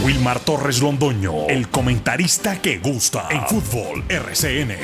Wilmar 0.00 0.40
Torres 0.40 0.80
Londoño, 0.80 1.48
el 1.48 1.68
comentarista 1.68 2.62
que 2.62 2.78
gusta 2.78 3.28
en 3.30 3.42
fútbol 3.42 4.02
RCN. 4.08 4.78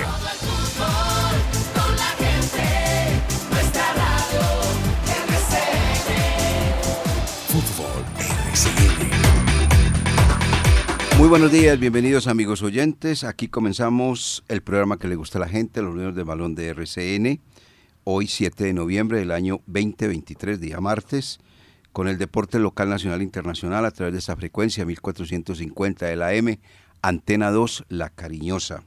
Fútbol 7.49 8.05
RCN. 8.19 9.09
Muy 11.19 11.29
buenos 11.29 11.51
días, 11.51 11.81
bienvenidos 11.81 12.27
amigos 12.27 12.63
oyentes. 12.63 13.25
Aquí 13.25 13.49
comenzamos 13.49 14.45
el 14.49 14.63
programa 14.63 14.99
que 14.99 15.09
le 15.09 15.17
gusta 15.17 15.39
a 15.39 15.41
la 15.41 15.49
gente, 15.49 15.81
los 15.81 15.95
niños 15.95 16.15
de 16.15 16.23
balón 16.23 16.55
de 16.55 16.69
RCN. 16.69 17.41
Hoy 18.05 18.27
7 18.27 18.63
de 18.63 18.73
noviembre 18.75 19.21
del 19.21 19.31
año 19.31 19.63
2023, 19.67 20.61
día 20.61 20.81
martes 20.81 21.41
con 21.93 22.09
el 22.09 22.19
deporte 22.19 22.59
local, 22.59 22.89
nacional 22.89 23.21
e 23.21 23.25
internacional 23.25 23.85
a 23.85 23.91
través 23.91 24.13
de 24.13 24.19
esta 24.19 24.37
frecuencia 24.37 24.85
1450 24.85 26.07
de 26.07 26.17
la 26.17 26.35
M, 26.35 26.59
Antena 27.03 27.51
2, 27.51 27.85
La 27.89 28.11
Cariñosa. 28.11 28.83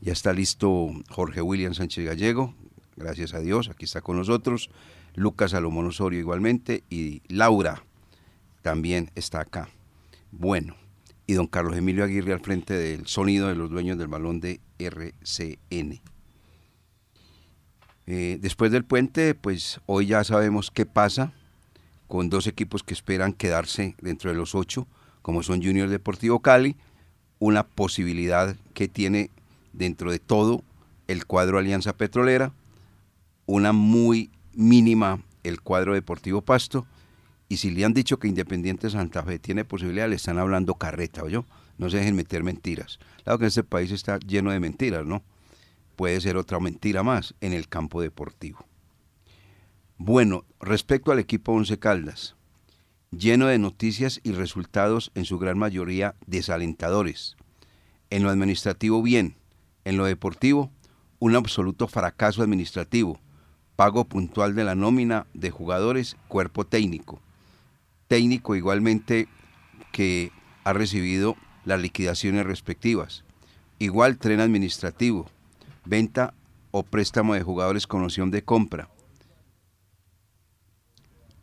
Ya 0.00 0.12
está 0.12 0.32
listo 0.32 0.90
Jorge 1.10 1.42
William 1.42 1.74
Sánchez 1.74 2.04
Gallego, 2.04 2.54
gracias 2.96 3.34
a 3.34 3.40
Dios, 3.40 3.68
aquí 3.68 3.84
está 3.84 4.00
con 4.00 4.16
nosotros. 4.16 4.70
Lucas 5.14 5.50
Salomón 5.50 5.86
Osorio 5.86 6.18
igualmente 6.18 6.84
y 6.88 7.22
Laura 7.28 7.84
también 8.62 9.10
está 9.14 9.40
acá. 9.40 9.68
Bueno, 10.30 10.76
y 11.26 11.34
don 11.34 11.46
Carlos 11.46 11.76
Emilio 11.76 12.04
Aguirre 12.04 12.32
al 12.32 12.40
frente 12.40 12.74
del 12.74 13.06
sonido 13.06 13.48
de 13.48 13.54
los 13.54 13.70
dueños 13.70 13.98
del 13.98 14.08
balón 14.08 14.40
de 14.40 14.60
RCN. 14.78 16.00
Eh, 18.06 18.38
después 18.40 18.72
del 18.72 18.84
puente, 18.84 19.34
pues 19.34 19.80
hoy 19.86 20.06
ya 20.06 20.24
sabemos 20.24 20.70
qué 20.70 20.86
pasa 20.86 21.32
con 22.12 22.28
dos 22.28 22.46
equipos 22.46 22.82
que 22.82 22.92
esperan 22.92 23.32
quedarse 23.32 23.96
dentro 24.02 24.28
de 24.28 24.36
los 24.36 24.54
ocho, 24.54 24.86
como 25.22 25.42
son 25.42 25.62
Junior 25.62 25.88
Deportivo 25.88 26.40
Cali, 26.40 26.76
una 27.38 27.62
posibilidad 27.62 28.54
que 28.74 28.86
tiene 28.86 29.30
dentro 29.72 30.10
de 30.10 30.18
todo 30.18 30.62
el 31.08 31.24
cuadro 31.24 31.56
Alianza 31.56 31.96
Petrolera, 31.96 32.52
una 33.46 33.72
muy 33.72 34.30
mínima 34.52 35.22
el 35.42 35.62
cuadro 35.62 35.94
Deportivo 35.94 36.42
Pasto, 36.42 36.86
y 37.48 37.56
si 37.56 37.70
le 37.70 37.82
han 37.82 37.94
dicho 37.94 38.18
que 38.18 38.28
Independiente 38.28 38.90
Santa 38.90 39.22
Fe 39.22 39.38
tiene 39.38 39.64
posibilidad, 39.64 40.06
le 40.06 40.16
están 40.16 40.38
hablando 40.38 40.74
carreta, 40.74 41.26
yo 41.28 41.46
No 41.78 41.88
se 41.88 41.96
dejen 41.96 42.14
meter 42.14 42.42
mentiras. 42.42 42.98
Claro 43.24 43.38
que 43.38 43.46
este 43.46 43.64
país 43.64 43.90
está 43.90 44.18
lleno 44.18 44.50
de 44.50 44.60
mentiras, 44.60 45.06
¿no? 45.06 45.22
Puede 45.96 46.20
ser 46.20 46.36
otra 46.36 46.60
mentira 46.60 47.02
más 47.02 47.34
en 47.40 47.54
el 47.54 47.68
campo 47.68 48.02
deportivo. 48.02 48.66
Bueno, 50.04 50.44
respecto 50.58 51.12
al 51.12 51.20
equipo 51.20 51.52
Once 51.52 51.78
Caldas, 51.78 52.34
lleno 53.12 53.46
de 53.46 53.60
noticias 53.60 54.18
y 54.24 54.32
resultados 54.32 55.12
en 55.14 55.24
su 55.24 55.38
gran 55.38 55.56
mayoría 55.56 56.16
desalentadores. 56.26 57.36
En 58.10 58.24
lo 58.24 58.30
administrativo 58.30 59.00
bien, 59.00 59.36
en 59.84 59.96
lo 59.96 60.04
deportivo 60.04 60.72
un 61.20 61.36
absoluto 61.36 61.86
fracaso 61.86 62.42
administrativo, 62.42 63.20
pago 63.76 64.06
puntual 64.06 64.56
de 64.56 64.64
la 64.64 64.74
nómina 64.74 65.28
de 65.34 65.52
jugadores, 65.52 66.16
cuerpo 66.26 66.66
técnico. 66.66 67.20
Técnico 68.08 68.56
igualmente 68.56 69.28
que 69.92 70.32
ha 70.64 70.72
recibido 70.72 71.36
las 71.64 71.80
liquidaciones 71.80 72.44
respectivas. 72.44 73.22
Igual 73.78 74.18
tren 74.18 74.40
administrativo, 74.40 75.30
venta 75.84 76.34
o 76.72 76.82
préstamo 76.82 77.34
de 77.34 77.44
jugadores 77.44 77.86
con 77.86 78.02
opción 78.02 78.32
de 78.32 78.42
compra 78.42 78.88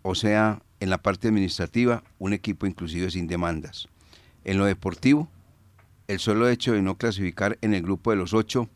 o 0.01 0.15
sea, 0.15 0.61
en 0.79 0.89
la 0.89 0.99
parte 0.99 1.27
administrativa, 1.27 2.03
un 2.19 2.33
equipo 2.33 2.65
inclusive 2.65 3.11
sin 3.11 3.27
demandas. 3.27 3.87
En 4.43 4.57
lo 4.57 4.65
deportivo, 4.65 5.29
el 6.07 6.19
solo 6.19 6.49
hecho 6.49 6.73
de 6.73 6.81
no 6.81 6.97
clasificar 6.97 7.57
en 7.61 7.73
el 7.73 7.83
grupo 7.83 8.11
de 8.11 8.17
los 8.17 8.33
ocho 8.33 8.69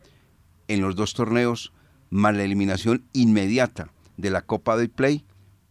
en 0.68 0.82
los 0.82 0.96
dos 0.96 1.14
torneos, 1.14 1.74
más 2.10 2.36
la 2.36 2.44
eliminación 2.44 3.04
inmediata 3.14 3.92
de 4.18 4.30
la 4.30 4.42
Copa 4.42 4.78
del 4.78 4.90
Play, 4.90 5.26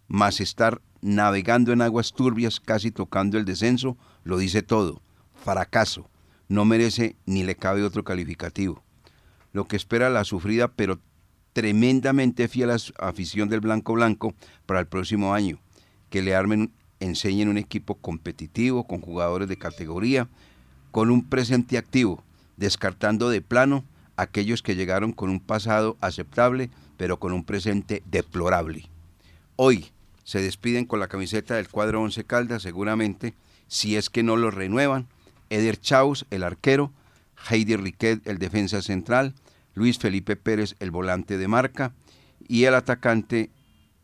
más 0.09 0.41
estar 0.41 0.81
navegando 1.01 1.73
en 1.73 1.83
aguas 1.83 2.13
turbias, 2.13 2.61
casi 2.61 2.91
tocando 2.91 3.39
el 3.39 3.45
descenso, 3.45 3.97
lo 4.25 4.39
dice 4.39 4.63
todo. 4.63 5.03
Fracaso. 5.35 6.09
No 6.49 6.65
merece 6.65 7.17
ni 7.25 7.43
le 7.43 7.57
cabe 7.57 7.83
otro 7.83 8.05
calificativo. 8.05 8.83
Lo 9.53 9.67
que 9.67 9.77
espera 9.77 10.11
la 10.11 10.25
sufrida 10.25 10.69
pero 10.69 11.01
tremendamente 11.53 12.49
fiel 12.49 12.71
a 12.71 12.77
la 12.77 13.09
afición 13.09 13.49
del 13.49 13.61
Blanco 13.61 13.95
Blanco 13.95 14.35
para 14.67 14.81
el 14.81 14.87
próximo 14.87 15.35
año, 15.35 15.59
que 16.11 16.23
le 16.23 16.35
armen, 16.35 16.73
enseñen 17.01 17.49
un 17.49 17.59
equipo 17.59 17.97
competitivo, 17.97 18.87
con 18.87 19.01
jugadores 19.01 19.49
de 19.49 19.59
categoría, 19.59 20.29
con 20.91 21.11
un 21.11 21.29
presente 21.29 21.79
activo, 21.79 22.23
descartando 22.57 23.31
de 23.31 23.41
plano 23.41 23.85
aquellos 24.17 24.63
que 24.63 24.77
llegaron 24.77 25.13
con 25.13 25.31
un 25.31 25.41
pasado 25.41 25.97
aceptable, 26.01 26.71
pero 26.97 27.19
con 27.19 27.33
un 27.33 27.45
presente 27.45 28.03
deplorable. 28.07 28.89
Hoy 29.57 29.91
se 30.25 30.41
despiden 30.41 30.85
con 30.85 31.01
la 31.01 31.09
camiseta 31.09 31.57
del 31.57 31.69
cuadro 31.69 32.03
Once 32.03 32.25
Caldas, 32.25 32.63
seguramente, 32.63 33.35
si 33.67 33.97
es 33.97 34.11
que 34.11 34.23
no 34.23 34.37
lo 34.37 34.51
renuevan, 34.51 35.09
Eder 35.51 35.79
Chaus, 35.79 36.27
el 36.31 36.45
arquero, 36.45 36.93
Heidi 37.51 37.77
Riquet, 37.77 38.27
el 38.27 38.39
defensa 38.39 38.83
central, 38.83 39.35
Luis 39.75 39.99
Felipe 39.99 40.37
Pérez, 40.37 40.77
el 40.81 40.91
volante 40.91 41.39
de 41.39 41.49
marca, 41.49 41.95
y 42.47 42.65
el 42.65 42.75
atacante 42.75 43.51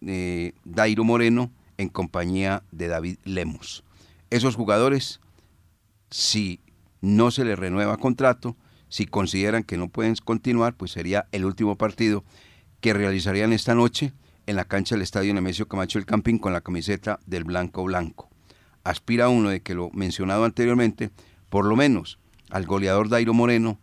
eh, 0.00 0.52
Dairo 0.64 1.04
Moreno 1.04 1.50
en 1.76 1.88
compañía 1.88 2.62
de 2.72 2.88
David 2.88 3.18
Lemos. 3.24 3.84
Esos 4.30 4.56
jugadores, 4.56 5.20
si 6.10 6.60
no 7.00 7.30
se 7.30 7.44
les 7.44 7.58
renueva 7.58 7.96
contrato, 7.96 8.56
si 8.88 9.06
consideran 9.06 9.64
que 9.64 9.76
no 9.76 9.88
pueden 9.88 10.14
continuar, 10.16 10.74
pues 10.74 10.92
sería 10.92 11.26
el 11.32 11.44
último 11.44 11.76
partido 11.76 12.24
que 12.80 12.94
realizarían 12.94 13.52
esta 13.52 13.74
noche 13.74 14.12
en 14.46 14.56
la 14.56 14.64
cancha 14.64 14.94
del 14.94 15.02
Estadio 15.02 15.34
Nemesio 15.34 15.68
Camacho 15.68 15.98
del 15.98 16.06
Campín 16.06 16.38
con 16.38 16.52
la 16.52 16.62
camiseta 16.62 17.20
del 17.26 17.44
Blanco 17.44 17.84
Blanco. 17.84 18.30
Aspira 18.84 19.28
uno 19.28 19.50
de 19.50 19.60
que 19.60 19.74
lo 19.74 19.90
mencionado 19.90 20.44
anteriormente, 20.44 21.10
por 21.50 21.66
lo 21.66 21.76
menos 21.76 22.18
al 22.50 22.64
goleador 22.64 23.10
Dairo 23.10 23.34
Moreno, 23.34 23.78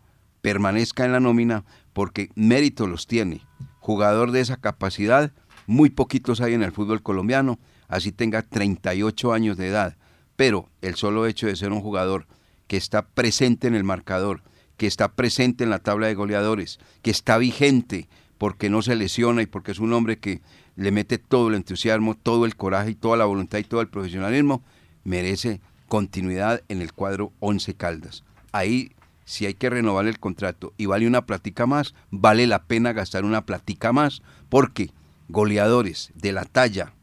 permanezca 0.46 1.04
en 1.04 1.10
la 1.10 1.18
nómina 1.18 1.64
porque 1.92 2.30
mérito 2.36 2.86
los 2.86 3.08
tiene. 3.08 3.40
Jugador 3.80 4.30
de 4.30 4.40
esa 4.40 4.56
capacidad, 4.56 5.32
muy 5.66 5.90
poquitos 5.90 6.40
hay 6.40 6.54
en 6.54 6.62
el 6.62 6.70
fútbol 6.70 7.02
colombiano, 7.02 7.58
así 7.88 8.12
tenga 8.12 8.42
38 8.42 9.32
años 9.32 9.56
de 9.56 9.66
edad. 9.66 9.96
Pero 10.36 10.68
el 10.82 10.94
solo 10.94 11.26
hecho 11.26 11.48
de 11.48 11.56
ser 11.56 11.72
un 11.72 11.80
jugador 11.80 12.28
que 12.68 12.76
está 12.76 13.08
presente 13.08 13.66
en 13.66 13.74
el 13.74 13.82
marcador, 13.82 14.44
que 14.76 14.86
está 14.86 15.16
presente 15.16 15.64
en 15.64 15.70
la 15.70 15.80
tabla 15.80 16.06
de 16.06 16.14
goleadores, 16.14 16.78
que 17.02 17.10
está 17.10 17.38
vigente 17.38 18.08
porque 18.38 18.70
no 18.70 18.82
se 18.82 18.94
lesiona 18.94 19.42
y 19.42 19.46
porque 19.46 19.72
es 19.72 19.80
un 19.80 19.92
hombre 19.94 20.20
que 20.20 20.42
le 20.76 20.92
mete 20.92 21.18
todo 21.18 21.48
el 21.48 21.56
entusiasmo, 21.56 22.14
todo 22.14 22.44
el 22.44 22.54
coraje 22.54 22.90
y 22.90 22.94
toda 22.94 23.16
la 23.16 23.24
voluntad 23.24 23.58
y 23.58 23.64
todo 23.64 23.80
el 23.80 23.88
profesionalismo, 23.88 24.62
merece 25.02 25.60
continuidad 25.88 26.62
en 26.68 26.82
el 26.82 26.92
cuadro 26.92 27.32
11 27.40 27.74
Caldas. 27.74 28.22
Ahí 28.52 28.92
si 29.26 29.44
hay 29.44 29.54
que 29.54 29.68
renovar 29.68 30.06
el 30.06 30.18
contrato 30.18 30.72
y 30.78 30.86
vale 30.86 31.06
una 31.06 31.26
platica 31.26 31.66
más, 31.66 31.94
vale 32.10 32.46
la 32.46 32.62
pena 32.62 32.94
gastar 32.94 33.24
una 33.24 33.44
platica 33.44 33.92
más, 33.92 34.22
porque 34.48 34.90
goleadores 35.28 36.12
de 36.14 36.32
la 36.32 36.44
talla 36.44 36.94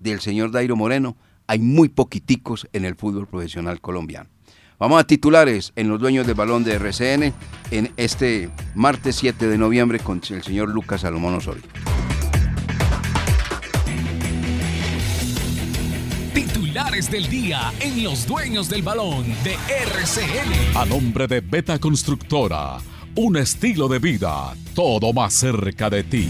del 0.00 0.20
señor 0.20 0.50
Dairo 0.50 0.74
Moreno 0.74 1.16
hay 1.46 1.60
muy 1.60 1.88
poquiticos 1.88 2.66
en 2.72 2.84
el 2.84 2.96
fútbol 2.96 3.26
profesional 3.26 3.80
colombiano. 3.80 4.30
Vamos 4.78 5.00
a 5.00 5.06
titulares 5.06 5.72
en 5.76 5.88
los 5.88 6.00
dueños 6.00 6.26
del 6.26 6.36
balón 6.36 6.64
de 6.64 6.74
RCN 6.74 7.34
en 7.70 7.92
este 7.96 8.50
martes 8.74 9.16
7 9.16 9.46
de 9.46 9.58
noviembre 9.58 9.98
con 9.98 10.22
el 10.30 10.42
señor 10.42 10.70
Lucas 10.70 11.02
Salomón 11.02 11.34
Osorio. 11.34 11.64
Del 16.78 17.28
día 17.28 17.72
en 17.80 18.04
Los 18.04 18.24
Dueños 18.24 18.68
del 18.68 18.82
Balón 18.82 19.24
de 19.42 19.54
RCN. 19.54 20.76
A 20.76 20.86
nombre 20.86 21.26
de 21.26 21.40
Beta 21.40 21.80
Constructora, 21.80 22.78
un 23.16 23.36
estilo 23.36 23.88
de 23.88 23.98
vida 23.98 24.54
todo 24.76 25.12
más 25.12 25.34
cerca 25.34 25.90
de 25.90 26.04
ti. 26.04 26.28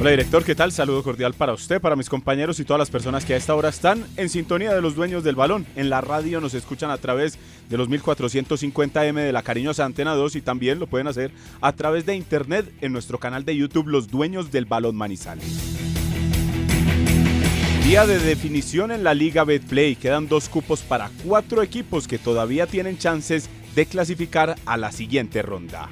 Hola 0.00 0.12
director, 0.12 0.42
¿qué 0.42 0.54
tal? 0.54 0.72
Saludo 0.72 1.02
cordial 1.02 1.34
para 1.34 1.52
usted, 1.52 1.78
para 1.78 1.94
mis 1.94 2.08
compañeros 2.08 2.58
y 2.58 2.64
todas 2.64 2.78
las 2.78 2.88
personas 2.88 3.26
que 3.26 3.34
a 3.34 3.36
esta 3.36 3.54
hora 3.54 3.68
están 3.68 4.02
en 4.16 4.30
sintonía 4.30 4.72
de 4.72 4.80
los 4.80 4.94
dueños 4.94 5.22
del 5.24 5.36
balón. 5.36 5.66
En 5.76 5.90
la 5.90 6.00
radio 6.00 6.40
nos 6.40 6.54
escuchan 6.54 6.90
a 6.90 6.96
través 6.96 7.38
de 7.68 7.76
los 7.76 7.90
1450M 7.90 9.16
de 9.16 9.30
la 9.30 9.42
cariñosa 9.42 9.84
Antena 9.84 10.14
2 10.14 10.36
y 10.36 10.40
también 10.40 10.78
lo 10.78 10.86
pueden 10.86 11.06
hacer 11.06 11.32
a 11.60 11.74
través 11.74 12.06
de 12.06 12.16
internet 12.16 12.72
en 12.80 12.92
nuestro 12.92 13.18
canal 13.18 13.44
de 13.44 13.54
YouTube 13.54 13.88
Los 13.88 14.08
Dueños 14.08 14.50
del 14.50 14.64
Balón 14.64 14.96
Manizales. 14.96 15.44
Día 17.84 18.06
de 18.06 18.20
definición 18.20 18.92
en 18.92 19.04
la 19.04 19.12
Liga 19.12 19.44
Betplay. 19.44 19.96
Quedan 19.96 20.28
dos 20.28 20.48
cupos 20.48 20.80
para 20.80 21.10
cuatro 21.26 21.62
equipos 21.62 22.08
que 22.08 22.16
todavía 22.16 22.66
tienen 22.66 22.96
chances 22.96 23.50
de 23.74 23.84
clasificar 23.84 24.56
a 24.64 24.78
la 24.78 24.92
siguiente 24.92 25.42
ronda. 25.42 25.90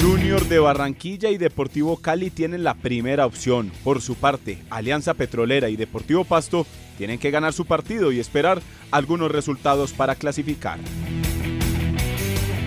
Junior 0.00 0.46
de 0.46 0.58
Barranquilla 0.58 1.30
y 1.30 1.38
Deportivo 1.38 1.96
Cali 1.96 2.30
tienen 2.30 2.64
la 2.64 2.74
primera 2.74 3.24
opción. 3.24 3.72
Por 3.82 4.02
su 4.02 4.14
parte, 4.14 4.58
Alianza 4.68 5.14
Petrolera 5.14 5.70
y 5.70 5.76
Deportivo 5.76 6.24
Pasto 6.24 6.66
tienen 6.98 7.18
que 7.18 7.30
ganar 7.30 7.52
su 7.52 7.64
partido 7.64 8.12
y 8.12 8.20
esperar 8.20 8.60
algunos 8.90 9.30
resultados 9.30 9.92
para 9.92 10.14
clasificar. 10.14 10.78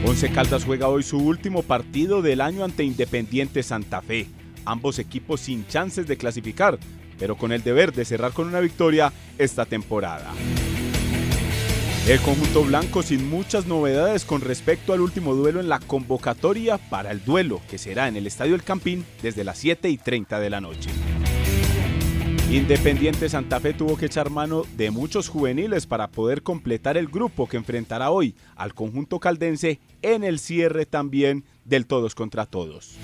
Once 0.06 0.31
Caldas 0.31 0.66
juega 0.66 0.88
hoy 0.88 1.04
su 1.04 1.18
último 1.18 1.62
partido 1.62 2.22
del 2.22 2.42
año 2.42 2.64
ante 2.64 2.84
Independiente 2.84 3.62
Santa 3.62 4.02
Fe. 4.02 4.28
Ambos 4.66 4.98
equipos 4.98 5.42
sin 5.42 5.68
chances 5.68 6.08
de 6.08 6.18
clasificar, 6.18 6.80
pero 7.20 7.36
con 7.36 7.52
el 7.52 7.64
deber 7.64 7.94
de 7.94 8.06
cerrar 8.06 8.32
con 8.32 8.48
una 8.48 8.60
victoria 8.60 9.14
esta 9.38 9.66
temporada. 9.66 10.32
El 12.07 12.19
conjunto 12.22 12.63
blanco 12.63 13.04
sin 13.04 13.30
muchas 13.30 13.68
novedades 13.68 14.25
con 14.25 14.42
respecto 14.42 14.94
al 14.94 15.01
último 15.01 15.36
duelo 15.36 15.60
en 15.60 15.69
la 15.69 15.80
convocatoria 15.80 16.78
para 16.78 17.12
el 17.12 17.24
duelo 17.24 17.62
que 17.69 17.78
será 17.78 18.07
en 18.07 18.16
el 18.16 18.25
Estadio 18.25 18.56
El 18.56 18.63
Campín 18.63 19.06
desde 19.22 19.44
las 19.44 19.60
7 19.60 19.90
y 19.90 19.98
30 19.98 20.40
de 20.40 20.50
la 20.50 20.60
noche. 20.60 20.90
Independiente 22.50 23.30
Santa 23.30 23.60
Fe 23.60 23.74
tuvo 23.74 23.96
que 23.96 24.07
echar 24.07 24.31
mano 24.31 24.63
de 24.75 24.90
muchos 24.90 25.30
juveniles 25.30 25.86
para 25.86 26.07
poder 26.07 26.42
completar 26.42 26.98
el 26.98 27.07
grupo 27.07 27.48
que 27.48 27.57
enfrentará 27.57 28.10
hoy 28.10 28.34
al 28.56 28.74
conjunto 28.74 29.19
caldense 29.19 29.80
en 30.01 30.24
el 30.24 30.40
cierre 30.40 30.88
también 30.88 31.44
del 31.63 31.86
todos 31.86 32.16
contra 32.16 32.48
todos. 32.48 32.98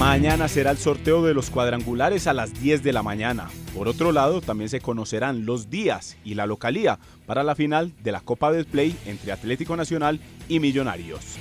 Mañana 0.00 0.48
será 0.48 0.70
el 0.70 0.78
sorteo 0.78 1.22
de 1.22 1.34
los 1.34 1.50
cuadrangulares 1.50 2.26
a 2.26 2.32
las 2.32 2.58
10 2.58 2.82
de 2.82 2.94
la 2.94 3.02
mañana. 3.02 3.50
Por 3.74 3.86
otro 3.86 4.12
lado, 4.12 4.40
también 4.40 4.70
se 4.70 4.80
conocerán 4.80 5.44
los 5.44 5.68
días 5.68 6.16
y 6.24 6.36
la 6.36 6.46
localía 6.46 6.98
para 7.26 7.42
la 7.42 7.54
final 7.54 7.92
de 8.02 8.10
la 8.10 8.22
Copa 8.22 8.50
del 8.50 8.64
Play 8.64 8.96
entre 9.04 9.30
Atlético 9.30 9.76
Nacional 9.76 10.18
y 10.48 10.58
Millonarios. 10.58 11.36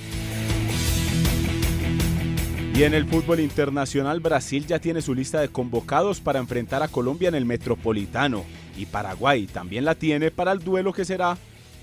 Y 2.75 2.83
en 2.83 2.93
el 2.93 3.05
fútbol 3.05 3.39
internacional, 3.39 4.19
Brasil 4.19 4.67
ya 4.67 4.79
tiene 4.79 5.01
su 5.01 5.15
lista 5.15 5.39
de 5.39 5.47
convocados 5.47 6.19
para 6.19 6.39
enfrentar 6.39 6.83
a 6.83 6.89
Colombia 6.89 7.29
en 7.29 7.35
el 7.35 7.45
Metropolitano 7.45 8.43
y 8.77 8.87
Paraguay 8.87 9.47
también 9.47 9.85
la 9.85 9.95
tiene 9.95 10.31
para 10.31 10.51
el 10.51 10.59
duelo 10.59 10.91
que 10.91 11.05
será 11.05 11.37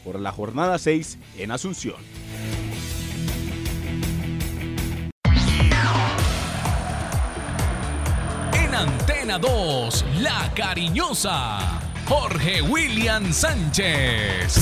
por 0.04 0.20
la 0.20 0.30
jornada 0.30 0.76
6 0.76 1.16
en 1.38 1.52
Asunción. 1.52 1.96
Antena 9.26 9.38
2, 9.40 10.04
La 10.20 10.52
Cariñosa, 10.54 11.58
Jorge 12.06 12.62
William 12.62 13.32
Sánchez. 13.32 14.54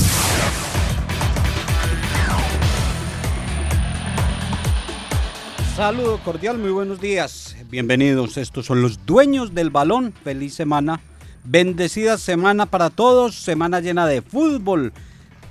Saludo 5.75 6.17
cordial, 6.23 6.57
muy 6.57 6.71
buenos 6.71 6.99
días. 6.99 7.55
Bienvenidos, 7.69 8.37
estos 8.37 8.65
son 8.65 8.81
los 8.81 9.05
dueños 9.05 9.53
del 9.53 9.69
balón. 9.69 10.15
Feliz 10.23 10.55
semana, 10.55 10.99
bendecida 11.43 12.17
semana 12.17 12.65
para 12.65 12.89
todos, 12.89 13.35
semana 13.35 13.81
llena 13.81 14.07
de 14.07 14.23
fútbol. 14.23 14.93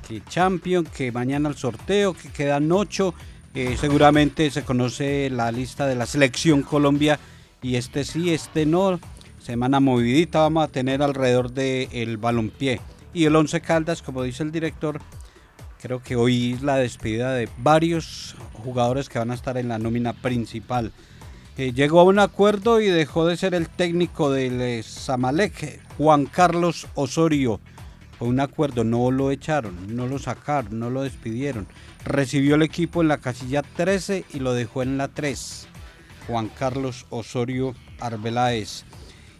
Que 0.08 0.24
Champion, 0.24 0.86
que 0.86 1.12
mañana 1.12 1.48
el 1.48 1.54
sorteo, 1.54 2.14
que 2.14 2.30
quedan 2.30 2.72
ocho. 2.72 3.14
Eh, 3.54 3.76
seguramente 3.80 4.50
se 4.50 4.64
conoce 4.64 5.30
la 5.30 5.52
lista 5.52 5.86
de 5.86 5.94
la 5.94 6.06
selección 6.06 6.62
Colombia 6.62 7.20
y 7.64 7.76
este 7.76 8.04
sí, 8.04 8.34
este 8.34 8.66
no. 8.66 9.00
Semana 9.42 9.80
movidita 9.80 10.40
vamos 10.40 10.64
a 10.64 10.68
tener 10.68 11.02
alrededor 11.02 11.50
del 11.50 11.88
el 11.92 12.18
balompié. 12.18 12.78
Y 13.14 13.24
el 13.24 13.34
Once 13.34 13.58
Caldas, 13.62 14.02
como 14.02 14.22
dice 14.22 14.42
el 14.42 14.52
director, 14.52 15.00
creo 15.80 16.02
que 16.02 16.14
hoy 16.14 16.52
es 16.52 16.62
la 16.62 16.76
despedida 16.76 17.32
de 17.32 17.48
varios 17.56 18.36
jugadores 18.52 19.08
que 19.08 19.18
van 19.18 19.30
a 19.30 19.34
estar 19.34 19.56
en 19.56 19.68
la 19.68 19.78
nómina 19.78 20.12
principal. 20.12 20.92
Eh, 21.56 21.72
llegó 21.72 22.00
a 22.00 22.04
un 22.04 22.18
acuerdo 22.18 22.82
y 22.82 22.88
dejó 22.88 23.26
de 23.26 23.38
ser 23.38 23.54
el 23.54 23.70
técnico 23.70 24.30
del 24.30 24.60
eh, 24.60 24.82
Zamalek, 24.82 25.80
Juan 25.96 26.26
Carlos 26.26 26.86
Osorio. 26.94 27.60
Fue 28.18 28.28
un 28.28 28.40
acuerdo, 28.40 28.84
no 28.84 29.10
lo 29.10 29.30
echaron, 29.30 29.96
no 29.96 30.06
lo 30.06 30.18
sacaron, 30.18 30.78
no 30.78 30.90
lo 30.90 31.02
despidieron. 31.02 31.66
Recibió 32.04 32.56
el 32.56 32.62
equipo 32.62 33.00
en 33.00 33.08
la 33.08 33.18
casilla 33.18 33.62
13 33.62 34.26
y 34.34 34.40
lo 34.40 34.52
dejó 34.52 34.82
en 34.82 34.98
la 34.98 35.08
3. 35.08 35.68
Juan 36.26 36.48
Carlos 36.48 37.06
Osorio 37.10 37.74
Arbeláez. 38.00 38.84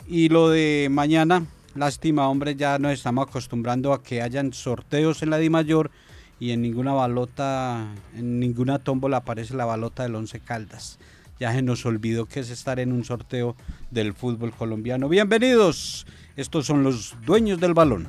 Y 0.07 0.29
lo 0.29 0.51
de 0.51 0.89
mañana, 0.91 1.47
lástima, 1.75 2.29
hombre, 2.29 2.57
ya 2.57 2.79
nos 2.79 2.93
estamos 2.93 3.29
acostumbrando 3.29 3.93
a 3.93 4.03
que 4.03 4.23
hayan 4.23 4.53
sorteos 4.53 5.23
en 5.23 5.31
la 5.31 5.39
Di 5.39 5.51
Mayor 5.51 5.91
y 6.39 6.51
en 6.51 6.63
ninguna 6.63 6.93
balota, 6.93 7.87
en 8.15 8.39
ninguna 8.41 8.79
tómbola 8.79 9.19
aparece 9.19 9.55
la 9.55 9.65
balota 9.65 10.03
del 10.03 10.15
Once 10.15 10.39
Caldas. 10.41 10.99
Ya 11.41 11.53
se 11.53 11.63
nos 11.63 11.85
olvidó 11.87 12.27
que 12.27 12.41
es 12.41 12.51
estar 12.51 12.79
en 12.79 12.93
un 12.93 13.05
sorteo 13.05 13.57
del 13.91 14.13
fútbol 14.13 14.53
colombiano. 14.53 15.09
Bienvenidos, 15.09 16.07
estos 16.37 16.67
son 16.67 16.85
los 16.85 17.17
dueños 17.25 17.61
del 17.61 17.75
balón. 17.75 18.09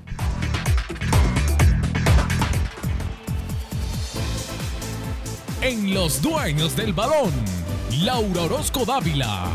En 5.62 5.94
los 5.94 6.22
dueños 6.22 6.76
del 6.76 6.94
balón 6.94 7.32
Laura 8.04 8.42
Orozco 8.42 8.84
Dávila. 8.84 9.46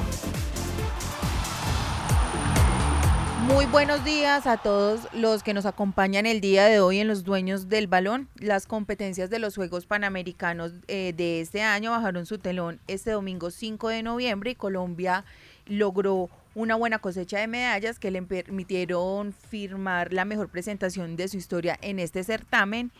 Muy 3.46 3.66
buenos 3.66 4.02
días 4.02 4.46
a 4.46 4.56
todos 4.56 5.08
los 5.12 5.42
que 5.42 5.52
nos 5.52 5.66
acompañan 5.66 6.24
el 6.24 6.40
día 6.40 6.64
de 6.66 6.80
hoy 6.80 7.00
en 7.00 7.08
los 7.08 7.24
dueños 7.24 7.68
del 7.68 7.86
balón. 7.86 8.28
Las 8.36 8.66
competencias 8.66 9.28
de 9.28 9.40
los 9.40 9.56
Juegos 9.56 9.84
Panamericanos 9.84 10.72
eh, 10.88 11.12
de 11.14 11.40
este 11.40 11.60
año 11.62 11.90
bajaron 11.90 12.24
su 12.24 12.38
telón 12.38 12.80
este 12.86 13.10
domingo 13.10 13.50
5 13.50 13.88
de 13.88 14.02
noviembre 14.02 14.52
y 14.52 14.54
Colombia 14.54 15.24
logró 15.66 16.30
una 16.54 16.76
buena 16.76 16.98
cosecha 16.98 17.38
de 17.38 17.46
medallas 17.46 17.98
que 17.98 18.10
le 18.10 18.22
permitieron 18.22 19.32
firmar 19.32 20.12
la 20.12 20.24
mejor 20.24 20.48
presentación 20.48 21.16
de 21.16 21.28
su 21.28 21.36
historia 21.36 21.78
en 21.82 21.98
este 21.98 22.24
certamen 22.24 22.90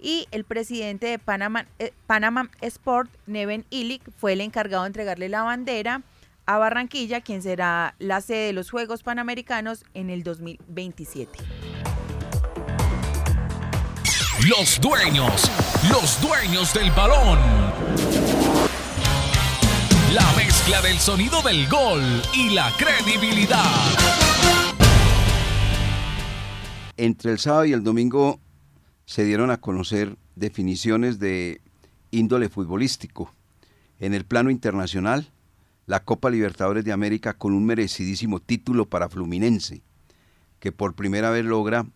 y 0.00 0.26
el 0.30 0.44
presidente 0.44 1.06
de 1.06 1.18
Panama, 1.18 1.66
eh, 1.78 1.92
Panama 2.06 2.50
Sport, 2.60 3.10
Neven 3.26 3.64
Illich, 3.70 4.02
fue 4.16 4.32
el 4.32 4.40
encargado 4.40 4.84
de 4.84 4.88
entregarle 4.88 5.28
la 5.28 5.42
bandera 5.42 6.02
a 6.46 6.58
Barranquilla, 6.58 7.20
quien 7.20 7.42
será 7.42 7.94
la 7.98 8.20
sede 8.20 8.46
de 8.46 8.52
los 8.52 8.70
Juegos 8.70 9.02
Panamericanos 9.02 9.84
en 9.94 10.10
el 10.10 10.22
2027. 10.22 11.38
Los 14.48 14.80
dueños, 14.80 15.50
los 15.90 16.20
dueños 16.22 16.72
del 16.72 16.90
balón. 16.92 17.38
La 20.14 20.32
mezcla 20.34 20.80
del 20.80 20.98
sonido 20.98 21.42
del 21.42 21.68
gol 21.68 22.02
y 22.34 22.50
la 22.50 22.72
credibilidad. 22.76 23.64
Entre 26.96 27.32
el 27.32 27.38
sábado 27.38 27.66
y 27.66 27.72
el 27.74 27.84
domingo 27.84 28.40
se 29.10 29.24
dieron 29.24 29.50
a 29.50 29.60
conocer 29.60 30.16
definiciones 30.36 31.18
de 31.18 31.60
índole 32.12 32.48
futbolístico. 32.48 33.34
En 33.98 34.14
el 34.14 34.24
plano 34.24 34.50
internacional, 34.50 35.32
la 35.86 36.04
Copa 36.04 36.30
Libertadores 36.30 36.84
de 36.84 36.92
América 36.92 37.32
con 37.34 37.52
un 37.52 37.66
merecidísimo 37.66 38.38
título 38.38 38.88
para 38.88 39.08
Fluminense, 39.08 39.82
que 40.60 40.70
por 40.70 40.94
primera 40.94 41.30
vez 41.30 41.44
logra 41.44 41.86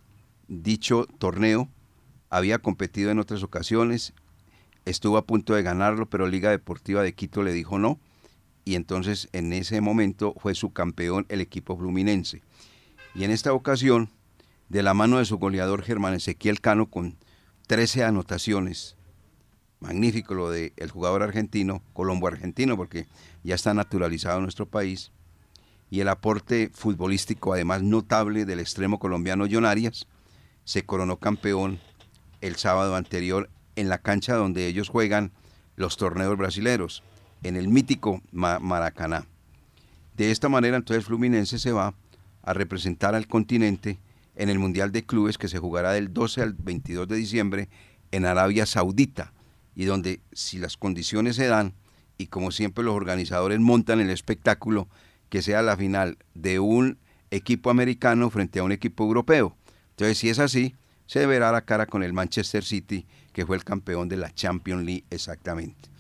dicho 0.49 1.07
torneo, 1.19 1.69
había 2.31 2.59
competido 2.59 3.13
en 3.13 3.21
otras 3.21 3.45
ocasiones, 3.45 4.13
estuvo 4.85 5.17
a 5.17 5.25
punto 5.25 5.55
de 5.55 5.63
ganarlo, 5.63 6.07
pero 6.07 6.27
Liga 6.27 6.51
Deportiva 6.51 7.05
de 7.05 7.15
Quito 7.15 7.45
le 7.45 7.53
dijo 7.53 7.79
no, 7.79 8.01
y 8.65 8.75
entonces 8.75 9.29
en 9.31 9.53
ese 9.53 9.81
momento 9.81 10.35
fue 10.37 10.57
su 10.57 10.73
campeón 10.73 11.27
el 11.29 11.41
equipo 11.41 11.77
fluminense. 11.77 12.43
Y 13.15 13.23
en 13.23 13.31
esta 13.31 13.53
ocasión, 13.53 14.11
de 14.69 14.83
la 14.83 14.95
mano 14.95 15.19
de 15.19 15.25
su 15.25 15.39
goleador 15.39 15.83
Germán 15.83 16.15
Ezequiel 16.15 16.61
Cano 16.61 16.87
con 16.87 17.17
13 17.67 18.05
anotaciones. 18.05 18.97
Magnífico 19.81 20.35
lo 20.35 20.51
del 20.51 20.73
jugador 20.91 21.23
argentino, 21.23 21.83
colombo 21.93 22.27
argentino, 22.27 22.77
porque 22.77 23.07
ya 23.43 23.55
está 23.55 23.75
naturalizado 23.75 24.39
en 24.39 24.45
nuestro 24.45 24.67
país. 24.67 25.13
Y 25.91 26.01
el 26.01 26.09
aporte 26.09 26.71
futbolístico, 26.73 27.53
además 27.53 27.83
notable, 27.83 28.47
del 28.47 28.61
extremo 28.61 28.99
colombiano 28.99 29.47
John 29.51 29.67
se 30.65 30.85
coronó 30.85 31.19
campeón 31.19 31.79
el 32.41 32.57
sábado 32.57 32.97
anterior 32.97 33.51
en 33.77 33.89
la 33.89 33.99
cancha 33.99 34.35
donde 34.35 34.67
ellos 34.67 34.89
juegan 34.89 35.33
los 35.77 35.97
torneos 35.97 36.37
brasileros, 36.37 37.03
en 37.43 37.57
el 37.57 37.69
mítico 37.69 38.23
Maracaná. 38.33 39.27
De 40.17 40.31
esta 40.31 40.49
manera, 40.49 40.77
entonces, 40.77 41.05
Fluminense 41.05 41.59
se 41.59 41.73
va 41.73 41.95
a 42.43 42.53
representar 42.55 43.15
al 43.15 43.27
continente 43.27 43.99
en 44.37 44.49
el 44.49 44.59
Mundial 44.59 44.93
de 44.93 45.05
Clubes 45.05 45.39
que 45.39 45.49
se 45.49 45.59
jugará 45.59 45.93
del 45.93 46.13
12 46.13 46.43
al 46.43 46.55
22 46.55 47.09
de 47.09 47.17
diciembre 47.17 47.69
en 48.11 48.27
Arabia 48.27 48.67
Saudita 48.67 49.33
y 49.75 49.85
donde 49.85 50.21
si 50.33 50.59
las 50.59 50.77
condiciones 50.77 51.37
se 51.37 51.47
dan 51.47 51.75
y 52.19 52.27
como 52.27 52.51
siempre 52.51 52.85
los 52.85 52.95
organizadores 52.95 53.61
montan 53.61 54.01
el 54.01 54.11
espectáculo 54.11 54.89
que 55.29 55.43
sea 55.43 55.63
la 55.63 55.77
final 55.77 56.19
de 56.35 56.61
un 56.61 56.99
equipo 57.31 57.71
americano 57.71 58.31
frente 58.31 58.61
a 58.61 58.65
un 58.65 58.73
equipo 58.73 59.05
europeo. 59.05 59.57
Entonces 59.91 60.19
si 60.19 60.29
es 60.29 60.39
así, 60.39 60.75
se 61.07 61.27
verá 61.27 61.53
la 61.53 61.65
cara 61.65 61.87
con 61.87 62.03
el 62.03 62.13
Manchester 62.13 62.65
City 62.65 63.07
que 63.33 63.45
fue 63.45 63.57
el 63.57 63.65
campeón 63.65 64.09
de 64.09 64.17
la 64.17 64.33
Champions 64.33 64.85
League 64.85 65.05
exactamente. 65.11 65.91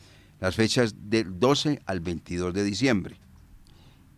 las 0.40 0.56
fechas 0.56 0.94
del 1.10 1.38
12 1.38 1.80
al 1.86 2.00
22 2.00 2.52
de 2.52 2.64
diciembre. 2.64 3.16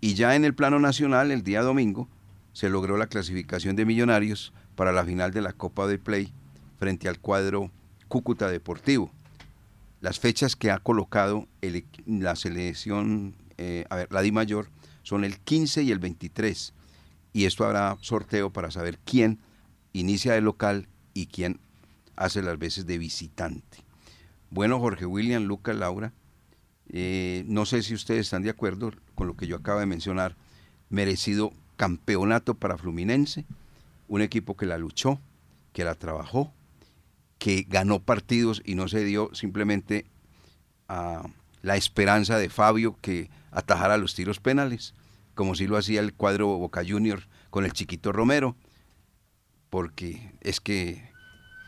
Y 0.00 0.14
ya 0.14 0.34
en 0.34 0.44
el 0.44 0.54
plano 0.54 0.78
nacional, 0.78 1.30
el 1.30 1.42
día 1.42 1.62
domingo, 1.62 2.08
se 2.56 2.70
logró 2.70 2.96
la 2.96 3.06
clasificación 3.06 3.76
de 3.76 3.84
Millonarios 3.84 4.54
para 4.76 4.90
la 4.90 5.04
final 5.04 5.30
de 5.30 5.42
la 5.42 5.52
Copa 5.52 5.86
de 5.86 5.98
Play 5.98 6.32
frente 6.78 7.06
al 7.06 7.20
cuadro 7.20 7.70
Cúcuta 8.08 8.48
Deportivo. 8.48 9.10
Las 10.00 10.18
fechas 10.20 10.56
que 10.56 10.70
ha 10.70 10.78
colocado 10.78 11.46
la 12.06 12.34
selección, 12.34 13.36
eh, 13.58 13.84
a 13.90 13.96
ver, 13.96 14.08
la 14.10 14.22
Di 14.22 14.32
Mayor, 14.32 14.70
son 15.02 15.24
el 15.24 15.38
15 15.38 15.82
y 15.82 15.90
el 15.92 15.98
23. 15.98 16.72
Y 17.34 17.44
esto 17.44 17.66
habrá 17.66 17.98
sorteo 18.00 18.50
para 18.50 18.70
saber 18.70 18.98
quién 19.04 19.38
inicia 19.92 20.32
de 20.32 20.40
local 20.40 20.88
y 21.12 21.26
quién 21.26 21.60
hace 22.16 22.40
las 22.40 22.58
veces 22.58 22.86
de 22.86 22.96
visitante. 22.96 23.84
Bueno, 24.48 24.80
Jorge 24.80 25.04
William, 25.04 25.44
Lucas, 25.44 25.76
Laura, 25.76 26.14
eh, 26.88 27.44
no 27.48 27.66
sé 27.66 27.82
si 27.82 27.92
ustedes 27.92 28.20
están 28.20 28.40
de 28.40 28.48
acuerdo 28.48 28.92
con 29.14 29.26
lo 29.26 29.36
que 29.36 29.46
yo 29.46 29.56
acabo 29.56 29.78
de 29.78 29.84
mencionar, 29.84 30.36
merecido 30.88 31.52
campeonato 31.76 32.54
para 32.54 32.78
Fluminense, 32.78 33.44
un 34.08 34.22
equipo 34.22 34.56
que 34.56 34.66
la 34.66 34.78
luchó, 34.78 35.20
que 35.72 35.84
la 35.84 35.94
trabajó, 35.94 36.52
que 37.38 37.66
ganó 37.68 38.00
partidos 38.00 38.62
y 38.64 38.74
no 38.74 38.88
se 38.88 39.04
dio 39.04 39.30
simplemente 39.34 40.06
a 40.88 41.26
la 41.62 41.76
esperanza 41.76 42.38
de 42.38 42.48
Fabio 42.48 42.96
que 43.00 43.30
atajara 43.50 43.98
los 43.98 44.14
tiros 44.14 44.40
penales, 44.40 44.94
como 45.34 45.54
si 45.54 45.66
lo 45.66 45.76
hacía 45.76 46.00
el 46.00 46.14
cuadro 46.14 46.46
Boca 46.46 46.82
Junior 46.86 47.22
con 47.50 47.64
el 47.64 47.72
chiquito 47.72 48.12
Romero, 48.12 48.56
porque 49.70 50.32
es 50.40 50.60
que 50.60 51.10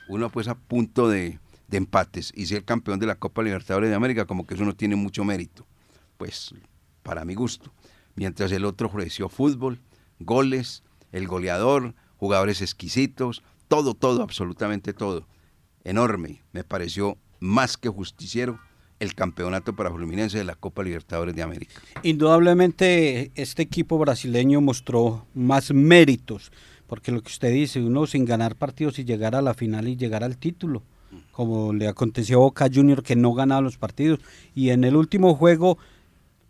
uno 0.08 0.30
pues 0.30 0.48
a 0.48 0.54
punto 0.54 1.08
de, 1.08 1.38
de 1.68 1.76
empates 1.76 2.32
y 2.34 2.46
ser 2.46 2.64
campeón 2.64 2.98
de 2.98 3.06
la 3.06 3.16
Copa 3.16 3.42
Libertadores 3.42 3.90
de 3.90 3.96
América, 3.96 4.24
como 4.24 4.46
que 4.46 4.54
eso 4.54 4.64
no 4.64 4.74
tiene 4.74 4.96
mucho 4.96 5.24
mérito, 5.24 5.66
pues 6.16 6.54
para 7.02 7.24
mi 7.24 7.34
gusto. 7.34 7.72
Mientras 8.14 8.50
el 8.52 8.64
otro 8.64 8.88
ofreció 8.88 9.28
fútbol, 9.28 9.80
goles, 10.20 10.82
el 11.12 11.26
goleador, 11.26 11.94
jugadores 12.16 12.62
exquisitos, 12.62 13.42
todo, 13.68 13.94
todo, 13.94 14.22
absolutamente 14.22 14.92
todo. 14.92 15.26
Enorme, 15.84 16.42
me 16.52 16.64
pareció 16.64 17.16
más 17.40 17.76
que 17.76 17.88
justiciero 17.88 18.58
el 19.00 19.14
campeonato 19.14 19.75
para 19.75 19.92
Fluminense 19.92 20.38
de 20.38 20.44
la 20.44 20.56
Copa 20.56 20.82
Libertadores 20.82 21.34
de 21.34 21.42
América. 21.42 21.80
Indudablemente 22.02 23.30
este 23.37 23.62
equipo 23.62 23.98
brasileño 23.98 24.60
mostró 24.60 25.26
más 25.34 25.72
méritos, 25.72 26.50
porque 26.87 27.12
lo 27.12 27.22
que 27.22 27.28
usted 27.28 27.52
dice, 27.52 27.80
uno 27.80 28.06
sin 28.06 28.25
ganar 28.25 28.56
partidos 28.56 28.98
y 28.98 29.04
llegar 29.04 29.37
a 29.37 29.42
la 29.42 29.54
final 29.54 29.87
y 29.88 29.96
llegar 29.96 30.25
al 30.25 30.37
título, 30.37 30.82
como 31.30 31.72
le 31.72 31.87
aconteció 31.87 32.38
a 32.38 32.40
Boca 32.40 32.68
Junior 32.72 33.02
que 33.02 33.14
no 33.14 33.32
ganaba 33.34 33.60
los 33.60 33.78
partidos, 33.78 34.20
y 34.54 34.70
en 34.70 34.84
el 34.84 34.96
último 34.96 35.34
juego 35.34 35.78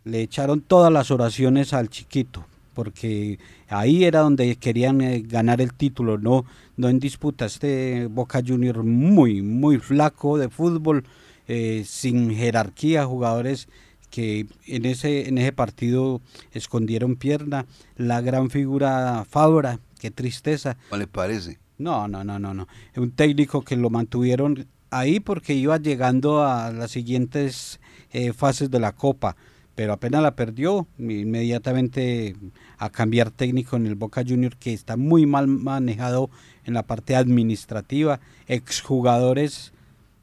le 0.03 0.21
echaron 0.21 0.61
todas 0.61 0.91
las 0.91 1.11
oraciones 1.11 1.73
al 1.73 1.89
chiquito, 1.89 2.45
porque 2.73 3.39
ahí 3.67 4.03
era 4.03 4.21
donde 4.21 4.55
querían 4.55 5.01
eh, 5.01 5.23
ganar 5.25 5.61
el 5.61 5.73
título, 5.73 6.17
no, 6.17 6.45
no 6.77 6.89
en 6.89 6.99
disputa. 6.99 7.45
Este 7.45 8.07
Boca 8.07 8.41
Junior 8.45 8.83
muy, 8.83 9.41
muy 9.41 9.77
flaco 9.77 10.37
de 10.37 10.49
fútbol, 10.49 11.03
eh, 11.47 11.83
sin 11.85 12.35
jerarquía, 12.35 13.05
jugadores 13.05 13.67
que 14.09 14.47
en 14.65 14.85
ese, 14.85 15.27
en 15.27 15.37
ese 15.37 15.51
partido 15.51 16.21
escondieron 16.51 17.15
pierna. 17.15 17.65
La 17.95 18.21
gran 18.21 18.49
figura 18.49 19.25
Fabra, 19.29 19.79
qué 19.99 20.11
tristeza. 20.11 20.77
¿Cuál 20.89 21.01
le 21.01 21.07
parece? 21.07 21.59
No, 21.77 22.07
no, 22.07 22.23
no, 22.23 22.39
no, 22.39 22.53
no. 22.53 22.67
Un 22.95 23.11
técnico 23.11 23.63
que 23.63 23.77
lo 23.77 23.89
mantuvieron 23.89 24.67
ahí 24.89 25.19
porque 25.19 25.53
iba 25.53 25.77
llegando 25.77 26.43
a 26.43 26.71
las 26.71 26.91
siguientes 26.91 27.79
eh, 28.11 28.33
fases 28.33 28.71
de 28.71 28.79
la 28.79 28.91
Copa 28.91 29.35
pero 29.79 29.93
apenas 29.93 30.21
la 30.21 30.35
perdió, 30.35 30.87
inmediatamente 30.97 32.35
a 32.79 32.89
cambiar 32.89 33.31
técnico 33.31 33.77
en 33.77 33.87
el 33.87 33.95
Boca 33.95 34.25
Junior, 34.27 34.57
que 34.57 34.73
está 34.73 34.97
muy 34.97 35.25
mal 35.25 35.47
manejado 35.47 36.29
en 36.65 36.73
la 36.73 36.83
parte 36.83 37.15
administrativa, 37.15 38.19
exjugadores, 38.47 39.71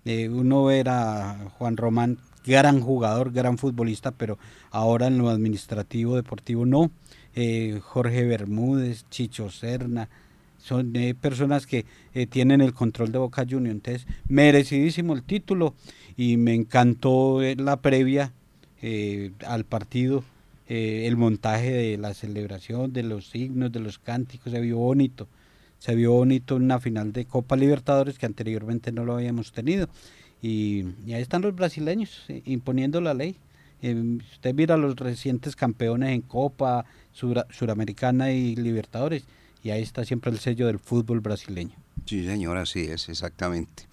eh, 0.05 0.29
uno 0.29 0.71
era 0.71 1.49
Juan 1.57 1.79
Román, 1.79 2.19
gran 2.45 2.83
jugador, 2.83 3.33
gran 3.33 3.57
futbolista, 3.57 4.11
pero 4.11 4.39
ahora 4.71 5.07
en 5.07 5.17
lo 5.17 5.31
administrativo 5.31 6.17
deportivo 6.17 6.67
no, 6.67 6.91
eh, 7.35 7.81
Jorge 7.83 8.27
Bermúdez, 8.27 9.07
Chicho 9.09 9.49
Serna, 9.49 10.11
son 10.59 10.95
eh, 10.97 11.15
personas 11.15 11.67
que 11.67 11.87
tienen 12.29 12.61
el 12.61 12.75
control 12.75 13.11
de 13.11 13.17
Boca 13.17 13.47
Junior, 13.49 13.75
entonces 13.75 14.07
merecidísimo 14.29 15.15
el 15.15 15.23
título 15.23 15.73
y 16.15 16.37
me 16.37 16.53
encantó 16.53 17.41
la 17.57 17.81
previa 17.81 18.35
eh, 18.83 19.33
al 19.47 19.65
partido, 19.65 20.25
eh, 20.69 21.05
el 21.07 21.17
montaje 21.17 21.73
de 21.73 21.97
la 21.97 22.15
celebración, 22.15 22.93
de 22.93 23.03
los 23.03 23.31
signos, 23.31 23.73
de 23.73 23.81
los 23.81 23.99
cánticos, 23.99 24.53
se 24.53 24.61
vio 24.61 24.79
bonito. 24.79 25.29
Se 25.79 25.95
vio 25.95 26.13
bonito 26.13 26.57
una 26.57 26.81
final 26.81 27.13
de 27.13 27.27
Copa 27.27 27.57
Libertadores 27.57 28.19
que 28.19 28.27
anteriormente 28.27 28.93
no 28.93 29.05
lo 29.05 29.15
habíamos 29.15 29.53
tenido. 29.53 29.89
Y, 30.43 30.85
ahí 31.07 31.23
están 31.23 31.43
los 31.43 31.55
brasileños 31.55 32.25
eh, 32.29 32.43
imponiendo 32.45 33.01
la 33.01 33.15
ley. 33.15 33.37
usted 33.83 34.55
mira 34.55 34.77
los 34.77 34.97
recientes 34.97 35.57
campeones 35.57 36.11
en 36.11 36.23
Copa 36.23 36.85
Suramericana 37.13 38.33
y 38.33 38.57
Libertadores, 38.57 39.25
y 39.63 39.71
ahí 39.71 39.83
está 39.83 40.05
siempre 40.05 40.31
el 40.31 40.39
sello 40.39 40.67
del 40.67 40.79
fútbol 40.79 41.21
brasileño. 41.21 41.77
Sí, 42.05 42.27
señor, 42.27 42.57
así 42.59 42.81
es, 42.81 43.09
exactamente. 43.09 43.85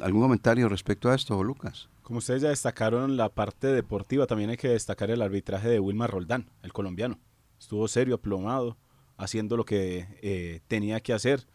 ¿Algún 0.00 0.22
comentario 0.22 0.68
respecto 0.68 1.10
a 1.10 1.14
esto, 1.14 1.42
Lucas? 1.42 1.88
Como 2.02 2.18
ustedes 2.18 2.42
ya 2.42 2.48
destacaron 2.48 3.16
la 3.16 3.28
parte 3.28 3.68
deportiva, 3.68 4.26
también 4.26 4.50
hay 4.50 4.56
que 4.56 4.68
destacar 4.68 5.10
el 5.10 5.22
arbitraje 5.22 5.68
de 5.68 5.78
Wilmar 5.78 6.10
Roldán, 6.10 6.50
el 6.62 6.72
colombiano. 6.72 7.20
Estuvo 7.60 7.86
serio, 7.86 8.16
aplomado, 8.16 8.76
haciendo 9.16 9.56
lo 9.56 9.64
que 9.64 10.08
eh, 10.20 10.60
tenía 10.66 11.00
que 11.00 11.12
hacer. 11.12 11.46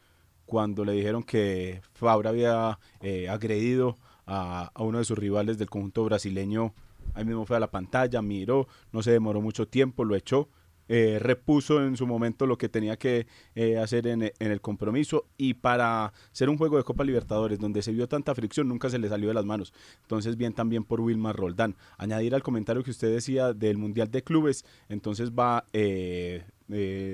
Cuando 0.46 0.86
le 0.86 0.94
dijeron 0.94 1.24
que 1.24 1.82
Fabra 1.94 2.30
había 2.30 2.80
eh, 3.02 3.28
agredido 3.28 3.98
a, 4.26 4.72
a, 4.74 4.84
uno 4.84 5.00
de 5.00 5.04
sus 5.04 5.18
rivales 5.18 5.58
del 5.58 5.70
conjunto 5.70 6.06
brasileño, 6.06 6.74
ahí 7.14 7.26
mismo 7.26 7.46
fue 7.46 7.58
a 7.58 7.60
la 7.60 7.70
pantalla, 7.70 8.22
miró, 8.22 8.70
no 8.94 9.04
se 9.04 9.12
demoró 9.12 9.42
mucho 9.42 9.68
tiempo, 9.68 10.06
lo 10.06 10.16
echó 10.16 10.48
eh, 10.90 11.20
repuso 11.20 11.84
en 11.84 11.98
su 11.98 12.08
momento 12.08 12.46
lo 12.46 12.58
que 12.58 12.70
tenía 12.70 12.98
que 12.98 13.28
eh, 13.56 13.78
hacer 13.78 14.08
en, 14.08 14.32
el 14.40 14.62
compromiso 14.62 15.26
y 15.38 15.56
para 15.56 16.14
ser 16.32 16.50
un 16.50 16.58
juego 16.58 16.78
de 16.78 16.84
Copa 16.84 17.04
Libertadores 17.04 17.60
donde 17.60 17.82
se 17.82 17.92
vio 17.92 18.08
tanta 18.08 18.34
fricción 18.34 18.70
nunca 18.70 18.90
se 18.90 18.98
le 18.98 19.10
salió 19.10 19.28
de 19.28 19.34
las 19.34 19.46
manos. 19.46 19.74
Entonces 20.04 20.38
bien 20.38 20.54
también 20.54 20.84
por 20.84 21.02
Wilmar 21.02 21.36
Roldán. 21.36 21.76
Añadir 21.98 22.36
al 22.36 22.44
comentario 22.44 22.84
que 22.84 22.92
usted 22.92 23.12
decía 23.12 23.54
del 23.54 23.78
Mundial 23.78 24.10
de 24.12 24.24
Clubes, 24.24 24.66
entonces 24.90 25.32
va... 25.32 25.66
Eh, 25.74 26.44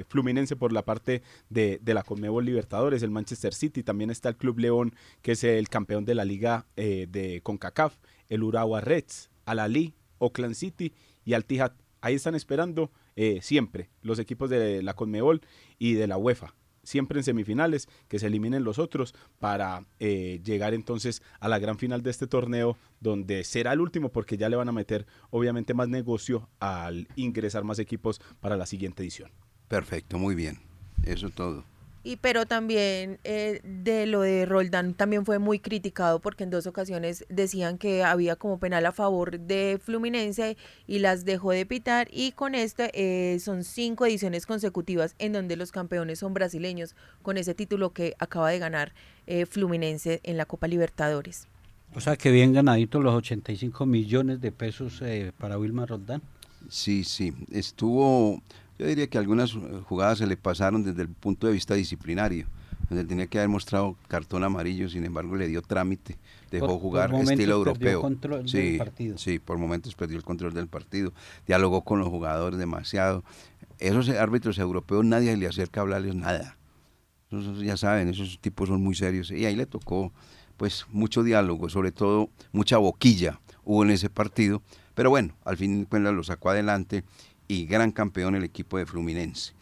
Fluminense 0.07 0.55
por 0.55 0.73
la 0.73 0.83
parte 0.83 1.21
de, 1.51 1.79
la 1.85 2.01
Conmebol 2.01 2.43
Libertadores, 2.43 3.03
el 3.03 3.11
Manchester 3.11 3.53
City, 3.53 3.83
también 3.83 4.09
está 4.09 4.29
el 4.29 4.35
Club 4.35 4.57
León, 4.57 4.95
que 5.21 5.33
es 5.33 5.43
el 5.43 5.69
campeón 5.69 6.05
de 6.05 6.15
la 6.15 6.25
liga 6.25 6.65
de 6.75 7.39
CONCACAF, 7.43 7.95
el 8.29 8.41
Urawa 8.41 8.81
Reds, 8.81 9.29
Al 9.45 9.59
Ali, 9.59 9.93
Oakland 10.17 10.55
City 10.55 10.91
y 11.23 11.33
Al 11.33 11.45
Tijat. 11.45 11.73
Ahí 12.01 12.15
están 12.15 12.33
esperando 12.33 12.89
eh, 13.15 13.39
siempre 13.41 13.89
los 14.01 14.19
equipos 14.19 14.49
de 14.49 14.83
la 14.83 14.93
Conmebol 14.93 15.41
y 15.79 15.93
de 15.93 16.07
la 16.07 16.17
UEFA 16.17 16.53
siempre 16.83 17.17
en 17.17 17.23
semifinales, 17.23 17.87
que 18.07 18.19
se 18.19 18.27
eliminen 18.27 18.63
los 18.63 18.77
otros 18.77 19.15
para 19.39 19.85
eh, 19.99 20.41
llegar 20.43 20.73
entonces 20.73 21.23
a 21.39 21.47
la 21.47 21.59
gran 21.59 21.77
final 21.77 22.03
de 22.03 22.11
este 22.11 22.27
torneo, 22.27 22.77
donde 22.99 23.43
será 23.43 23.73
el 23.73 23.81
último 23.81 24.09
porque 24.09 24.37
ya 24.37 24.49
le 24.49 24.57
van 24.57 24.69
a 24.69 24.73
meter 24.73 25.07
obviamente 25.29 25.73
más 25.73 25.87
negocio 25.87 26.49
al 26.59 27.07
ingresar 27.15 27.63
más 27.63 27.79
equipos 27.79 28.21
para 28.39 28.57
la 28.57 28.65
siguiente 28.65 29.01
edición. 29.01 29.31
Perfecto, 29.67 30.19
muy 30.19 30.35
bien. 30.35 30.59
Eso 31.03 31.29
todo. 31.29 31.65
Y 32.05 32.17
pero 32.17 32.45
también 32.45 33.19
eh, 33.23 33.61
de 33.63 34.05
lo 34.05 34.21
de 34.21 34.45
Roldán 34.45 34.93
también 34.93 35.25
fue 35.25 35.39
muy 35.39 35.59
criticado 35.59 36.19
porque 36.19 36.43
en 36.43 36.49
dos 36.49 36.67
ocasiones 36.67 37.25
decían 37.29 37.77
que 37.77 38.03
había 38.03 38.35
como 38.35 38.59
penal 38.59 38.85
a 38.85 38.91
favor 38.91 39.39
de 39.39 39.79
Fluminense 39.81 40.57
y 40.85 40.99
las 40.99 41.23
dejó 41.23 41.51
de 41.51 41.65
pitar 41.65 42.09
y 42.11 42.33
con 42.33 42.55
esto 42.55 42.83
eh, 42.93 43.37
son 43.39 43.63
cinco 43.63 44.05
ediciones 44.05 44.45
consecutivas 44.45 45.15
en 45.17 45.31
donde 45.31 45.55
los 45.55 45.71
campeones 45.71 46.19
son 46.19 46.33
brasileños 46.33 46.93
con 47.21 47.37
ese 47.37 47.53
título 47.53 47.93
que 47.93 48.15
acaba 48.19 48.49
de 48.49 48.59
ganar 48.59 48.93
eh, 49.25 49.45
Fluminense 49.45 50.19
en 50.23 50.35
la 50.35 50.45
Copa 50.45 50.67
Libertadores. 50.67 51.47
O 51.95 52.01
sea 52.01 52.17
que 52.17 52.31
bien 52.31 52.51
ganadito 52.51 52.99
los 52.99 53.13
85 53.13 53.85
millones 53.85 54.41
de 54.41 54.51
pesos 54.51 55.01
para 55.37 55.57
Wilmar 55.57 55.89
Roldán. 55.89 56.21
Sí, 56.69 57.03
sí, 57.03 57.33
estuvo 57.51 58.41
yo 58.83 58.89
diría 58.89 59.07
que 59.07 59.17
algunas 59.17 59.53
jugadas 59.87 60.17
se 60.17 60.27
le 60.27 60.35
pasaron 60.35 60.83
desde 60.83 61.03
el 61.03 61.07
punto 61.07 61.47
de 61.47 61.53
vista 61.53 61.73
disciplinario, 61.73 62.47
donde 62.89 63.05
tenía 63.05 63.27
que 63.27 63.37
haber 63.37 63.47
mostrado 63.47 63.95
cartón 64.09 64.43
amarillo, 64.43 64.89
sin 64.89 65.05
embargo 65.05 65.37
le 65.37 65.47
dio 65.47 65.61
trámite, 65.61 66.17
dejó 66.51 66.77
jugar 66.79 67.13
estilo 67.15 67.53
europeo. 67.55 68.03
sí, 68.45 68.77
sí, 69.15 69.39
por 69.39 69.57
momentos 69.57 69.95
perdió 69.95 70.17
el 70.17 70.23
control 70.23 70.53
del 70.53 70.67
partido, 70.67 71.13
dialogó 71.47 71.85
con 71.85 71.99
los 71.99 72.09
jugadores 72.09 72.59
demasiado. 72.59 73.23
Esos 73.79 74.09
árbitros 74.09 74.59
europeos 74.59 75.05
nadie 75.05 75.37
le 75.37 75.47
acerca 75.47 75.79
a 75.79 75.83
hablarles 75.83 76.15
nada. 76.15 76.57
ya 77.61 77.77
saben, 77.77 78.09
esos 78.09 78.37
tipos 78.41 78.67
son 78.67 78.83
muy 78.83 78.95
serios 78.95 79.31
y 79.31 79.45
ahí 79.45 79.55
le 79.55 79.65
tocó 79.65 80.11
pues 80.57 80.85
mucho 80.91 81.23
diálogo, 81.23 81.69
sobre 81.69 81.93
todo 81.93 82.29
mucha 82.51 82.77
boquilla 82.79 83.39
hubo 83.63 83.85
en 83.85 83.91
ese 83.91 84.09
partido, 84.09 84.61
pero 84.93 85.09
bueno, 85.09 85.35
al 85.45 85.55
fin 85.55 85.87
de 85.89 85.99
lo 85.99 86.23
sacó 86.23 86.49
adelante 86.49 87.05
y 87.47 87.65
gran 87.65 87.91
campeón 87.91 88.35
el 88.35 88.43
equipo 88.43 88.77
de 88.77 88.85
Fluminense. 88.85 89.53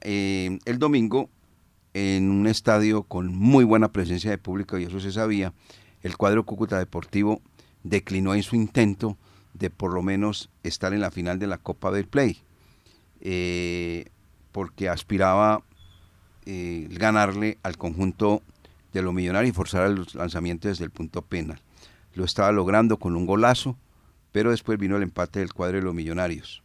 Eh, 0.00 0.58
el 0.64 0.78
domingo, 0.78 1.30
en 1.94 2.30
un 2.30 2.46
estadio 2.46 3.04
con 3.04 3.34
muy 3.34 3.64
buena 3.64 3.92
presencia 3.92 4.30
de 4.30 4.38
público, 4.38 4.78
y 4.78 4.84
eso 4.84 5.00
se 5.00 5.12
sabía, 5.12 5.52
el 6.02 6.16
cuadro 6.16 6.44
Cúcuta 6.44 6.78
Deportivo 6.78 7.40
declinó 7.84 8.34
en 8.34 8.42
su 8.42 8.56
intento 8.56 9.16
de 9.54 9.70
por 9.70 9.92
lo 9.92 10.02
menos 10.02 10.50
estar 10.62 10.92
en 10.92 11.00
la 11.00 11.10
final 11.10 11.38
de 11.38 11.46
la 11.46 11.58
Copa 11.58 11.90
del 11.90 12.06
Play, 12.06 12.38
eh, 13.20 14.06
porque 14.50 14.88
aspiraba 14.88 15.62
eh, 16.46 16.88
ganarle 16.90 17.58
al 17.62 17.76
conjunto 17.76 18.42
de 18.92 19.02
los 19.02 19.14
millonarios 19.14 19.50
y 19.50 19.56
forzar 19.56 19.90
los 19.90 20.14
lanzamientos 20.14 20.70
desde 20.70 20.84
el 20.84 20.90
punto 20.90 21.22
penal. 21.22 21.60
Lo 22.14 22.24
estaba 22.24 22.52
logrando 22.52 22.98
con 22.98 23.16
un 23.16 23.26
golazo, 23.26 23.76
pero 24.32 24.50
después 24.50 24.78
vino 24.78 24.96
el 24.96 25.02
empate 25.02 25.40
del 25.40 25.52
cuadro 25.52 25.78
de 25.78 25.84
los 25.84 25.94
millonarios. 25.94 26.61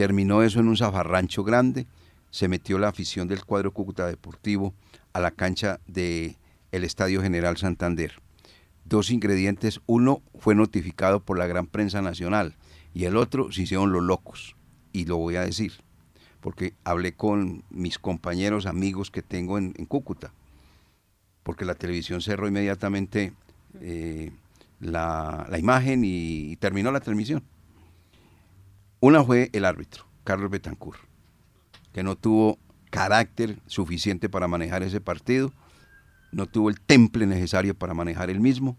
Terminó 0.00 0.42
eso 0.42 0.60
en 0.60 0.68
un 0.68 0.78
zafarrancho 0.78 1.44
grande, 1.44 1.86
se 2.30 2.48
metió 2.48 2.78
la 2.78 2.88
afición 2.88 3.28
del 3.28 3.44
cuadro 3.44 3.70
Cúcuta 3.74 4.06
Deportivo 4.06 4.72
a 5.12 5.20
la 5.20 5.30
cancha 5.30 5.78
del 5.86 6.36
el 6.72 6.84
Estadio 6.84 7.20
General 7.20 7.58
Santander. 7.58 8.14
Dos 8.86 9.10
ingredientes, 9.10 9.82
uno 9.84 10.22
fue 10.38 10.54
notificado 10.54 11.20
por 11.20 11.36
la 11.36 11.46
gran 11.46 11.66
prensa 11.66 12.00
nacional 12.00 12.56
y 12.94 13.04
el 13.04 13.18
otro 13.18 13.52
se 13.52 13.60
hicieron 13.60 13.92
los 13.92 14.02
locos, 14.02 14.56
y 14.90 15.04
lo 15.04 15.18
voy 15.18 15.36
a 15.36 15.42
decir, 15.42 15.74
porque 16.40 16.72
hablé 16.82 17.12
con 17.12 17.62
mis 17.68 17.98
compañeros, 17.98 18.64
amigos 18.64 19.10
que 19.10 19.20
tengo 19.20 19.58
en, 19.58 19.74
Cúcuta, 19.84 20.32
porque 21.42 21.66
la 21.66 21.74
televisión 21.74 22.22
cerró 22.22 22.48
inmediatamente 22.48 23.34
eh, 23.82 24.32
la, 24.80 25.46
imagen 25.58 26.04
y, 26.06 26.56
terminó 26.56 26.90
la 26.90 27.00
transmisión. 27.00 27.42
Una 29.00 29.24
fue 29.24 29.48
el 29.54 29.64
árbitro, 29.64 30.04
Carlos 30.24 30.50
Betancourt, 30.50 31.00
que 31.94 32.02
no 32.02 32.16
tuvo 32.16 32.58
carácter 32.90 33.58
suficiente 33.66 34.28
para 34.28 34.46
manejar 34.46 34.82
ese 34.82 35.00
partido, 35.00 35.52
no 36.32 36.46
tuvo 36.46 36.68
el 36.68 36.80
temple 36.80 37.26
necesario 37.26 37.74
para 37.74 37.94
manejar 37.94 38.28
el 38.28 38.40
mismo. 38.40 38.76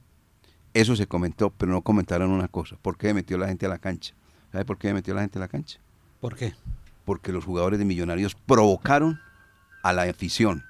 Eso 0.75 0.95
se 0.95 1.07
comentó, 1.07 1.49
pero 1.49 1.71
no 1.71 1.81
comentaron 1.81 2.29
una 2.29 2.47
cosa. 2.47 2.77
¿Por 2.81 2.97
qué 2.97 3.15
metió 3.15 3.37
la 3.39 3.47
gente 3.47 3.65
a 3.65 3.69
la 3.69 3.79
cancha? 3.79 4.13
¿Sabe 4.51 4.63
por 4.63 4.77
qué 4.77 4.93
metió 4.93 5.15
la 5.15 5.21
gente 5.21 5.39
a 5.39 5.41
la 5.41 5.47
cancha? 5.47 5.79
¿Por 6.19 6.35
qué? 6.35 6.53
Porque 7.03 7.31
los 7.31 7.43
jugadores 7.43 7.79
de 7.79 7.85
Millonarios 7.85 8.35
provocaron 8.35 9.19
a 9.81 9.91
la 9.91 10.03
afición. 10.03 10.63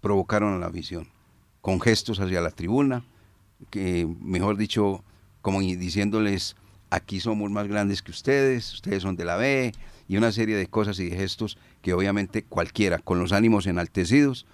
Provocaron 0.00 0.52
a 0.52 0.58
la 0.58 0.66
afición. 0.66 1.08
Con 1.60 1.80
gestos 1.80 2.18
hacia 2.18 2.40
la 2.40 2.50
tribuna, 2.50 3.04
que 3.70 4.06
mejor 4.20 4.56
dicho, 4.56 5.04
como 5.42 5.60
diciéndoles, 5.60 6.56
aquí 6.90 7.20
somos 7.20 7.50
más 7.50 7.68
grandes 7.68 8.02
que 8.02 8.10
ustedes, 8.10 8.72
ustedes 8.74 9.02
son 9.02 9.16
de 9.16 9.24
la 9.24 9.36
B, 9.36 9.72
y 10.08 10.16
una 10.16 10.32
serie 10.32 10.56
de 10.56 10.66
cosas 10.66 10.98
y 11.00 11.08
de 11.08 11.16
gestos 11.16 11.58
que 11.82 11.92
obviamente 11.92 12.44
cualquiera, 12.44 12.98
con 12.98 13.18
los 13.18 13.32
ánimos 13.32 13.66
enaltecidos, 13.66 14.46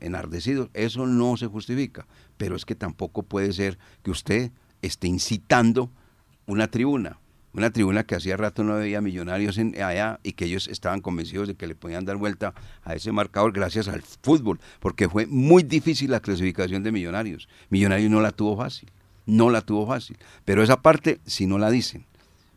enardecidos, 0.00 0.70
eso 0.74 1.06
no 1.06 1.36
se 1.36 1.46
justifica, 1.46 2.06
pero 2.36 2.56
es 2.56 2.64
que 2.64 2.74
tampoco 2.74 3.22
puede 3.22 3.52
ser 3.52 3.78
que 4.02 4.10
usted 4.10 4.50
esté 4.82 5.08
incitando 5.08 5.90
una 6.46 6.68
tribuna, 6.68 7.18
una 7.54 7.70
tribuna 7.70 8.04
que 8.04 8.16
hacía 8.16 8.36
rato 8.36 8.64
no 8.64 8.74
veía 8.74 9.00
millonarios 9.00 9.58
en, 9.58 9.80
allá 9.80 10.18
y 10.24 10.32
que 10.32 10.46
ellos 10.46 10.66
estaban 10.66 11.00
convencidos 11.00 11.46
de 11.46 11.54
que 11.54 11.68
le 11.68 11.76
podían 11.76 12.04
dar 12.04 12.16
vuelta 12.16 12.52
a 12.82 12.94
ese 12.94 13.12
marcador 13.12 13.52
gracias 13.52 13.86
al 13.86 14.02
fútbol, 14.02 14.60
porque 14.80 15.08
fue 15.08 15.26
muy 15.26 15.62
difícil 15.62 16.10
la 16.10 16.20
clasificación 16.20 16.82
de 16.82 16.90
millonarios. 16.90 17.48
Millonarios 17.70 18.10
no 18.10 18.20
la 18.20 18.32
tuvo 18.32 18.56
fácil, 18.56 18.90
no 19.26 19.50
la 19.50 19.62
tuvo 19.62 19.86
fácil, 19.86 20.18
pero 20.44 20.62
esa 20.62 20.82
parte 20.82 21.20
si 21.26 21.46
no 21.46 21.58
la 21.58 21.70
dicen, 21.70 22.06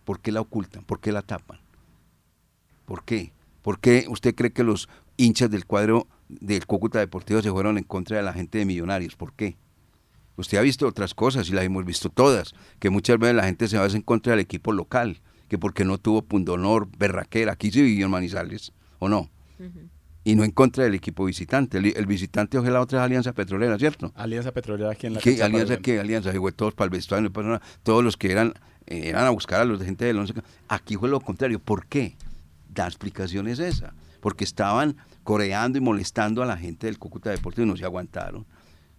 ¿por 0.06 0.20
qué 0.20 0.32
la 0.32 0.42
ocultan? 0.42 0.84
¿Por 0.84 1.00
qué 1.00 1.12
la 1.12 1.22
tapan? 1.22 1.60
¿Por 2.86 3.04
qué? 3.04 3.34
¿Por 3.62 3.80
qué 3.80 4.06
usted 4.08 4.36
cree 4.36 4.54
que 4.54 4.64
los 4.64 4.88
hinchas 5.18 5.50
del 5.50 5.66
cuadro 5.66 6.08
del 6.30 6.66
Cúcuta 6.66 7.00
Deportivo 7.00 7.42
se 7.42 7.52
fueron 7.52 7.78
en 7.78 7.84
contra 7.84 8.18
de 8.18 8.24
la 8.24 8.34
gente 8.34 8.60
de 8.60 8.66
Millonarios? 8.66 9.16
¿Por 9.16 9.34
qué? 9.34 9.58
Usted 10.38 10.58
ha 10.58 10.62
visto 10.62 10.88
otras 10.88 11.14
cosas 11.14 11.50
y 11.50 11.54
las 11.54 11.66
hemos 11.66 11.84
visto 11.84 12.10
todas, 12.10 12.54
que 12.80 12.90
muchas 12.90 13.18
veces 13.18 13.36
la 13.36 13.44
gente 13.44 13.68
se 13.68 13.78
va 13.78 13.88
en 13.88 14.02
contra 14.02 14.32
del 14.32 14.40
equipo 14.40 14.72
local, 14.72 15.20
que 15.50 15.58
porque 15.58 15.84
no 15.84 15.98
tuvo 15.98 16.22
pundonor, 16.22 16.88
berraquera, 16.98 17.54
aquí 17.54 17.72
se 17.72 17.82
vivió 17.82 18.06
en 18.06 18.12
Manizales, 18.12 18.72
¿o 19.00 19.10
no? 19.10 19.30
Y 20.28 20.36
no 20.36 20.44
en 20.44 20.52
contra 20.52 20.84
del 20.84 20.94
equipo 20.94 21.24
visitante. 21.24 21.78
El, 21.78 22.06
visitante 22.06 22.58
ojalá 22.58 22.82
otra 22.82 23.00
es 23.00 23.06
Alianza 23.06 23.32
Petrolera, 23.32 23.80
¿cierto? 23.80 24.12
Alianza 24.14 24.52
Petrolera 24.52 24.92
aquí 24.92 25.08
en 25.08 25.14
la 25.14 25.22
¿Qué, 25.22 25.42
¿Alianza 25.42 25.78
qué? 25.78 26.02
Alianza, 26.02 26.34
fue 26.34 26.52
todos 26.52 26.74
para 26.74 26.88
el 26.88 26.90
vestuario, 26.90 27.32
todos 27.82 28.04
los 28.04 28.18
que 28.18 28.34
eran, 28.34 28.54
eh, 28.88 29.04
eran 29.06 29.24
a 29.24 29.30
buscar 29.30 29.62
a 29.62 29.64
los 29.64 29.80
de 29.80 29.86
gente 29.86 30.04
del 30.04 30.18
11. 30.18 30.34
Aquí 30.68 30.98
fue 30.98 31.08
lo 31.08 31.22
contrario. 31.22 31.60
¿Por 31.60 31.86
qué? 31.86 32.18
La 32.76 32.88
explicación 32.88 33.48
es 33.48 33.60
esa. 33.60 33.94
Porque 34.20 34.44
estaban 34.44 34.98
coreando 35.24 35.78
y 35.78 35.82
molestando 35.82 36.44
a 36.44 36.46
la 36.46 36.58
gente 36.58 36.88
del 36.88 37.00
Cúcuta 37.00 37.30
Deportivo 37.30 37.66
y 37.66 37.70
no 37.70 37.78
se 37.78 37.86
aguantaron. 37.86 38.46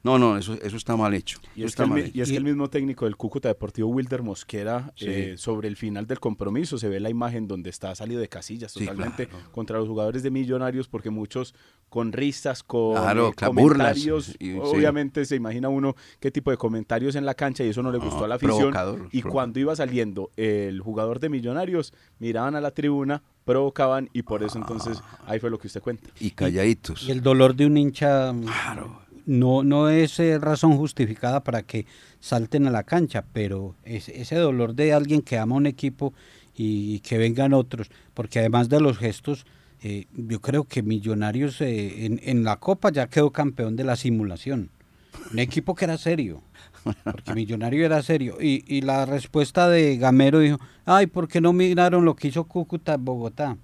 No, 0.02 0.18
no, 0.18 0.38
eso, 0.38 0.54
eso 0.62 0.76
está 0.76 0.96
mal 0.96 1.12
hecho. 1.14 1.40
Y 1.56 1.64
es, 1.64 1.74
que 1.74 1.82
el, 1.82 2.10
y 2.14 2.20
es, 2.20 2.30
que 2.30 2.36
el, 2.36 2.44
mismo 2.44 2.70
técnico 2.70 3.04
del 3.04 3.16
Cúcuta 3.16 3.48
Deportivo, 3.48 3.88
Wilder 3.88 4.22
Mosquera, 4.22 4.92
eh, 5.00 5.34
sobre 5.36 5.68
el 5.68 5.76
final 5.76 6.06
del 6.06 6.20
compromiso 6.20 6.78
se 6.78 6.88
ve 6.88 7.00
la 7.00 7.10
imagen 7.10 7.48
donde 7.48 7.70
está 7.70 7.94
salido 7.94 8.20
de 8.20 8.28
casillas 8.28 8.72
totalmente 8.72 9.28
contra 9.50 9.78
los 9.78 9.88
jugadores 9.88 10.22
de 10.22 10.30
Millonarios, 10.30 10.88
porque 10.88 11.10
muchos 11.10 11.54
con 11.88 12.12
risas, 12.12 12.62
con 12.62 12.96
eh, 12.96 13.32
comentarios, 13.34 14.36
obviamente 14.60 15.24
se 15.24 15.36
imagina 15.36 15.68
uno 15.68 15.96
qué 16.20 16.30
tipo 16.30 16.50
de 16.50 16.56
comentarios 16.56 17.16
en 17.16 17.26
la 17.26 17.34
cancha 17.34 17.64
y 17.64 17.68
eso 17.68 17.82
no 17.82 17.90
le 17.90 17.98
gustó 17.98 18.24
a 18.24 18.28
la 18.28 18.36
afición. 18.36 18.74
Y 19.10 19.22
cuando 19.22 19.58
iba 19.58 19.74
saliendo 19.74 20.30
el 20.36 20.80
jugador 20.80 21.18
de 21.18 21.28
Millonarios, 21.28 21.92
miraban 22.18 22.54
a 22.54 22.60
la 22.60 22.70
tribuna, 22.70 23.22
provocaban 23.44 24.10
y 24.12 24.22
por 24.22 24.42
eso 24.42 24.58
entonces 24.58 25.00
ah. 25.02 25.24
ahí 25.26 25.40
fue 25.40 25.50
lo 25.50 25.58
que 25.58 25.66
usted 25.66 25.80
cuenta. 25.80 26.08
Y 26.20 26.32
calladitos. 26.32 27.08
Y, 27.08 27.10
el 27.10 27.22
dolor 27.22 27.56
de 27.56 27.66
un 27.66 27.76
hincha 27.78 28.32
claro 28.42 29.07
no, 29.28 29.62
no 29.62 29.90
es 29.90 30.18
eh, 30.20 30.38
razón 30.38 30.78
justificada 30.78 31.44
para 31.44 31.62
que 31.62 31.84
salten 32.18 32.66
a 32.66 32.70
la 32.70 32.82
cancha, 32.82 33.26
pero 33.34 33.74
es, 33.84 34.08
ese 34.08 34.36
dolor 34.36 34.74
de 34.74 34.94
alguien 34.94 35.20
que 35.20 35.36
ama 35.36 35.54
un 35.54 35.66
equipo 35.66 36.14
y, 36.56 37.00
que 37.00 37.18
vengan 37.18 37.52
otros, 37.52 37.90
porque 38.14 38.38
además 38.38 38.70
de 38.70 38.80
los 38.80 38.96
gestos, 38.96 39.44
eh, 39.82 40.06
yo 40.14 40.40
creo 40.40 40.64
que 40.64 40.82
Millonarios 40.82 41.60
eh, 41.60 42.06
en, 42.06 42.20
en, 42.24 42.42
la 42.42 42.56
Copa 42.56 42.90
ya 42.90 43.06
quedó 43.08 43.30
campeón 43.30 43.76
de 43.76 43.84
la 43.84 43.96
simulación. 43.96 44.70
Un 45.30 45.38
equipo 45.40 45.74
que 45.74 45.84
era 45.84 45.98
serio, 45.98 46.42
porque 47.04 47.34
Millonario 47.34 47.84
era 47.84 48.02
serio. 48.02 48.38
Y, 48.40 48.64
y 48.66 48.80
la 48.80 49.04
respuesta 49.04 49.68
de 49.68 49.98
Gamero 49.98 50.38
dijo, 50.38 50.58
ay, 50.86 51.06
¿por 51.06 51.28
qué 51.28 51.42
no 51.42 51.52
miraron 51.52 52.06
lo 52.06 52.16
que 52.16 52.28
hizo 52.28 52.44
Cúcuta 52.44 52.94
en 52.94 53.04
Bogotá? 53.04 53.58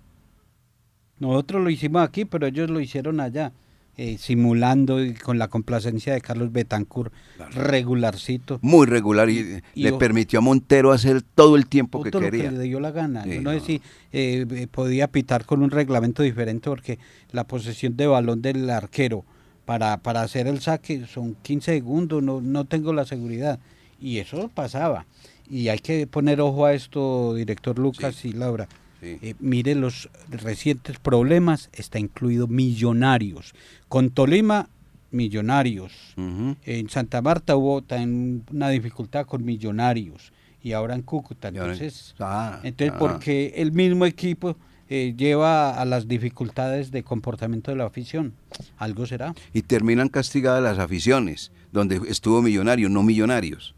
Nosotros 1.19 1.63
lo 1.63 1.71
hicimos 1.71 2.03
aquí, 2.03 2.27
pero 2.27 2.47
ellos 2.47 2.69
lo 2.69 2.81
hicieron 2.81 3.19
allá. 3.19 3.53
Eh, 3.97 4.17
simulando 4.19 5.05
y 5.05 5.15
con 5.15 5.39
la 5.39 5.47
complacencia 5.47 6.13
de 6.15 6.21
Carlos 6.21 6.51
Betancourt, 6.51 7.13
regularcito. 7.53 8.59
Muy 8.61 8.89
regular 8.89 9.31
y, 9.31 9.63
le 9.77 9.93
permitió 9.93 10.41
a 10.41 10.43
Montero 10.43 10.91
hacer 10.91 11.23
todo 11.23 11.55
el 11.55 11.69
tiempo 11.69 12.03
que 12.03 12.11
quería. 12.11 12.51
le 12.51 12.65
dio 12.65 12.81
la 12.81 12.91
gana. 12.91 13.25
no, 13.25 13.53
sé 13.53 13.61
si 13.61 13.75
eh, 14.13 14.47
eh, 14.51 14.67
podía 14.69 15.07
pitar 15.07 15.45
con 15.45 15.63
un 15.63 15.71
reglamento 15.71 16.25
diferente 16.25 16.69
porque 16.69 16.99
la 17.31 17.45
posesión 17.45 17.97
de 17.97 18.09
balón 18.09 18.43
del 18.43 18.69
arquero 18.69 19.25
para, 19.65 19.99
para 19.99 20.23
hacer 20.23 20.49
el 20.49 20.61
saque 20.61 21.07
son 21.07 21.37
15 21.43 21.75
segundos, 21.75 22.21
no, 22.21 22.41
no 22.41 22.65
tengo 22.65 22.93
la 22.93 23.05
seguridad. 23.05 23.61
Y 24.01 24.19
eso 24.19 24.51
pasaba. 24.53 25.07
Y 25.49 25.69
hay 25.69 25.79
que 25.79 26.09
poner 26.09 26.41
ojo 26.41 26.67
a 26.67 26.75
esto, 26.75 27.35
director 27.35 27.79
Lucas 27.79 28.25
y 28.25 28.33
Laura. 28.33 28.67
Eh, 29.05 29.35
mire 29.39 29.75
los 29.75 30.09
recientes 30.29 30.99
problemas, 30.99 31.71
está 31.73 31.99
incluido 31.99 32.47
Millonarios. 32.47 33.55
Con 33.89 34.11
Tolima, 34.11 34.69
Millonarios. 35.11 35.93
En 36.17 36.89
Santa 36.89 37.23
Marta 37.23 37.57
hubo 37.57 37.83
también 37.83 38.45
una 38.51 38.69
dificultad 38.71 39.27
con 39.27 39.45
Millonarios. 39.45 40.33
Y 40.63 40.73
ahora 40.73 40.95
en 40.95 41.03
Cúcuta. 41.03 41.49
Entonces, 41.49 42.15
ah, 42.19 42.61
entonces 42.63 42.95
ah. 42.97 42.99
porque 42.99 43.53
el 43.57 43.73
mismo 43.73 44.07
equipo 44.07 44.57
eh, 44.89 45.15
lleva 45.17 45.81
a 45.81 45.85
las 45.85 46.09
dificultades 46.09 46.91
de 46.91 47.03
comportamiento 47.03 47.71
de 47.71 47.77
la 47.77 47.85
afición. 47.85 48.33
Algo 48.79 49.07
será. 49.07 49.35
Y 49.53 49.63
terminan 49.63 50.09
castigadas 50.09 50.63
las 50.63 50.79
aficiones, 50.79 51.53
donde 51.73 52.01
estuvo 52.09 52.41
Millonario, 52.43 52.89
no 52.89 53.03
Millonarios. 53.03 53.75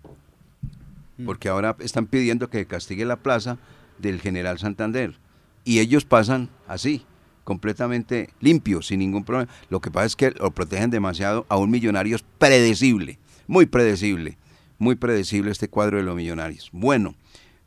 Mm. 1.18 1.26
Porque 1.26 1.48
ahora 1.48 1.76
están 1.80 2.06
pidiendo 2.06 2.50
que 2.50 2.66
castigue 2.66 3.04
la 3.04 3.16
plaza 3.16 3.58
del 3.98 4.20
general 4.20 4.58
Santander. 4.58 5.18
Y 5.64 5.80
ellos 5.80 6.04
pasan 6.04 6.48
así, 6.68 7.04
completamente 7.44 8.30
limpios, 8.40 8.88
sin 8.88 9.00
ningún 9.00 9.24
problema. 9.24 9.50
Lo 9.68 9.80
que 9.80 9.90
pasa 9.90 10.06
es 10.06 10.16
que 10.16 10.30
lo 10.32 10.50
protegen 10.50 10.90
demasiado 10.90 11.46
a 11.48 11.56
un 11.56 11.70
millonario 11.70 12.18
predecible, 12.38 13.18
muy 13.46 13.66
predecible, 13.66 14.38
muy 14.78 14.94
predecible 14.96 15.50
este 15.50 15.68
cuadro 15.68 15.96
de 15.96 16.02
los 16.02 16.16
millonarios. 16.16 16.70
Bueno, 16.72 17.14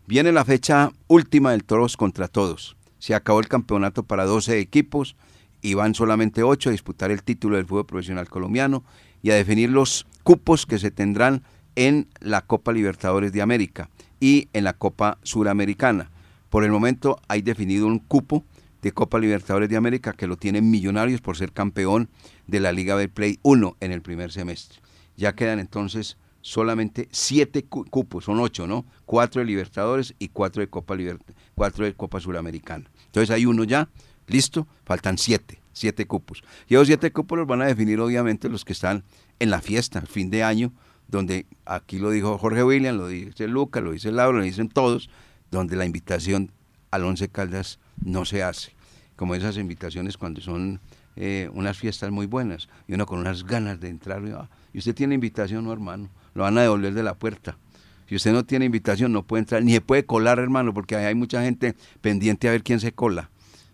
viene 0.07 0.31
la 0.31 0.45
fecha 0.45 0.91
última 1.07 1.51
del 1.51 1.63
Toros 1.63 1.97
contra 1.97 2.27
Todos. 2.27 2.77
Se 2.99 3.15
acabó 3.15 3.39
el 3.39 3.47
campeonato 3.47 4.03
para 4.03 4.25
12 4.25 4.59
equipos 4.59 5.15
y 5.61 5.73
van 5.73 5.95
solamente 5.95 6.43
8 6.43 6.69
a 6.69 6.71
disputar 6.71 7.11
el 7.11 7.23
título 7.23 7.57
del 7.57 7.65
fútbol 7.65 7.85
profesional 7.85 8.29
colombiano 8.29 8.83
y 9.21 9.31
a 9.31 9.35
definir 9.35 9.69
los 9.69 10.05
cupos 10.23 10.65
que 10.65 10.79
se 10.79 10.91
tendrán 10.91 11.43
en 11.75 12.07
la 12.19 12.41
Copa 12.41 12.71
Libertadores 12.71 13.31
de 13.31 13.41
América 13.41 13.89
y 14.19 14.49
en 14.53 14.63
la 14.63 14.73
Copa 14.73 15.17
Suramericana. 15.23 16.11
Por 16.49 16.63
el 16.63 16.71
momento 16.71 17.19
hay 17.27 17.41
definido 17.41 17.87
un 17.87 17.99
cupo 17.99 18.43
de 18.81 18.91
Copa 18.91 19.19
Libertadores 19.19 19.69
de 19.69 19.77
América 19.77 20.13
que 20.13 20.27
lo 20.27 20.37
tienen 20.37 20.71
Millonarios 20.71 21.21
por 21.21 21.37
ser 21.37 21.51
campeón 21.51 22.09
de 22.47 22.59
la 22.59 22.71
Liga 22.71 22.97
Play 23.07 23.39
1 23.43 23.77
en 23.79 23.91
el 23.91 24.01
primer 24.01 24.31
semestre. 24.31 24.79
Ya 25.17 25.35
quedan 25.35 25.59
entonces 25.59 26.17
solamente 26.41 27.09
siete 27.11 27.65
cupos, 27.65 28.25
son 28.25 28.39
ocho, 28.39 28.65
¿no? 28.65 28.85
Cuatro 29.05 29.41
de 29.41 29.45
Libertadores 29.45 30.15
y 30.17 30.29
cuatro 30.29 30.61
de 30.61 30.69
Copa 30.69 30.95
cuatro 31.53 31.85
de 31.85 31.93
Copa 31.93 32.19
Suramericana. 32.19 32.89
Entonces 33.05 33.29
hay 33.29 33.45
uno 33.45 33.63
ya, 33.63 33.89
listo, 34.27 34.67
faltan 34.85 35.17
siete, 35.17 35.61
siete 35.73 36.07
cupos. 36.07 36.43
Y 36.67 36.75
esos 36.75 36.87
siete 36.87 37.11
cupos 37.11 37.37
los 37.37 37.47
van 37.47 37.61
a 37.61 37.65
definir 37.65 37.99
obviamente 37.99 38.49
los 38.49 38.63
que 38.65 38.73
están 38.73 39.03
en 39.39 39.49
la 39.49 39.61
fiesta, 39.61 40.01
fin 40.01 40.29
de 40.29 40.43
año, 40.43 40.71
donde 41.07 41.47
aquí 41.65 41.99
lo 41.99 42.11
dijo 42.11 42.37
Jorge 42.37 42.63
William, 42.63 42.97
lo 42.97 43.07
dice 43.07 43.47
Lucas, 43.47 43.83
lo 43.83 43.91
dice 43.91 44.11
Laura, 44.11 44.39
lo 44.39 44.43
dicen 44.43 44.69
todos, 44.69 45.09
donde 45.51 45.75
la 45.75 45.85
invitación 45.85 46.51
al 46.91 47.03
Once 47.03 47.29
Caldas 47.29 47.79
no 48.03 48.25
se 48.25 48.43
hace. 48.43 48.73
Como 49.15 49.35
esas 49.35 49.57
invitaciones 49.57 50.17
cuando 50.17 50.41
son 50.41 50.79
eh, 51.15 51.49
unas 51.53 51.77
fiestas 51.77 52.11
muy 52.11 52.25
buenas 52.25 52.69
y 52.87 52.93
uno 52.93 53.05
con 53.05 53.19
unas 53.19 53.43
ganas 53.43 53.79
de 53.79 53.89
entrar. 53.89 54.23
Y, 54.25 54.31
ah, 54.31 54.49
usted 54.73 54.95
tiene 54.95 55.15
invitación, 55.15 55.65
no 55.65 55.73
hermano, 55.73 56.09
lo 56.33 56.43
van 56.43 56.57
a 56.57 56.61
devolver 56.61 56.93
de 56.93 57.03
la 57.03 57.15
puerta. 57.15 57.57
Si 58.07 58.15
usted 58.15 58.31
no 58.31 58.43
tiene 58.43 58.65
invitación, 58.65 59.11
no 59.11 59.23
puede 59.23 59.41
entrar, 59.41 59.63
ni 59.63 59.73
se 59.73 59.81
puede 59.81 60.05
colar, 60.05 60.39
hermano, 60.39 60.73
porque 60.73 60.95
hay 60.95 61.13
mucha 61.13 61.43
gente 61.43 61.75
pendiente 62.01 62.47
a 62.47 62.51
ver 62.51 62.63
quién 62.63 62.79
se 62.79 62.91
cola. 62.91 63.29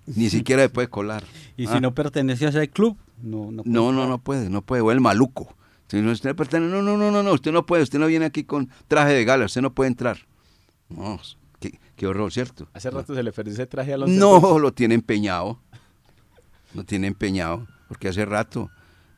Ni 0.08 0.30
siquiera 0.32 0.64
se 0.64 0.70
puede 0.70 0.88
colar. 0.90 1.24
¿Y 1.56 1.68
si 1.68 1.74
ah. 1.74 1.80
no 1.80 1.94
pertenece 1.94 2.46
a 2.46 2.50
ese 2.50 2.68
club? 2.68 2.98
No, 3.22 3.52
no, 3.52 3.64
no, 3.66 3.92
no, 3.92 4.08
no, 4.08 4.18
puede, 4.18 4.50
no 4.50 4.62
puede, 4.62 4.82
o 4.82 4.92
el 4.92 5.00
maluco. 5.00 5.56
Si 5.88 6.02
no, 6.02 6.12
usted 6.12 6.36
pertenece, 6.36 6.72
no, 6.72 6.82
no, 6.82 6.98
no, 6.98 7.12
no, 7.12 7.24
no, 7.24 7.32
usted 7.32 7.52
no 7.52 7.66
puede, 7.66 7.84
usted 7.84 8.00
no 8.00 8.08
viene 8.08 8.26
aquí 8.26 8.44
con 8.44 8.70
traje 8.88 9.14
de 9.14 9.24
gala, 9.24 9.46
usted 9.46 9.62
no 9.62 9.74
puede 9.74 9.90
entrar. 9.90 10.18
No, 10.90 11.20
qué, 11.96 12.08
horror, 12.08 12.32
¿cierto? 12.32 12.68
Hace 12.74 12.90
rato 12.90 13.16
se 13.16 13.24
le 13.24 13.32
perdió 13.32 13.54
ese 13.54 13.66
traje 13.66 13.94
a 13.94 13.98
los... 13.98 14.10
No, 14.10 14.60
lo 14.60 14.74
tiene 14.74 14.96
empeñado, 14.96 15.60
lo 16.74 16.84
tiene 16.84 17.08
empeñado, 17.08 17.68
porque 17.88 18.08
hace 18.08 18.26
rato 18.26 18.70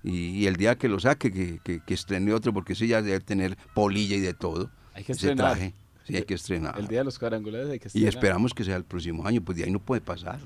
y, 0.04 0.46
el 0.46 0.56
día 0.56 0.78
que 0.78 0.88
lo 0.88 1.00
saque, 1.00 1.32
que, 1.32 1.82
que, 1.86 1.94
estrene 1.94 2.34
otro, 2.34 2.54
porque 2.54 2.74
ese 2.74 2.88
ya 2.88 3.02
debe 3.02 3.20
tener 3.20 3.58
polilla 3.74 4.16
y 4.16 4.22
de 4.22 4.34
todo. 4.34 4.70
Hay 4.94 5.04
que 5.04 5.12
estrenar. 5.12 5.58
Sí, 6.06 6.16
hay 6.16 6.24
que 6.24 6.36
estrenar. 6.36 6.80
El 6.80 6.88
día 6.88 7.00
de 7.00 7.04
los 7.04 7.20
cuadrangulares 7.20 7.70
hay 7.70 7.80
que 7.80 7.90
estrenar. 7.90 8.06
Y 8.06 8.08
esperamos 8.08 8.54
que 8.54 8.64
sea 8.64 8.78
el 8.78 8.86
próximo 8.86 9.28
año, 9.28 9.42
pues 9.42 9.58
de 9.58 9.66
ahí 9.66 9.72
no 9.72 9.80
puede 9.80 10.00
pasar. 10.00 10.40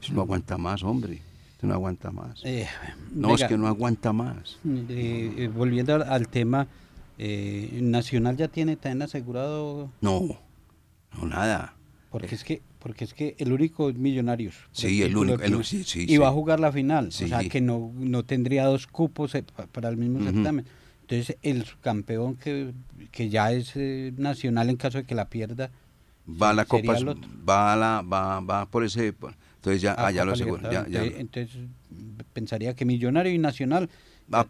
Eso 0.00 0.14
no 0.14 0.22
aguanta 0.22 0.56
más, 0.56 0.82
hombre. 0.82 1.20
Eso 1.58 1.66
no 1.66 1.74
aguanta 1.74 2.10
más. 2.10 2.40
Eh, 2.44 2.66
no, 3.12 3.34
es 3.34 3.44
que 3.44 3.58
no 3.58 3.66
aguanta 3.66 4.14
más. 4.14 4.58
Eh, 4.66 5.34
eh, 5.36 5.50
volviendo 5.54 5.94
al, 5.94 6.28
tema, 6.28 6.66
¿Nacional 7.18 8.38
ya 8.38 8.48
tiene 8.48 8.76
tan 8.76 9.02
asegurado? 9.02 9.90
No, 10.00 10.38
no 11.16 11.26
nada. 11.26 11.74
Porque 12.10 12.34
es 12.34 12.44
que 12.44 12.62
porque 12.78 13.04
es 13.04 13.14
que 13.14 13.34
el 13.38 13.50
único 13.50 13.88
es 13.88 13.96
Millonarios. 13.96 14.56
Sí, 14.72 15.02
el 15.02 15.16
único. 15.16 15.40
y 15.94 16.16
va 16.18 16.28
a 16.28 16.32
jugar 16.32 16.60
la 16.60 16.70
final. 16.70 17.08
O 17.08 17.10
sea, 17.10 17.42
que 17.48 17.62
no, 17.62 17.92
no 17.96 18.24
tendría 18.24 18.66
dos 18.66 18.86
cupos 18.86 19.34
eh, 19.34 19.42
para 19.72 19.88
el 19.88 19.96
mismo 19.96 20.22
certamen. 20.22 20.66
Entonces, 21.00 21.38
el 21.40 21.64
campeón 21.80 22.36
que, 22.36 22.72
que 23.10 23.30
ya 23.30 23.52
es 23.52 23.72
eh, 23.76 24.12
nacional 24.18 24.68
en 24.68 24.76
caso 24.76 24.98
de 24.98 25.04
que 25.04 25.14
la 25.14 25.30
pierda. 25.30 25.70
Va 26.28 26.50
a 26.50 26.52
la 26.52 26.66
Copa. 26.66 26.94
Va, 27.48 27.72
a 27.72 27.76
la, 27.76 28.02
va, 28.02 28.40
va 28.40 28.66
por 28.66 28.84
ese. 28.84 29.14
Entonces, 29.56 29.80
ya, 29.80 29.94
ah, 29.98 30.10
ya 30.10 30.26
lo 30.26 30.32
aseguro. 30.32 30.60
entonces, 30.70 31.56
pensaría 32.34 32.74
que 32.74 32.84
Millonario 32.84 33.32
y 33.32 33.38
Nacional 33.38 33.88
Ah, 34.32 34.46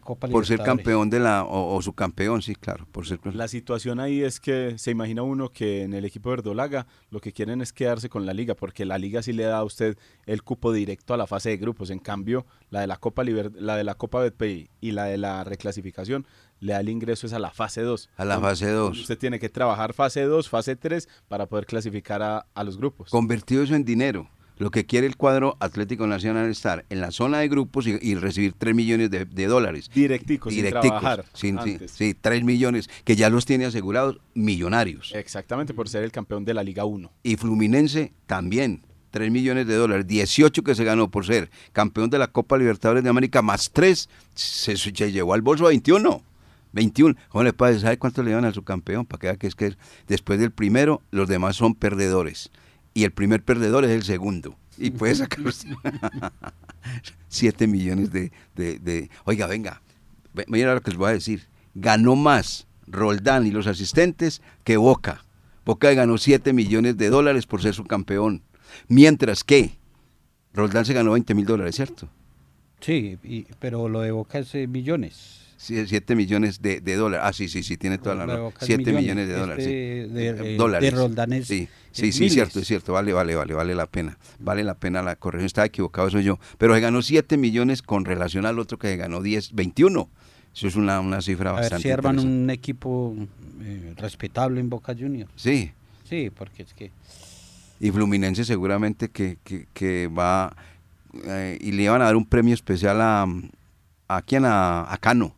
Copa 0.00 0.28
Por 0.28 0.46
ser 0.46 0.62
campeón 0.62 1.10
de 1.10 1.18
la, 1.18 1.44
o, 1.44 1.80
su 1.82 1.92
campeón, 1.92 2.40
sí, 2.40 2.54
claro. 2.54 2.86
Por 2.92 3.06
ser... 3.06 3.18
La 3.34 3.48
situación 3.48 4.00
ahí 4.00 4.22
es 4.22 4.38
que 4.38 4.78
se 4.78 4.90
imagina 4.90 5.22
uno 5.22 5.50
que 5.50 5.82
en 5.82 5.92
el 5.92 6.04
equipo 6.04 6.30
de 6.30 6.36
Verdolaga 6.36 6.86
lo 7.10 7.20
que 7.20 7.32
quieren 7.32 7.60
es 7.60 7.72
quedarse 7.72 8.08
con 8.08 8.26
la 8.26 8.32
liga, 8.32 8.54
porque 8.54 8.84
la 8.84 8.96
liga 8.96 9.22
sí 9.22 9.32
le 9.32 9.44
da 9.44 9.58
a 9.58 9.64
usted 9.64 9.98
el 10.26 10.42
cupo 10.42 10.72
directo 10.72 11.14
a 11.14 11.16
la 11.16 11.26
fase 11.26 11.50
de 11.50 11.56
grupos. 11.56 11.90
En 11.90 11.98
cambio, 11.98 12.46
la 12.70 12.80
de 12.80 12.86
la 12.86 12.96
Copa 12.96 13.24
la 13.24 13.76
de 13.76 13.84
la 13.84 13.94
Copa 13.96 14.20
Betpay 14.20 14.70
y 14.80 14.92
la 14.92 15.04
de 15.04 15.18
la 15.18 15.42
reclasificación 15.44 16.26
le 16.60 16.72
da 16.72 16.80
el 16.80 16.88
ingreso 16.88 17.26
es 17.26 17.32
a 17.32 17.38
la 17.38 17.50
fase 17.50 17.82
2. 17.82 18.10
A 18.16 18.24
la 18.24 18.40
fase 18.40 18.70
2. 18.70 18.98
Usted 18.98 19.18
tiene 19.18 19.38
que 19.38 19.48
trabajar 19.48 19.92
fase 19.94 20.22
2, 20.22 20.48
fase 20.48 20.76
3 20.76 21.08
para 21.28 21.46
poder 21.46 21.66
clasificar 21.66 22.22
a, 22.22 22.46
a 22.54 22.64
los 22.64 22.76
grupos. 22.78 23.10
Convertido 23.10 23.62
eso 23.62 23.74
en 23.74 23.84
dinero. 23.84 24.28
Lo 24.58 24.72
que 24.72 24.86
quiere 24.86 25.06
el 25.06 25.16
cuadro 25.16 25.56
Atlético 25.60 26.08
Nacional 26.08 26.46
es 26.46 26.58
estar 26.58 26.84
en 26.90 27.00
la 27.00 27.12
zona 27.12 27.38
de 27.38 27.48
grupos 27.48 27.86
y, 27.86 28.14
recibir 28.16 28.54
3 28.58 28.74
millones 28.74 29.08
de, 29.10 29.46
dólares. 29.46 29.88
Directicos, 29.94 30.52
Directicos, 30.52 31.24
sin 31.32 31.56
trabajar 31.56 31.86
sí, 31.86 32.14
3 32.20 32.42
millones, 32.42 32.90
que 33.04 33.14
ya 33.14 33.30
los 33.30 33.46
tiene 33.46 33.66
asegurados 33.66 34.18
millonarios. 34.34 35.12
Exactamente, 35.14 35.74
por 35.74 35.88
ser 35.88 36.02
el 36.02 36.10
campeón 36.10 36.44
de 36.44 36.54
la 36.54 36.64
Liga 36.64 36.84
1. 36.84 37.10
Y 37.22 37.36
Fluminense 37.36 38.12
también, 38.26 38.82
3 39.12 39.30
millones 39.30 39.68
de 39.68 39.76
dólares, 39.76 40.08
18 40.08 40.64
que 40.64 40.74
se 40.74 40.82
ganó 40.82 41.08
por 41.08 41.24
ser 41.24 41.50
campeón 41.72 42.10
de 42.10 42.18
la 42.18 42.26
Copa 42.26 42.58
Libertadores 42.58 43.04
de 43.04 43.10
América, 43.10 43.42
más 43.42 43.70
3, 43.72 44.08
se, 44.34 44.74
llevó 44.92 45.34
al 45.34 45.42
bolso 45.42 45.66
a 45.66 45.68
21. 45.68 46.22
21. 46.72 47.14
¿Cómo 47.28 47.44
le 47.44 47.52
puede 47.52 47.78
¿Sabe 47.78 47.96
cuánto 47.96 48.24
le 48.24 48.32
dan 48.32 48.44
a 48.44 48.52
su 48.52 48.64
campeón? 48.64 49.06
Para 49.06 49.20
que 49.20 49.26
vea 49.28 49.36
que 49.36 49.46
es 49.46 49.54
que 49.54 49.76
después 50.08 50.40
del 50.40 50.50
primero, 50.50 51.00
los 51.12 51.28
demás 51.28 51.54
son 51.54 51.76
perdedores 51.76 52.50
y 52.94 53.04
el 53.04 53.12
primer 53.12 53.42
perdedor 53.42 53.84
es 53.84 53.90
el 53.90 54.02
segundo. 54.02 54.56
Y 54.76 54.90
puede 54.90 55.14
sacar 55.14 55.44
7 57.28 57.66
millones 57.66 58.12
de, 58.12 58.30
de, 58.54 59.10
Oiga, 59.24 59.46
venga, 59.46 59.82
mira 60.46 60.74
lo 60.74 60.80
que 60.80 60.90
les 60.90 60.98
voy 60.98 61.10
a 61.10 61.14
decir. 61.14 61.48
Ganó 61.74 62.16
más 62.16 62.66
Roldán 62.86 63.46
y 63.46 63.50
los 63.50 63.66
asistentes 63.66 64.40
que 64.64 64.76
Boca. 64.76 65.24
Boca 65.64 65.92
ganó 65.92 66.16
7 66.16 66.52
millones 66.52 66.96
de 66.96 67.10
dólares 67.10 67.46
por 67.46 67.60
ser 67.60 67.74
su 67.74 67.84
campeón. 67.84 68.42
Mientras 68.86 69.44
que 69.44 69.78
Roldán 70.54 70.84
se 70.84 70.94
ganó 70.94 71.12
20 71.12 71.34
mil 71.34 71.44
dólares, 71.44 71.76
¿cierto? 71.76 72.08
Sí, 72.80 73.18
pero 73.58 73.88
lo 73.88 74.00
de 74.00 74.12
Boca 74.12 74.38
es 74.38 74.54
eh, 74.54 74.66
millones. 74.66 75.47
7 75.58 76.14
millones 76.14 76.62
de, 76.62 76.80
dólares. 76.80 77.26
Ah, 77.28 77.32
sí, 77.32 77.48
sí, 77.48 77.64
sí, 77.64 77.76
tiene 77.76 77.98
toda 77.98 78.14
la 78.14 78.26
razón. 78.26 78.52
7 78.60 78.92
millones, 78.92 79.26
de 79.26 79.34
dólares. 79.34 79.66
Este 79.66 80.08
de, 80.08 80.54
eh, 80.54 80.56
dólares. 80.56 80.94
sí, 81.46 81.68
sí, 81.90 82.12
sí, 82.12 82.30
cierto, 82.30 82.60
es 82.60 82.66
cierto. 82.66 82.92
Vale, 82.92 83.12
vale, 83.12 83.34
vale, 83.34 83.54
vale 83.54 83.74
la 83.74 83.86
pena. 83.86 84.18
Vale 84.38 84.62
la 84.62 84.74
pena 84.74 85.02
la 85.02 85.16
corrección. 85.16 85.46
Estaba 85.46 85.66
equivocado, 85.66 86.10
soy 86.10 86.22
yo. 86.22 86.38
Pero 86.58 86.74
se 86.74 86.80
ganó 86.80 87.02
7 87.02 87.36
millones 87.36 87.82
con 87.82 88.04
relación 88.04 88.46
al 88.46 88.60
otro 88.60 88.78
que 88.78 88.86
se 88.86 88.96
ganó 88.96 89.20
10, 89.20 89.52
21. 89.54 90.08
Eso 90.54 90.68
es 90.68 90.76
una, 90.76 91.00
una 91.00 91.20
cifra 91.20 91.50
bastante. 91.50 91.74
A 91.74 91.78
ver 91.78 91.82
si 91.82 91.90
arman 91.90 92.20
un 92.20 92.50
equipo 92.50 93.16
eh, 93.60 93.94
respetable 93.96 94.60
en 94.60 94.70
Boca 94.70 94.94
Juniors. 94.96 95.30
Sí. 95.34 95.72
Sí, 96.08 96.30
porque 96.30 96.62
es 96.62 96.72
que. 96.72 96.92
Y 97.80 97.90
Fluminense 97.90 98.44
seguramente 98.44 99.08
que, 99.08 99.38
que, 99.42 99.66
que 99.72 100.06
va. 100.06 100.56
Eh, 101.24 101.58
y 101.60 101.72
le 101.72 101.82
iban 101.82 102.00
a 102.00 102.04
dar 102.04 102.16
un 102.16 102.26
premio 102.26 102.54
especial 102.54 103.00
a. 103.00 103.26
¿A 104.10 104.22
quién? 104.22 104.44
A, 104.44 104.90
a 104.90 104.96
Cano 104.98 105.34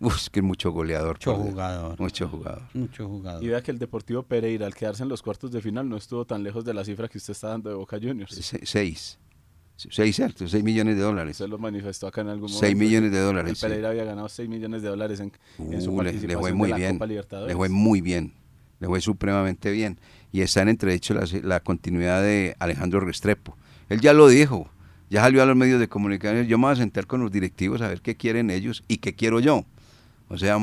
Uf, 0.00 0.28
que 0.28 0.40
mucho 0.40 0.70
goleador. 0.70 1.16
Mucho 1.16 1.34
jugador. 1.36 2.00
Mucho 2.00 2.28
jugador. 2.28 2.62
Mucho 2.72 3.06
jugador. 3.06 3.44
Y 3.44 3.48
vea 3.48 3.62
que 3.62 3.70
el 3.70 3.78
Deportivo 3.78 4.22
Pereira, 4.22 4.66
al 4.66 4.74
quedarse 4.74 5.02
en 5.02 5.10
los 5.10 5.22
cuartos 5.22 5.52
de 5.52 5.60
final, 5.60 5.88
no 5.88 5.96
estuvo 5.96 6.24
tan 6.24 6.42
lejos 6.42 6.64
de 6.64 6.72
la 6.72 6.84
cifra 6.84 7.06
que 7.06 7.18
usted 7.18 7.32
está 7.32 7.48
dando 7.48 7.68
de 7.68 7.76
Boca 7.76 7.98
Juniors. 8.00 8.34
seis. 8.64 9.18
Seis, 9.88 10.14
cierto, 10.14 10.46
seis 10.46 10.62
millones 10.62 10.96
de 10.96 11.02
dólares. 11.02 11.32
Usted 11.32 11.48
lo 11.48 11.58
manifestó 11.58 12.06
acá 12.06 12.20
en 12.20 12.28
algún 12.28 12.50
momento. 12.50 12.60
Seis 12.60 12.76
millones 12.76 13.12
de 13.12 13.18
dólares. 13.18 13.62
El 13.62 13.68
Pereira 13.68 13.88
había 13.88 14.04
ganado 14.04 14.28
seis 14.28 14.46
millones 14.46 14.82
de 14.82 14.88
dólares 14.88 15.20
en, 15.20 15.32
su 15.80 15.96
participación 15.96 16.28
le, 16.28 16.36
fue 16.36 16.52
muy 16.52 16.72
bien, 16.72 16.98
Le 17.46 17.54
fue 17.54 17.68
muy 17.70 18.00
bien. 18.02 18.34
Le 18.78 18.88
fue 18.88 19.00
supremamente 19.00 19.70
bien. 19.70 19.98
Y 20.32 20.42
está 20.42 20.60
en 20.62 20.68
entredicho 20.68 21.14
la, 21.14 21.26
la 21.42 21.60
continuidad 21.60 22.22
de 22.22 22.56
Alejandro 22.58 23.00
Restrepo. 23.00 23.56
Él 23.88 24.00
ya 24.00 24.12
lo 24.12 24.28
dijo. 24.28 24.70
Ya 25.08 25.22
salió 25.22 25.42
a 25.42 25.46
los 25.46 25.56
medios 25.56 25.80
de 25.80 25.88
comunicación. 25.88 26.46
Yo 26.46 26.58
me 26.58 26.66
voy 26.66 26.72
a 26.74 26.76
sentar 26.76 27.06
con 27.06 27.22
los 27.22 27.32
directivos 27.32 27.80
a 27.80 27.88
ver 27.88 28.02
qué 28.02 28.16
quieren 28.16 28.50
ellos 28.50 28.84
y 28.86 28.98
qué 28.98 29.14
quiero 29.14 29.40
yo. 29.40 29.64
O 30.30 30.38
sea, 30.38 30.56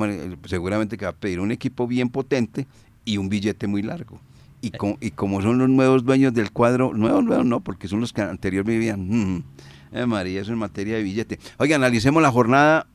seguramente 0.45 0.97
que 0.97 1.05
va 1.05 1.11
a 1.11 1.15
pedir 1.15 1.39
un 1.39 1.51
equipo 1.51 1.87
bien 1.87 2.09
potente 2.09 2.65
y 3.03 3.17
un 3.17 3.29
billete 3.29 3.67
muy 3.67 3.81
largo. 3.81 4.19
Y, 4.61 4.71
y 5.01 5.11
como 5.11 5.41
son 5.41 5.59
los 5.59 5.69
nuevos 5.69 6.03
dueños 6.03 6.33
del 6.33 6.51
cuadro, 6.51 6.93
nuevos, 6.93 7.23
nuevos 7.23 7.45
no, 7.45 7.59
porque 7.59 7.87
son 7.87 7.99
los 7.99 8.13
que 8.13 8.21
anteriormente 8.21 8.79
vivían. 8.79 9.07
Mm, 9.07 9.43
eh, 9.91 10.05
María, 10.05 10.41
eso 10.41 10.53
en 10.53 10.57
materia 10.57 10.95
de 10.95 11.03
billete. 11.03 11.39
Oiga, 11.57 11.75
analicemos 11.75 12.23
la 12.23 12.31
jornada 12.31 12.87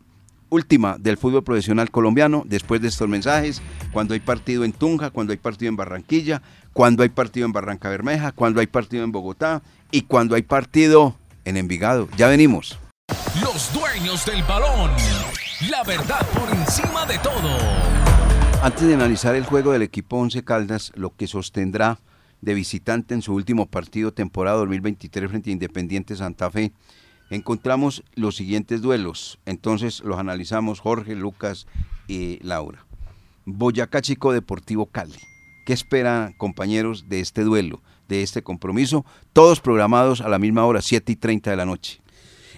última 0.48 0.96
del 0.98 1.18
fútbol 1.18 1.44
profesional 1.44 1.90
colombiano 1.90 2.42
después 2.46 2.80
de 2.80 2.88
estos 2.88 3.08
mensajes, 3.08 3.62
cuando 3.92 4.14
hay 4.14 4.20
partido 4.20 4.64
en 4.64 4.72
Tunja, 4.72 5.11
cuando 5.11 5.32
hay 5.32 5.38
partido 5.38 5.68
en 5.68 5.76
Barranquilla, 5.76 6.42
cuando 6.72 7.02
hay 7.02 7.08
partido 7.11 7.46
en 7.46 7.52
Barranca 7.52 7.88
Bermeja, 7.88 8.32
cuando 8.32 8.61
hay 8.61 8.66
partido 8.66 9.04
en 9.04 9.12
Bogotá 9.12 9.62
y 9.90 10.02
cuando 10.02 10.35
hay 10.35 10.42
partido 10.42 11.16
en 11.44 11.56
Envigado. 11.56 12.08
Ya 12.16 12.28
venimos. 12.28 12.78
Los 13.42 13.72
dueños 13.72 14.24
del 14.26 14.42
balón. 14.42 14.90
La 15.70 15.85
verdad 15.85 16.27
por 16.33 16.48
encima 16.51 17.07
de 17.07 17.18
todo. 17.18 17.48
Antes 18.62 18.83
de 18.83 18.94
analizar 18.94 19.37
el 19.37 19.44
juego 19.44 19.70
del 19.70 19.83
equipo 19.83 20.16
Once 20.16 20.42
Caldas, 20.42 20.90
lo 20.96 21.14
que 21.14 21.29
sostendrá 21.29 22.01
de 22.40 22.55
visitante 22.55 23.14
en 23.14 23.22
su 23.22 23.33
último 23.33 23.66
partido 23.66 24.12
temporada 24.12 24.57
2023 24.57 25.31
frente 25.31 25.51
a 25.51 25.53
Independiente 25.53 26.16
Santa 26.16 26.51
Fe, 26.51 26.72
encontramos 27.31 28.03
los 28.16 28.35
siguientes 28.35 28.83
duelos. 28.83 29.38
Entonces 29.46 30.01
los 30.01 30.18
analizamos 30.18 30.81
Jorge, 30.81 31.14
Lucas 31.14 31.68
y 32.09 32.40
Laura. 32.42 32.85
Boyacá 33.44 34.03
Chico 34.03 34.33
Deportivo 34.33 34.87
Cali. 34.87 35.20
¿Qué 35.64 35.75
esperan, 35.75 36.33
compañeros, 36.33 37.09
de 37.09 37.20
este 37.20 37.44
duelo, 37.44 37.83
de 38.09 38.22
este 38.22 38.42
compromiso? 38.42 39.05
Todos 39.33 39.61
programados 39.61 40.22
a 40.22 40.29
la 40.29 40.40
misma 40.40 40.66
hora, 40.66 40.83
7 40.83 41.12
y 41.12 41.16
30 41.16 41.51
de 41.51 41.57
la 41.57 41.66
noche. 41.66 42.01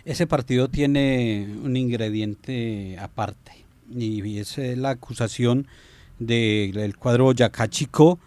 Ese 0.05 0.27
partido 0.27 0.69
tiene 0.69 1.49
un 1.63 1.77
ingrediente 1.77 2.99
aparte 2.99 3.65
y 3.91 4.39
es 4.39 4.59
eh, 4.59 4.77
la 4.77 4.91
acusación 4.91 5.67
del 6.19 6.97
cuadro 6.97 7.25
Boyacá 7.25 7.69
Chico 7.69 8.19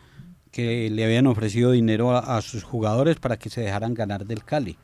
que 0.52 0.90
le 0.90 1.06
habían 1.06 1.28
ofrecido 1.28 1.72
dinero 1.72 2.18
a, 2.18 2.42
sus 2.42 2.63
jugadores 2.63 3.18
para 3.18 3.38
que 3.38 3.52
se 3.52 3.62
dejaran 3.62 3.94
ganar 3.94 4.26
del 4.26 4.44
Cali. 4.44 4.76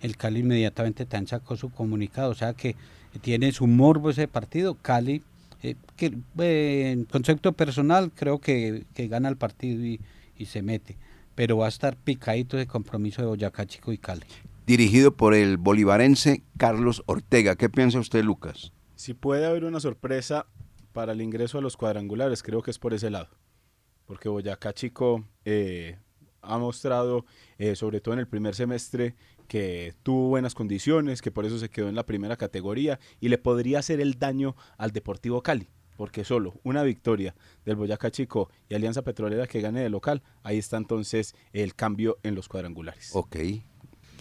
El 0.00 0.16
Cali 0.16 0.40
inmediatamente 0.40 1.06
tan 1.06 1.28
sacó 1.28 1.56
su 1.56 1.70
comunicado, 1.70 2.30
o 2.30 2.34
sea 2.34 2.54
que 2.54 2.74
tiene 3.20 3.52
su 3.52 3.68
morbo 3.68 4.10
ese 4.10 4.26
partido. 4.26 4.74
Cali, 4.74 5.22
eh, 5.62 5.76
que 5.96 6.12
eh, 6.38 6.90
en 6.90 7.04
concepto 7.04 7.52
personal, 7.52 8.10
creo 8.12 8.40
que, 8.40 8.84
gana 8.96 9.28
el 9.28 9.36
partido 9.36 9.84
y, 9.84 10.00
se 10.44 10.60
mete, 10.60 10.96
pero 11.36 11.58
va 11.58 11.66
a 11.66 11.68
estar 11.68 11.94
picadito 11.94 12.58
ese 12.58 12.66
compromiso 12.66 13.22
de 13.22 13.28
Boyacá 13.28 13.64
Chico 13.64 13.92
y 13.92 13.98
Cali. 13.98 14.26
Dirigido 14.66 15.16
por 15.16 15.34
el 15.34 15.56
bolivarense 15.56 16.42
Carlos 16.56 17.02
Ortega. 17.06 17.56
¿Qué 17.56 17.68
piensa 17.68 17.98
usted, 17.98 18.22
Lucas? 18.24 18.72
Si 18.94 19.14
puede 19.14 19.46
haber 19.46 19.64
una 19.64 19.80
sorpresa 19.80 20.46
para 20.92 21.12
el 21.12 21.20
ingreso 21.20 21.58
a 21.58 21.62
los 21.62 21.76
cuadrangulares, 21.76 22.42
creo 22.42 22.62
que 22.62 22.70
es 22.70 22.78
por 22.78 22.94
ese 22.94 23.10
lado 23.10 23.30
porque 24.06 24.28
Boyacá 24.28 24.72
Chico 24.72 25.24
eh, 25.44 25.98
ha 26.42 26.58
mostrado, 26.58 27.24
eh, 27.58 27.76
sobre 27.76 28.00
todo 28.00 28.14
en 28.14 28.20
el 28.20 28.28
primer 28.28 28.54
semestre, 28.54 29.14
que 29.48 29.94
tuvo 30.02 30.28
buenas 30.28 30.54
condiciones, 30.54 31.22
que 31.22 31.30
por 31.30 31.44
eso 31.44 31.58
se 31.58 31.68
quedó 31.68 31.88
en 31.88 31.94
la 31.94 32.06
primera 32.06 32.36
categoría 32.36 32.98
y 33.20 33.28
le 33.30 33.38
podría 33.38 33.78
hacer 33.78 34.00
el 34.00 34.18
daño 34.18 34.56
al 34.76 34.90
Deportivo 34.90 35.42
Cali, 35.42 35.68
porque 35.96 36.24
solo 36.24 36.60
una 36.62 36.82
victoria 36.82 37.34
del 37.64 37.76
Boyacá 37.76 38.10
Chico 38.10 38.50
y 38.68 38.74
Alianza 38.74 39.02
Petrolera 39.02 39.46
que 39.46 39.60
gane 39.60 39.80
de 39.80 39.90
local, 39.90 40.22
ahí 40.42 40.58
está 40.58 40.76
entonces 40.76 41.34
el 41.52 41.74
cambio 41.74 42.18
en 42.22 42.34
los 42.34 42.48
cuadrangulares. 42.48 43.10
Ok. 43.14 43.36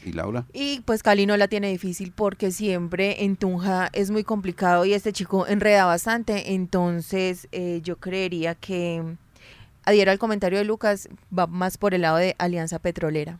¿Y 0.05 0.13
Laura? 0.13 0.45
Y 0.53 0.81
pues 0.81 1.03
Cali 1.03 1.25
no 1.25 1.37
la 1.37 1.47
tiene 1.47 1.69
difícil 1.69 2.11
porque 2.11 2.51
siempre 2.51 3.23
en 3.23 3.35
Tunja 3.35 3.89
es 3.93 4.11
muy 4.11 4.23
complicado 4.23 4.85
y 4.85 4.93
este 4.93 5.13
chico 5.13 5.47
enreda 5.47 5.85
bastante, 5.85 6.53
entonces 6.53 7.47
eh, 7.51 7.81
yo 7.83 7.97
creería 7.97 8.55
que 8.55 9.03
adhiero 9.83 10.11
al 10.11 10.19
comentario 10.19 10.57
de 10.57 10.65
Lucas, 10.65 11.09
va 11.37 11.47
más 11.47 11.77
por 11.77 11.93
el 11.93 12.01
lado 12.01 12.17
de 12.17 12.35
Alianza 12.37 12.79
Petrolera. 12.79 13.39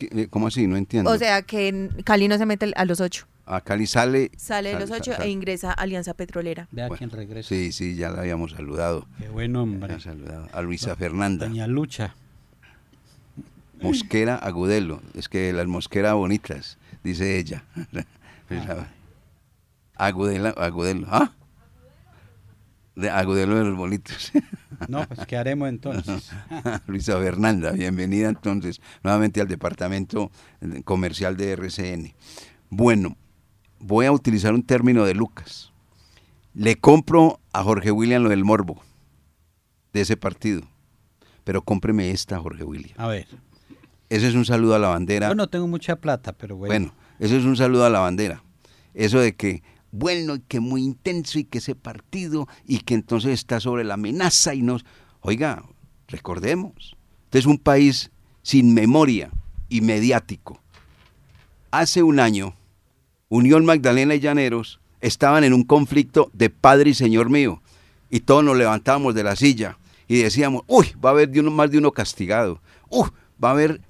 Eh, 0.00 0.28
¿Cómo 0.28 0.48
así? 0.48 0.66
No 0.66 0.76
entiendo. 0.76 1.10
O 1.10 1.18
sea, 1.18 1.42
que 1.42 1.88
Cali 2.04 2.28
no 2.28 2.38
se 2.38 2.46
mete 2.46 2.72
a 2.76 2.84
los 2.84 3.00
ocho. 3.00 3.26
A 3.46 3.60
Cali 3.60 3.86
sale. 3.86 4.30
Sale 4.36 4.74
de 4.74 4.80
los 4.80 4.90
ocho 4.90 5.12
e 5.20 5.28
ingresa 5.28 5.70
a 5.70 5.74
Alianza 5.74 6.14
Petrolera. 6.14 6.68
Vea 6.72 6.88
quién 6.90 7.10
regresa. 7.10 7.48
Sí, 7.48 7.70
sí, 7.72 7.94
ya 7.94 8.10
la 8.10 8.20
habíamos 8.20 8.52
saludado. 8.52 9.06
Qué 9.18 9.28
bueno, 9.28 9.62
hombre. 9.62 10.00
saludado. 10.00 10.48
A 10.52 10.62
Luisa 10.62 10.96
Fernanda. 10.96 11.46
Doña 11.46 11.66
Lucha. 11.66 12.16
Mosquera 13.80 14.36
Agudelo. 14.36 15.02
Es 15.14 15.28
que 15.28 15.52
las 15.52 15.66
mosqueras 15.66 16.14
bonitas, 16.14 16.78
dice 17.02 17.38
ella. 17.38 17.64
Agudelo. 19.96 20.48
Agudelo. 20.58 21.06
¿Ah? 21.10 21.32
De 22.94 23.10
Agudelo 23.10 23.56
de 23.56 23.64
los 23.64 23.76
bonitos. 23.76 24.32
No, 24.88 25.06
pues 25.08 25.26
¿qué 25.26 25.38
haremos 25.38 25.70
entonces? 25.70 26.30
Luisa 26.86 27.18
Fernanda, 27.18 27.70
bienvenida 27.70 28.28
entonces 28.28 28.82
nuevamente 29.02 29.40
al 29.40 29.48
departamento 29.48 30.30
comercial 30.84 31.34
de 31.38 31.52
RCN. 31.52 32.14
Bueno, 32.68 33.16
voy 33.78 34.04
a 34.04 34.12
utilizar 34.12 34.52
un 34.52 34.62
término 34.62 35.06
de 35.06 35.14
Lucas. 35.14 35.72
Le 36.52 36.76
compro 36.76 37.40
a 37.54 37.62
Jorge 37.62 37.90
William 37.90 38.22
lo 38.22 38.28
del 38.28 38.44
morbo 38.44 38.82
de 39.94 40.02
ese 40.02 40.18
partido, 40.18 40.62
pero 41.44 41.62
cómpreme 41.62 42.10
esta, 42.10 42.38
Jorge 42.38 42.64
William. 42.64 42.94
A 42.98 43.06
ver. 43.06 43.26
Ese 44.08 44.28
es 44.28 44.34
un 44.34 44.44
saludo 44.44 44.74
a 44.74 44.78
la 44.78 44.88
bandera. 44.88 45.28
Yo 45.28 45.34
no 45.34 45.48
tengo 45.48 45.66
mucha 45.66 45.96
plata, 45.96 46.32
pero 46.32 46.56
bueno. 46.56 46.72
Bueno, 46.72 46.94
eso 47.18 47.36
es 47.36 47.44
un 47.44 47.56
saludo 47.56 47.84
a 47.84 47.90
la 47.90 48.00
bandera. 48.00 48.42
Eso 48.94 49.18
de 49.18 49.34
que 49.34 49.62
bueno 49.92 50.36
y 50.36 50.40
que 50.40 50.60
muy 50.60 50.82
intenso 50.82 51.38
y 51.38 51.44
que 51.44 51.58
ese 51.58 51.74
partido 51.74 52.46
y 52.66 52.80
que 52.80 52.94
entonces 52.94 53.32
está 53.32 53.60
sobre 53.60 53.84
la 53.84 53.94
amenaza 53.94 54.54
y 54.54 54.62
nos... 54.62 54.84
Oiga, 55.20 55.64
recordemos, 56.08 56.96
este 57.24 57.38
es 57.38 57.46
un 57.46 57.58
país 57.58 58.10
sin 58.42 58.74
memoria 58.74 59.30
y 59.68 59.80
mediático. 59.80 60.60
Hace 61.70 62.02
un 62.02 62.20
año, 62.20 62.54
Unión 63.28 63.64
Magdalena 63.64 64.14
y 64.14 64.20
Llaneros 64.20 64.80
estaban 65.00 65.44
en 65.44 65.52
un 65.52 65.64
conflicto 65.64 66.30
de 66.32 66.48
padre 66.48 66.90
y 66.90 66.94
señor 66.94 67.28
mío 67.28 67.60
y 68.08 68.20
todos 68.20 68.44
nos 68.44 68.56
levantábamos 68.56 69.14
de 69.14 69.24
la 69.24 69.36
silla 69.36 69.78
y 70.06 70.18
decíamos, 70.18 70.62
uy, 70.68 70.92
va 71.04 71.10
a 71.10 71.12
haber 71.12 71.28
de 71.28 71.40
uno, 71.40 71.50
más 71.50 71.70
de 71.70 71.78
uno 71.78 71.90
castigado, 71.90 72.60
uy, 72.88 73.08
va 73.42 73.48
a 73.48 73.52
haber 73.52 73.80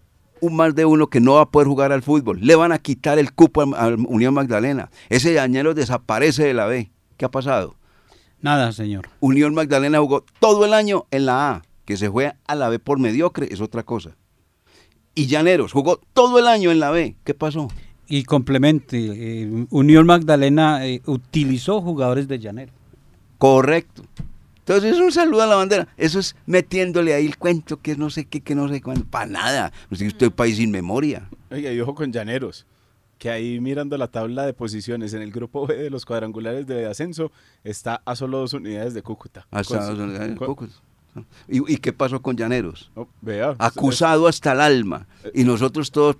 un 0.40 0.57
más 0.57 0.75
de 0.75 0.85
uno 0.85 1.09
que 1.09 1.20
no 1.20 1.35
va 1.35 1.42
a 1.42 1.51
poder 1.51 1.68
jugar 1.68 1.92
al 1.92 2.03
fútbol. 2.03 2.40
Le 2.40 2.55
van 2.55 2.72
a 2.72 2.79
quitar 2.79 3.18
el 3.18 3.33
cupo 3.33 3.62
a, 3.62 3.88
Unión 3.88 4.35
Magdalena. 4.35 4.90
Ese 5.09 5.33
Dañero 5.33 5.75
desaparece 5.75 6.44
de 6.44 6.55
la 6.55 6.66
B. 6.66 6.90
¿Qué 7.16 7.25
ha 7.25 7.31
pasado? 7.31 7.77
Nada, 8.40 8.72
señor. 8.72 9.09
Unión 9.20 9.55
Magdalena 9.55 9.99
jugó 9.99 10.25
todo 10.40 10.64
el 10.64 10.75
año 10.75 11.07
en 11.11 11.27
la 11.27 11.51
A. 11.51 11.62
Que 11.85 11.96
se 11.96 12.11
fue 12.11 12.35
a 12.46 12.55
la 12.55 12.68
B 12.68 12.79
por 12.79 12.99
mediocre 12.99 13.49
es 13.51 13.61
otra 13.61 13.85
cosa. 13.85 14.16
Y 15.14 15.27
Llaneros 15.27 15.72
jugó 15.72 16.01
todo 16.12 16.38
el 16.38 16.46
año 16.46 16.70
en 16.70 16.81
la 16.81 16.90
B. 16.90 17.16
¿Qué 17.25 17.33
pasó? 17.33 17.68
Y 18.09 18.25
complemente, 18.25 18.99
eh, 18.99 19.66
Unión 19.70 20.07
Magdalena 20.07 20.87
eh, 20.87 21.03
utilizó 21.07 21.81
jugadores 21.81 22.29
de 22.29 22.38
Llanero. 22.38 22.72
Correcto. 23.38 24.03
Entonces 24.66 24.94
es 24.94 25.00
un 25.00 25.12
saludo 25.12 25.42
a 25.42 25.46
la 25.46 25.55
bandera. 25.55 25.87
Eso 25.96 26.18
es 26.18 26.35
metiéndole 26.44 27.14
ahí 27.14 27.24
el 27.24 27.38
cuento 27.38 27.81
que 27.81 27.94
no 27.96 28.11
sé 28.11 28.24
qué, 28.24 28.40
que 28.40 28.57
no 28.57 28.68
sé 28.68 28.83
cuándo. 28.83 29.05
Para 29.05 29.26
nada. 29.26 29.72
Usted 29.92 30.07
es 30.07 30.20
un 30.20 30.31
país 30.33 30.57
sin 30.57 30.72
memoria. 30.72 31.31
Oiga, 31.52 31.72
y 31.72 31.81
ojo 31.81 31.94
con 31.94 32.12
Llaneros. 32.12 32.66
Que 33.16 33.31
ahí 33.31 33.61
mirando 33.61 33.96
la 33.96 34.09
tabla 34.09 34.44
de 34.44 34.55
posiciones 34.55 35.14
en 35.14 35.22
el 35.22 35.31
grupo 35.31 35.68
B 35.68 35.76
de 35.76 35.88
los 35.88 36.05
cuadrangulares 36.05 36.66
de 36.66 36.85
ascenso 36.87 37.31
está 37.62 38.02
a 38.05 38.16
solo 38.16 38.38
dos 38.38 38.55
unidades 38.55 38.92
de 38.92 39.02
Cúcuta. 39.02 39.46
Hasta 39.52 39.87
dos 39.87 40.00
unidades 40.00 40.31
de 40.31 40.37
Cúcuta. 40.44 40.74
¿Y, 41.48 41.76
qué 41.79 41.92
pasó 41.92 42.20
con 42.20 42.37
Llaneros? 42.37 42.90
Oh, 42.94 43.09
vea, 43.22 43.55
Acusado 43.59 44.26
hasta 44.26 44.52
el 44.52 44.61
alma. 44.61 45.07
Y 45.33 45.44
nosotros 45.44 45.90
todos 45.90 46.16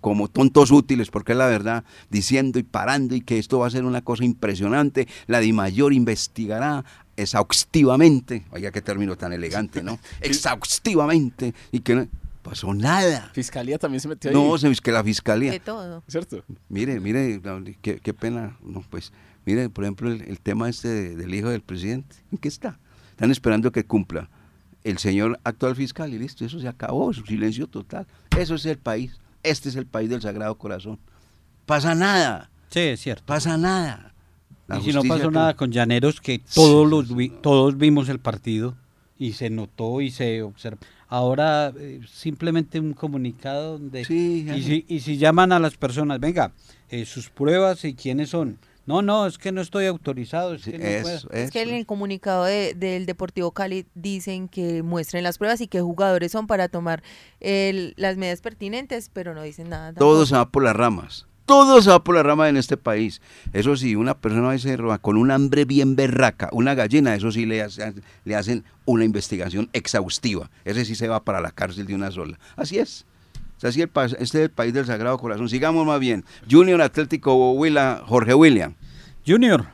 como 0.00 0.28
tontos 0.28 0.70
útiles, 0.70 1.10
porque 1.10 1.32
es 1.32 1.38
la 1.38 1.46
verdad, 1.46 1.84
diciendo 2.08 2.58
y 2.58 2.62
parando 2.62 3.14
y 3.14 3.20
que 3.20 3.38
esto 3.38 3.58
va 3.58 3.66
a 3.66 3.70
ser 3.70 3.84
una 3.84 4.02
cosa 4.02 4.24
impresionante. 4.24 5.08
La 5.26 5.40
Di 5.40 5.52
Mayor 5.52 5.92
investigará 5.92 6.84
exhaustivamente, 7.18 8.44
oiga 8.50 8.70
qué 8.70 8.80
término 8.80 9.16
tan 9.16 9.32
elegante, 9.32 9.82
¿no? 9.82 9.98
exhaustivamente, 10.20 11.52
y 11.72 11.80
que 11.80 11.94
no 11.94 12.08
pasó 12.42 12.72
nada. 12.72 13.30
Fiscalía 13.34 13.76
también 13.76 14.00
se 14.00 14.08
metió 14.08 14.30
ahí. 14.30 14.36
No, 14.36 14.56
se 14.56 14.72
que 14.76 14.92
la 14.92 15.02
fiscalía. 15.02 15.50
De 15.50 15.60
todo. 15.60 16.02
¿Cierto? 16.06 16.44
Mire, 16.68 17.00
mire, 17.00 17.40
qué, 17.82 17.98
qué 17.98 18.14
pena, 18.14 18.56
no, 18.62 18.82
pues, 18.88 19.12
mire, 19.44 19.68
por 19.68 19.84
ejemplo, 19.84 20.10
el, 20.10 20.40
tema 20.40 20.68
este 20.68 21.16
del 21.16 21.34
hijo 21.34 21.50
del 21.50 21.60
presidente, 21.60 22.16
¿en 22.30 22.38
qué 22.38 22.48
está? 22.48 22.78
Están 23.10 23.32
esperando 23.32 23.72
que 23.72 23.84
cumpla 23.84 24.30
el 24.84 24.98
señor 24.98 25.40
actual 25.42 25.74
fiscal 25.74 26.14
y 26.14 26.18
listo, 26.18 26.44
eso 26.44 26.60
se 26.60 26.68
acabó, 26.68 27.12
su 27.12 27.26
silencio 27.26 27.66
total. 27.66 28.06
Eso 28.38 28.54
es 28.54 28.64
el 28.64 28.78
país, 28.78 29.18
este 29.42 29.68
es 29.68 29.76
el 29.76 29.86
país 29.86 30.08
del 30.08 30.22
Sagrado 30.22 30.56
Corazón. 30.56 31.00
Pasa 31.66 31.96
nada. 31.96 32.48
Sí, 32.70 32.80
es 32.80 33.00
cierto. 33.00 33.24
Pasa 33.26 33.58
nada 33.58 34.14
y 34.76 34.82
si 34.82 34.92
no 34.92 35.02
pasó 35.02 35.30
nada 35.30 35.54
con 35.54 35.72
Llaneros, 35.72 36.20
que 36.20 36.38
todos, 36.38 36.88
los 36.88 37.08
todos 37.40 37.78
vimos 37.78 38.08
el 38.08 38.18
partido 38.18 38.74
y 39.18 39.32
se 39.32 39.50
notó 39.50 40.00
y 40.00 40.10
se 40.10 40.42
observó. 40.42 40.78
Ahora 41.08 41.72
eh, 41.78 42.00
simplemente 42.06 42.78
un 42.78 42.92
comunicado 42.92 43.78
donde... 43.78 44.02
y, 44.02 44.04
si, 44.04 44.84
y 44.86 45.00
si 45.00 45.16
llaman 45.16 45.52
a 45.52 45.58
las 45.58 45.76
personas, 45.76 46.20
venga, 46.20 46.52
eh, 46.90 47.06
sus 47.06 47.30
pruebas 47.30 47.84
y 47.84 47.94
quiénes 47.94 48.30
son. 48.30 48.58
No, 48.88 49.02
no, 49.02 49.26
es 49.26 49.36
que 49.36 49.52
no 49.52 49.60
estoy 49.60 49.84
autorizado. 49.84 50.54
Es, 50.54 50.64
que, 50.64 51.62
en 51.62 51.74
el 51.74 51.84
comunicado 51.84 52.44
del 52.44 53.04
Deportivo 53.04 53.50
Cali 53.50 53.84
dicen 53.94 54.48
que 54.48 54.82
muestren 54.82 55.24
las 55.24 55.36
pruebas 55.36 55.60
y 55.60 55.68
que 55.68 55.82
jugadores 55.82 56.32
son 56.32 56.46
para 56.46 56.68
tomar 56.68 57.02
las 57.38 58.16
medidas 58.16 58.40
pertinentes, 58.40 59.10
pero 59.12 59.34
no 59.34 59.42
dicen 59.42 59.68
nada. 59.68 59.92
Todos 59.92 60.30
se 60.30 60.36
va 60.36 60.48
por 60.48 60.64
las 60.64 60.74
ramas. 60.74 61.26
Todo 61.48 61.80
se 61.80 61.88
va 61.88 62.04
por 62.04 62.14
la 62.14 62.22
rama 62.22 62.50
en 62.50 62.58
este 62.58 62.76
país. 62.76 63.22
Eso 63.54 63.74
sí, 63.74 63.96
una 63.96 64.12
persona 64.12 64.50
a 64.50 64.76
roba 64.76 64.98
con 64.98 65.16
un 65.16 65.30
hambre 65.30 65.64
bien 65.64 65.96
berraca, 65.96 66.50
una 66.52 66.74
gallina, 66.74 67.14
eso 67.14 67.32
sí 67.32 67.46
le, 67.46 67.66
le 68.26 68.36
hacen 68.36 68.64
una 68.84 69.06
investigación 69.06 69.70
exhaustiva. 69.72 70.50
Ese 70.66 70.84
sí 70.84 70.94
se 70.94 71.08
va 71.08 71.24
para 71.24 71.40
la 71.40 71.50
cárcel 71.50 71.86
de 71.86 71.94
una 71.94 72.10
sola. 72.10 72.38
Así 72.54 72.78
es. 72.78 73.06
Así 73.62 73.80
el, 73.80 73.90
este 73.94 74.20
es 74.20 74.34
el 74.34 74.50
país 74.50 74.74
del 74.74 74.84
Sagrado 74.84 75.16
Corazón. 75.16 75.48
Sigamos 75.48 75.86
más 75.86 75.98
bien. 75.98 76.22
Junior 76.50 76.82
Atlético 76.82 77.52
Huila, 77.52 78.02
Jorge 78.04 78.34
William. 78.34 78.74
Junior. 79.26 79.68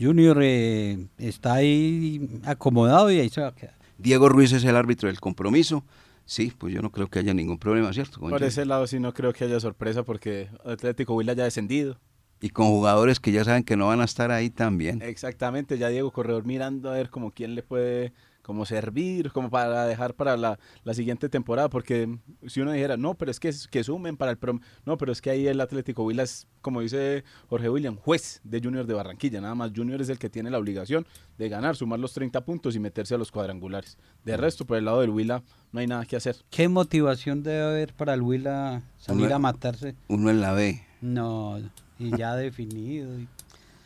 Junior 0.00 0.38
eh, 0.40 1.06
está 1.18 1.52
ahí 1.52 2.40
acomodado 2.46 3.10
y 3.10 3.20
ahí 3.20 3.28
se 3.28 3.42
va 3.42 3.48
a 3.48 3.54
quedar. 3.54 3.74
Diego 3.98 4.30
Ruiz 4.30 4.52
es 4.52 4.64
el 4.64 4.74
árbitro 4.74 5.08
del 5.08 5.20
compromiso. 5.20 5.84
Sí, 6.28 6.52
pues 6.58 6.74
yo 6.74 6.82
no 6.82 6.92
creo 6.92 7.08
que 7.08 7.20
haya 7.20 7.32
ningún 7.32 7.56
problema, 7.56 7.90
¿cierto? 7.90 8.20
Por 8.20 8.42
ese 8.42 8.66
lado 8.66 8.86
sí 8.86 9.00
no 9.00 9.14
creo 9.14 9.32
que 9.32 9.44
haya 9.44 9.58
sorpresa 9.60 10.02
porque 10.02 10.50
Atlético 10.62 11.14
Huila 11.14 11.32
haya 11.32 11.44
descendido. 11.44 11.96
Y 12.42 12.50
con 12.50 12.66
jugadores 12.66 13.18
que 13.18 13.32
ya 13.32 13.44
saben 13.44 13.64
que 13.64 13.78
no 13.78 13.86
van 13.86 14.02
a 14.02 14.04
estar 14.04 14.30
ahí 14.30 14.50
también. 14.50 15.00
Exactamente, 15.00 15.78
ya 15.78 15.88
Diego 15.88 16.10
Corredor 16.10 16.44
mirando 16.44 16.90
a 16.90 16.96
ver 16.96 17.08
como 17.08 17.30
quién 17.30 17.54
le 17.54 17.62
puede 17.62 18.12
como 18.48 18.64
servir, 18.64 19.30
como 19.30 19.50
para 19.50 19.84
dejar 19.84 20.14
para 20.14 20.34
la, 20.38 20.58
siguiente 20.94 21.28
temporada, 21.28 21.68
porque 21.68 22.18
si 22.46 22.62
uno 22.62 22.72
dijera, 22.72 22.96
no, 22.96 23.12
pero 23.14 23.30
es 23.30 23.38
que, 23.38 23.52
que 23.70 23.84
sumen 23.84 24.16
para 24.16 24.30
el 24.30 24.38
prom, 24.38 24.60
no, 24.86 24.96
pero 24.96 25.12
es 25.12 25.20
que 25.20 25.28
ahí 25.28 25.46
el 25.46 25.60
Atlético 25.60 26.02
Huila 26.04 26.22
es, 26.22 26.46
como 26.62 26.80
dice 26.80 27.24
Jorge 27.50 27.68
William, 27.68 27.96
juez 27.96 28.40
de 28.44 28.62
Junior 28.62 28.86
de 28.86 28.94
Barranquilla, 28.94 29.42
nada 29.42 29.54
más 29.54 29.72
Junior 29.76 30.00
es 30.00 30.08
el 30.08 30.18
que 30.18 30.30
tiene 30.30 30.48
la 30.48 30.56
obligación 30.56 31.06
de 31.36 31.50
ganar, 31.50 31.76
sumar 31.76 32.00
los 32.00 32.14
30 32.14 32.42
puntos 32.46 32.74
y 32.74 32.80
meterse 32.80 33.14
a 33.14 33.18
los 33.18 33.30
cuadrangulares. 33.30 33.98
De 34.24 34.34
resto, 34.38 34.64
por 34.64 34.78
el 34.78 34.86
lado 34.86 35.02
del 35.02 35.10
Huila, 35.10 35.42
no 35.70 35.80
hay 35.80 35.86
nada 35.86 36.06
que 36.06 36.16
hacer. 36.16 36.36
¿Qué 36.48 36.68
motivación 36.68 37.42
debe 37.42 37.60
haber 37.60 37.92
para 37.92 38.14
el 38.14 38.22
Huila 38.22 38.80
salir 38.96 39.30
a 39.30 39.38
matarse? 39.38 39.94
Uno 40.08 40.30
en 40.30 40.40
la 40.40 40.54
B. 40.54 40.82
No, 41.02 41.58
y 41.98 42.16
ya 42.16 42.34
definido. 42.36 43.10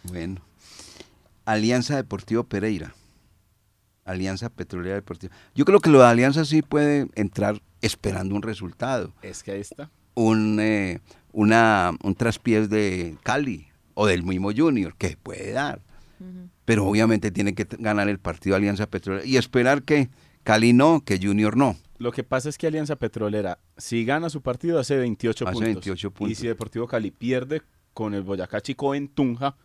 Bueno. 0.04 0.40
Alianza 1.46 1.96
Deportivo 1.96 2.44
Pereira. 2.44 2.94
Alianza 4.04 4.48
Petrolera 4.48 4.96
Deportiva. 4.96 5.32
Yo 5.54 5.64
creo 5.64 5.80
que 5.80 5.90
lo 5.90 6.00
de 6.00 6.06
Alianza 6.06 6.44
sí 6.44 6.62
puede 6.62 7.08
entrar 7.14 7.62
esperando 7.80 8.34
un 8.34 8.42
resultado. 8.42 9.12
Es 9.22 9.42
que 9.42 9.52
ahí 9.52 9.60
está. 9.60 9.90
Un, 10.14 10.58
eh, 10.60 11.00
una, 11.32 11.92
un 12.02 12.14
traspiés 12.14 12.68
de 12.68 13.16
Cali 13.22 13.68
o 13.94 14.06
del 14.06 14.22
mismo 14.22 14.50
Junior, 14.54 14.94
que 14.96 15.16
puede 15.22 15.52
dar. 15.52 15.80
Pero 16.64 16.86
obviamente 16.86 17.32
tiene 17.32 17.52
que 17.54 17.66
ganar 17.78 18.08
el 18.08 18.20
partido 18.20 18.54
Alianza 18.54 18.86
Petrolera 18.86 19.26
y 19.26 19.36
esperar 19.36 19.82
que 19.82 20.08
Cali 20.44 20.72
no, 20.72 21.02
que 21.04 21.18
Junior 21.20 21.56
no. 21.56 21.76
Lo 21.98 22.12
que 22.12 22.22
pasa 22.22 22.48
es 22.48 22.58
que 22.58 22.68
Alianza 22.68 22.96
Petrolera, 22.96 23.58
si 23.76 24.04
gana 24.04 24.30
su 24.30 24.40
partido, 24.40 24.78
hace 24.78 24.96
28, 24.96 25.44
hace 25.44 25.52
puntos. 25.52 25.66
28 25.66 26.10
puntos. 26.12 26.32
Y 26.32 26.34
si 26.40 26.46
Deportivo 26.46 26.86
Cali 26.86 27.10
pierde 27.10 27.62
con 27.92 28.14
el 28.14 28.22
Boyacá 28.22 28.60
Chico 28.60 28.94
en 28.94 29.08
Tunja, 29.08 29.56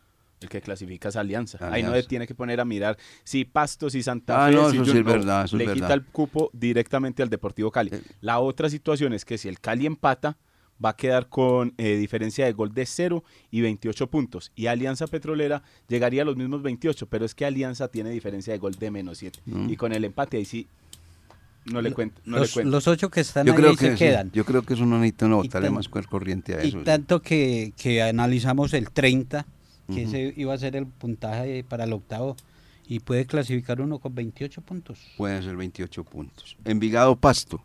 el 0.41 0.49
que 0.49 0.61
clasifica 0.61 1.09
es 1.09 1.15
Alianza. 1.15 1.57
Ahí 1.71 1.83
no 1.83 1.91
le 1.91 2.03
tiene 2.03 2.27
que 2.27 2.35
poner 2.35 2.59
a 2.59 2.65
mirar 2.65 2.97
si 3.23 3.45
Pasto, 3.45 3.89
si 3.89 4.03
Santa 4.03 4.45
ah, 4.45 4.49
Fe, 4.49 4.55
no, 4.55 4.69
si 4.69 4.77
eso 4.77 4.93
es 4.93 5.03
verdad, 5.03 5.45
eso 5.45 5.57
le 5.57 5.65
es 5.65 5.73
quita 5.73 5.93
el 5.93 6.05
cupo 6.05 6.49
directamente 6.53 7.23
al 7.23 7.29
Deportivo 7.29 7.71
Cali. 7.71 7.91
Eh. 7.93 8.01
La 8.21 8.39
otra 8.39 8.69
situación 8.69 9.13
es 9.13 9.25
que 9.25 9.37
si 9.37 9.47
el 9.47 9.59
Cali 9.59 9.85
empata, 9.85 10.37
va 10.83 10.89
a 10.89 10.95
quedar 10.95 11.27
con 11.27 11.73
eh, 11.77 11.95
diferencia 11.95 12.45
de 12.45 12.53
gol 12.53 12.73
de 12.73 12.85
0 12.85 13.23
y 13.49 13.61
28 13.61 14.07
puntos. 14.07 14.51
Y 14.55 14.67
Alianza 14.67 15.07
Petrolera 15.07 15.63
llegaría 15.87 16.21
a 16.21 16.25
los 16.25 16.35
mismos 16.35 16.61
28, 16.61 17.07
pero 17.07 17.25
es 17.25 17.33
que 17.33 17.45
Alianza 17.45 17.87
tiene 17.87 18.11
diferencia 18.11 18.53
de 18.53 18.59
gol 18.59 18.75
de 18.75 18.91
menos 18.91 19.17
7. 19.17 19.39
Mm. 19.45 19.69
Y 19.69 19.75
con 19.75 19.91
el 19.93 20.03
empate 20.03 20.37
ahí 20.37 20.45
sí 20.45 20.67
no 21.65 21.81
le 21.81 21.91
cuento. 21.91 22.21
No 22.25 22.37
los, 22.37 22.55
le 22.55 22.63
los 22.65 22.87
ocho 22.87 23.09
que 23.09 23.21
están 23.21 23.49
ahí 23.49 23.75
se 23.75 23.95
quedan. 23.95 24.31
yo 24.31 24.45
creo 24.45 24.61
que 24.61 24.75
eso 24.75 24.85
no 24.85 24.99
necesita 24.99 25.27
no 25.27 25.37
botarle 25.37 25.69
más 25.69 25.89
corriente 25.89 26.53
a 26.53 26.61
eso. 26.61 26.79
Y 26.79 26.83
tanto 26.83 27.21
que, 27.21 27.73
que 27.75 28.01
analizamos 28.01 28.73
el 28.73 28.91
30 28.91 29.45
que 29.93 30.03
ese 30.03 30.33
iba 30.35 30.53
a 30.53 30.57
ser 30.57 30.75
el 30.75 30.87
puntaje 30.87 31.63
para 31.63 31.85
el 31.85 31.93
octavo 31.93 32.35
y 32.87 32.99
puede 32.99 33.25
clasificar 33.25 33.81
uno 33.81 33.99
con 33.99 34.15
28 34.15 34.61
puntos. 34.61 34.99
Puede 35.17 35.41
ser 35.41 35.55
28 35.55 36.03
puntos. 36.03 36.57
Envigado 36.65 37.15
Pasto. 37.15 37.61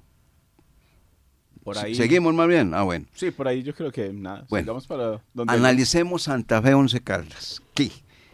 Por 1.62 1.78
ahí. 1.78 1.94
Seguimos 1.94 2.34
más 2.34 2.48
bien. 2.48 2.74
Ah, 2.74 2.82
bueno. 2.82 3.06
Sí, 3.14 3.30
por 3.30 3.46
ahí 3.46 3.62
yo 3.62 3.72
creo 3.72 3.92
que 3.92 4.12
nada. 4.12 4.44
Bueno, 4.48 4.78
para 4.88 5.22
analicemos 5.46 6.22
Santa 6.22 6.60
Fe 6.60 6.74
Once 6.74 7.00
Caldas. 7.00 7.62
¿Qué? 7.74 7.90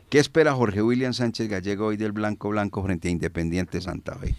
¿Qué 0.09 0.18
espera 0.18 0.55
Jorge 0.55 0.83
William 0.83 1.12
Sánchez 1.12 1.48
Gallego 1.48 1.87
hoy 1.87 1.98
del 1.98 2.12
Blanco 2.12 2.48
Blanco 2.48 2.83
frente 2.83 3.09
a 3.09 3.11
Independiente 3.11 3.83
Santa 3.83 4.14
Fe? 4.14 4.35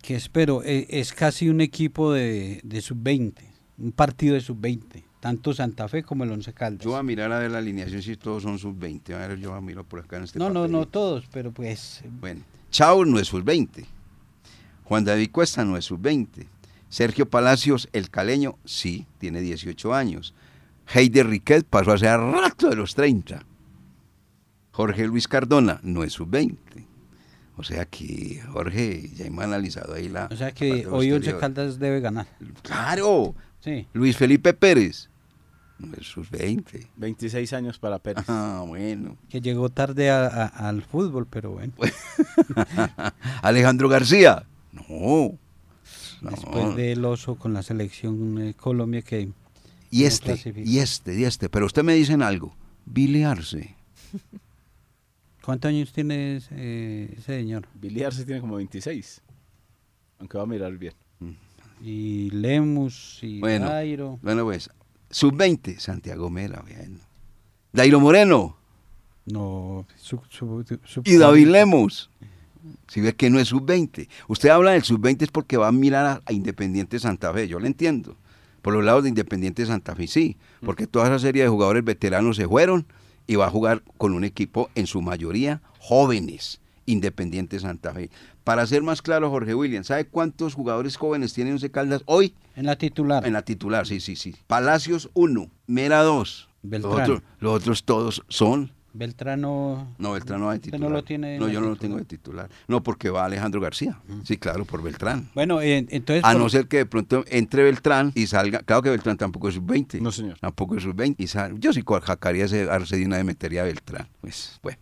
¿Qué 0.00 0.14
espero? 0.14 0.62
Eh, 0.64 0.86
es 0.88 1.12
casi 1.12 1.50
un 1.50 1.60
equipo 1.60 2.12
de, 2.12 2.60
de 2.64 2.80
sub-20, 2.80 3.34
un 3.76 3.92
partido 3.92 4.34
de 4.34 4.40
sub-20 4.40 5.04
tanto 5.24 5.54
Santa 5.54 5.88
Fe 5.88 6.02
como 6.02 6.24
el 6.24 6.32
Once 6.32 6.52
Caldas. 6.52 6.84
Yo 6.84 6.90
voy 6.90 7.00
a 7.00 7.02
mirar 7.02 7.32
a 7.32 7.38
ver 7.38 7.50
la 7.50 7.56
alineación 7.56 8.02
si 8.02 8.14
todos 8.14 8.42
son 8.42 8.58
sub-20. 8.58 9.14
A 9.14 9.26
ver, 9.26 9.38
yo 9.38 9.54
a 9.54 9.60
mirar 9.62 9.86
por 9.86 10.00
acá 10.00 10.18
en 10.18 10.24
este 10.24 10.38
No, 10.38 10.50
no, 10.50 10.68
no 10.68 10.86
todos, 10.86 11.24
pero 11.32 11.50
pues... 11.50 12.04
Bueno, 12.20 12.42
Chao 12.70 13.06
no 13.06 13.18
es 13.18 13.28
sub-20. 13.28 13.86
Juan 14.84 15.02
David 15.02 15.30
Cuesta 15.32 15.64
no 15.64 15.78
es 15.78 15.86
sub-20. 15.86 16.46
Sergio 16.90 17.30
Palacios, 17.30 17.88
el 17.94 18.10
caleño, 18.10 18.58
sí, 18.66 19.06
tiene 19.16 19.40
18 19.40 19.94
años. 19.94 20.34
Heider 20.92 21.26
Riquet 21.26 21.64
pasó 21.64 21.92
hace 21.92 22.14
rato 22.14 22.68
de 22.68 22.76
los 22.76 22.94
30. 22.94 23.46
Jorge 24.72 25.06
Luis 25.06 25.26
Cardona 25.26 25.80
no 25.82 26.04
es 26.04 26.12
sub-20. 26.12 26.58
O 27.56 27.62
sea 27.62 27.86
que, 27.86 28.42
Jorge, 28.52 29.08
ya 29.14 29.24
hemos 29.24 29.42
analizado 29.42 29.94
ahí 29.94 30.10
la... 30.10 30.28
O 30.30 30.36
sea 30.36 30.52
que 30.52 30.86
hoy 30.86 31.10
Once 31.12 31.34
Caldas 31.38 31.78
debe 31.78 32.00
ganar. 32.00 32.26
Claro. 32.60 33.34
Sí. 33.60 33.88
Luis 33.94 34.18
Felipe 34.18 34.52
Pérez, 34.52 35.08
sus 36.02 36.30
20. 36.30 36.88
26 36.96 37.52
años 37.52 37.78
para 37.78 37.98
Pérez. 37.98 38.24
Ah, 38.28 38.64
bueno. 38.66 39.16
Que 39.28 39.40
llegó 39.40 39.68
tarde 39.68 40.10
al 40.10 40.82
fútbol, 40.82 41.26
pero 41.26 41.52
bueno. 41.52 41.72
Alejandro 43.42 43.88
García. 43.88 44.44
No. 44.72 45.38
Después 46.20 46.76
del 46.76 47.04
oso 47.04 47.36
con 47.36 47.52
la 47.52 47.62
selección 47.62 48.36
de 48.36 48.54
Colombia 48.54 49.02
que... 49.02 49.30
Y 49.90 50.04
este, 50.04 50.40
y 50.56 50.78
este, 50.78 51.14
y 51.14 51.24
este. 51.24 51.48
Pero 51.48 51.66
usted 51.66 51.84
me 51.84 51.94
dicen 51.94 52.22
algo. 52.22 52.56
Biliarse. 52.84 53.76
¿Cuántos 55.44 55.68
años 55.68 55.92
tiene 55.92 56.36
ese, 56.36 57.16
señor? 57.24 57.68
Biliarse 57.74 58.24
tiene 58.24 58.40
como 58.40 58.56
26. 58.56 59.22
Aunque 60.18 60.38
va 60.38 60.44
a 60.44 60.46
mirar 60.46 60.76
bien. 60.78 60.94
Mm. 61.20 61.32
Y 61.82 62.30
Lemus 62.30 63.18
y 63.22 63.40
bueno, 63.40 63.68
Dairo. 63.68 64.18
Bueno, 64.22 64.44
pues, 64.44 64.70
Sub-20, 65.14 65.78
Santiago 65.78 66.28
Mera, 66.28 66.60
bien. 66.66 66.98
Dairo 67.72 68.00
Moreno. 68.00 68.56
No, 69.26 69.86
y 71.04 71.16
David 71.16 71.46
Lemos. 71.46 72.10
Si 72.88 73.00
ve 73.00 73.14
que 73.14 73.30
no 73.30 73.38
es 73.38 73.46
sub-20. 73.46 74.08
Usted 74.26 74.48
habla 74.48 74.72
del 74.72 74.82
sub-20 74.82 75.22
es 75.22 75.30
porque 75.30 75.56
va 75.56 75.68
a 75.68 75.72
mirar 75.72 76.20
a, 76.26 76.32
Independiente 76.32 76.98
Santa 76.98 77.32
Fe, 77.32 77.46
yo 77.46 77.60
lo 77.60 77.68
entiendo. 77.68 78.16
Por 78.60 78.74
los 78.74 78.82
lados 78.82 79.04
de 79.04 79.10
Independiente 79.10 79.64
Santa 79.66 79.94
Fe, 79.94 80.08
sí. 80.08 80.36
Porque 80.64 80.88
toda 80.88 81.06
esa 81.06 81.20
serie 81.20 81.44
de 81.44 81.48
jugadores 81.48 81.84
veteranos 81.84 82.34
se 82.34 82.48
fueron 82.48 82.84
y 83.28 83.36
va 83.36 83.46
a 83.46 83.50
jugar 83.50 83.84
con 83.96 84.14
un 84.14 84.24
equipo 84.24 84.68
en 84.74 84.88
su 84.88 85.00
mayoría 85.00 85.62
jóvenes. 85.78 86.60
Independiente 86.86 87.58
Santa 87.60 87.92
Fe. 87.92 88.10
Para 88.44 88.66
ser 88.66 88.82
más 88.82 89.02
claro, 89.02 89.30
Jorge 89.30 89.54
William, 89.54 89.84
¿sabe 89.84 90.06
cuántos 90.06 90.54
jugadores 90.54 90.96
jóvenes 90.96 91.32
tiene 91.32 91.52
Once 91.52 91.70
Caldas 91.70 92.02
hoy? 92.06 92.34
En 92.56 92.66
la 92.66 92.76
titular. 92.76 93.26
En 93.26 93.32
la 93.32 93.42
titular, 93.42 93.86
sí, 93.86 94.00
sí, 94.00 94.16
sí. 94.16 94.34
Palacios 94.46 95.10
1, 95.14 95.50
Mera 95.66 96.02
2. 96.02 96.48
Beltrán. 96.62 97.22
Los 97.40 97.54
otros, 97.54 97.84
todos 97.84 98.22
son 98.28 98.70
Beltrano. 98.94 99.88
No, 99.98 100.12
Beltrano 100.12 100.46
va 100.46 100.52
de 100.52 100.60
titular. 100.60 100.80
no 100.80 100.88
lo 100.88 101.02
tiene. 101.02 101.36
No, 101.38 101.48
yo 101.48 101.60
no 101.60 101.68
lo 101.68 101.76
tengo 101.76 101.96
de 101.96 102.04
titular. 102.04 102.48
No, 102.68 102.82
porque 102.82 103.10
va 103.10 103.24
Alejandro 103.24 103.60
García. 103.60 103.98
Sí, 104.22 104.36
claro, 104.36 104.64
por 104.64 104.82
Beltrán. 104.82 105.28
Bueno, 105.34 105.60
entonces. 105.60 106.24
A 106.24 106.34
no 106.34 106.48
ser 106.48 106.68
que 106.68 106.78
de 106.78 106.86
pronto 106.86 107.24
entre 107.26 107.64
Beltrán 107.64 108.12
y 108.14 108.28
salga. 108.28 108.60
Claro 108.60 108.82
que 108.82 108.90
Beltrán 108.90 109.16
tampoco 109.16 109.48
es 109.48 109.56
sub-20. 109.56 110.00
No, 110.00 110.12
señor. 110.12 110.38
Tampoco 110.38 110.76
es 110.76 110.84
sub-20. 110.84 111.16
Y 111.18 111.60
Yo 111.60 111.72
sí 111.72 111.82
jacaría 112.02 112.44
ese 112.44 112.70
Arcedina 112.70 113.16
de 113.16 113.24
metería 113.24 113.62
a 113.62 113.64
Beltrán. 113.64 114.08
Pues, 114.20 114.60
bueno. 114.62 114.78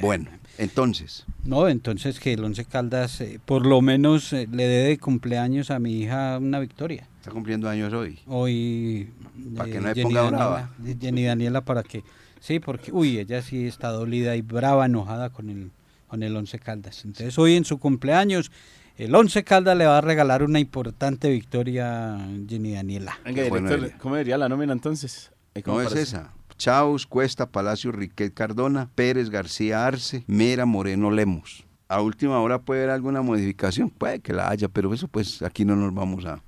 Bueno, 0.00 0.30
entonces. 0.58 1.24
No, 1.44 1.68
entonces 1.68 2.20
que 2.20 2.32
el 2.32 2.44
Once 2.44 2.64
Caldas 2.64 3.20
eh, 3.20 3.40
por 3.44 3.66
lo 3.66 3.80
menos 3.80 4.32
eh, 4.32 4.48
le 4.50 4.66
dé 4.66 4.88
de 4.88 4.98
cumpleaños 4.98 5.70
a 5.70 5.78
mi 5.78 6.00
hija 6.00 6.38
una 6.38 6.60
victoria. 6.60 7.08
Está 7.18 7.30
cumpliendo 7.30 7.68
años 7.68 7.92
hoy. 7.92 8.18
Hoy. 8.26 9.10
Para 9.56 9.70
que 9.70 9.80
no 9.80 9.92
le 9.92 10.02
ponga 10.02 10.30
brava. 10.30 10.70
Jenny 11.00 11.24
Daniela 11.24 11.62
para 11.62 11.82
que. 11.82 12.04
Sí, 12.40 12.60
porque, 12.60 12.92
uy, 12.92 13.18
ella 13.18 13.40
sí 13.40 13.66
está 13.66 13.88
dolida 13.88 14.36
y 14.36 14.42
brava, 14.42 14.84
enojada 14.84 15.30
con 15.30 15.48
el, 15.48 15.70
con 16.06 16.22
el 16.22 16.36
Once 16.36 16.58
Caldas. 16.58 17.04
Entonces 17.04 17.38
hoy 17.38 17.56
en 17.56 17.64
su 17.64 17.78
cumpleaños. 17.78 18.50
El 18.96 19.12
Once 19.12 19.42
Caldas 19.42 19.76
le 19.76 19.86
va 19.86 19.98
a 19.98 20.00
regalar 20.00 20.44
una 20.44 20.60
importante 20.60 21.28
victoria 21.28 22.14
a 22.14 22.28
Jenny 22.48 22.74
Daniela. 22.74 23.18
¿cómo 23.98 24.16
diría 24.16 24.38
la 24.38 24.48
nómina 24.48 24.72
entonces? 24.72 25.32
¿Cómo 25.64 25.80
es 25.80 25.92
esa? 25.94 26.32
Chaus, 26.58 27.06
Cuesta, 27.06 27.46
Palacio, 27.46 27.92
Riquet 27.92 28.32
Cardona, 28.32 28.88
Pérez, 28.94 29.30
García 29.30 29.86
Arce, 29.86 30.24
Mera, 30.26 30.66
Moreno, 30.66 31.10
Lemos. 31.10 31.64
A 31.88 32.00
última 32.00 32.40
hora 32.40 32.60
puede 32.60 32.82
haber 32.82 32.94
alguna 32.94 33.22
modificación, 33.22 33.90
puede 33.90 34.20
que 34.20 34.32
la 34.32 34.48
haya, 34.48 34.68
pero 34.68 34.92
eso 34.94 35.06
pues 35.06 35.42
aquí 35.42 35.64
no 35.64 35.76
nos 35.76 35.92
vamos 35.94 36.24
a, 36.24 36.40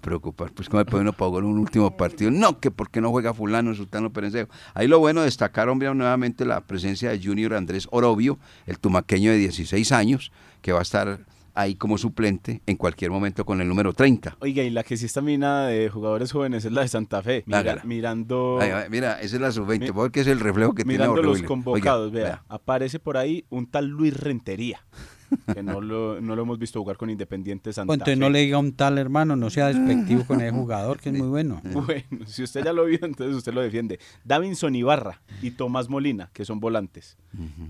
preocupar. 0.00 0.50
Pues 0.52 0.70
como 0.70 0.84
puede 0.86 1.02
uno 1.02 1.12
pagar 1.12 1.44
un 1.44 1.58
último 1.58 1.94
partido, 1.96 2.30
no, 2.30 2.58
que 2.60 2.70
porque 2.70 3.00
no 3.00 3.10
juega 3.10 3.34
fulano, 3.34 3.74
sultano 3.74 4.10
Perencejo. 4.10 4.48
Ahí 4.72 4.88
lo 4.88 4.98
bueno 4.98 5.20
destacar, 5.20 5.68
hombre, 5.68 5.94
nuevamente 5.94 6.46
la 6.46 6.62
presencia 6.62 7.10
de 7.10 7.22
Junior 7.22 7.54
Andrés 7.54 7.88
Orobio, 7.90 8.38
el 8.66 8.78
tumaqueño 8.78 9.30
de 9.30 9.36
16 9.36 9.92
años, 9.92 10.32
que 10.62 10.72
va 10.72 10.78
a 10.78 10.82
estar 10.82 11.20
ahí 11.54 11.74
como 11.74 11.98
suplente 11.98 12.62
en 12.66 12.76
cualquier 12.76 13.10
momento 13.10 13.44
con 13.44 13.60
el 13.60 13.68
número 13.68 13.92
30. 13.92 14.36
Oiga, 14.40 14.62
y 14.62 14.70
la 14.70 14.82
que 14.82 14.96
sí 14.96 15.06
está 15.06 15.20
minada 15.20 15.68
de 15.68 15.88
jugadores 15.88 16.32
jóvenes 16.32 16.64
es 16.64 16.72
la 16.72 16.82
de 16.82 16.88
Santa 16.88 17.22
Fe. 17.22 17.44
mirando. 17.84 18.58
mira, 18.90 19.20
esa 19.20 19.36
es 19.36 19.42
la 19.42 19.52
sub-20, 19.52 19.92
porque 19.92 20.20
es 20.20 20.26
el 20.26 20.40
reflejo 20.40 20.74
que 20.74 20.84
mirando 20.84 21.14
tiene 21.14 21.28
Mirando 21.28 21.40
los 21.40 21.48
convocados, 21.48 22.12
vea, 22.12 22.42
aparece 22.48 22.98
por 22.98 23.16
ahí 23.16 23.44
un 23.50 23.66
tal 23.66 23.86
Luis 23.86 24.16
Rentería. 24.18 24.80
que 25.52 25.62
no 25.62 25.80
lo, 25.80 26.20
no 26.20 26.36
lo 26.36 26.42
hemos 26.42 26.58
visto 26.58 26.78
jugar 26.80 26.96
con 26.96 27.10
Independiente 27.10 27.72
Santa 27.72 27.92
Entonces 27.92 28.18
no 28.18 28.28
le 28.28 28.40
diga 28.40 28.58
un 28.58 28.72
tal 28.72 28.98
hermano, 28.98 29.34
no 29.36 29.50
sea 29.50 29.68
despectivo 29.68 30.24
con 30.26 30.40
ese 30.40 30.50
jugador, 30.50 31.00
que 31.00 31.10
es 31.10 31.16
muy 31.16 31.28
bueno. 31.28 31.60
Bueno, 31.72 32.26
si 32.26 32.42
usted 32.42 32.64
ya 32.64 32.72
lo 32.72 32.84
vio, 32.84 32.98
entonces 33.02 33.34
usted 33.36 33.52
lo 33.52 33.60
defiende. 33.60 33.98
Davinson 34.24 34.74
Ibarra 34.74 35.20
y 35.40 35.52
Tomás 35.52 35.88
Molina, 35.88 36.30
que 36.32 36.44
son 36.44 36.60
volantes. 36.60 37.16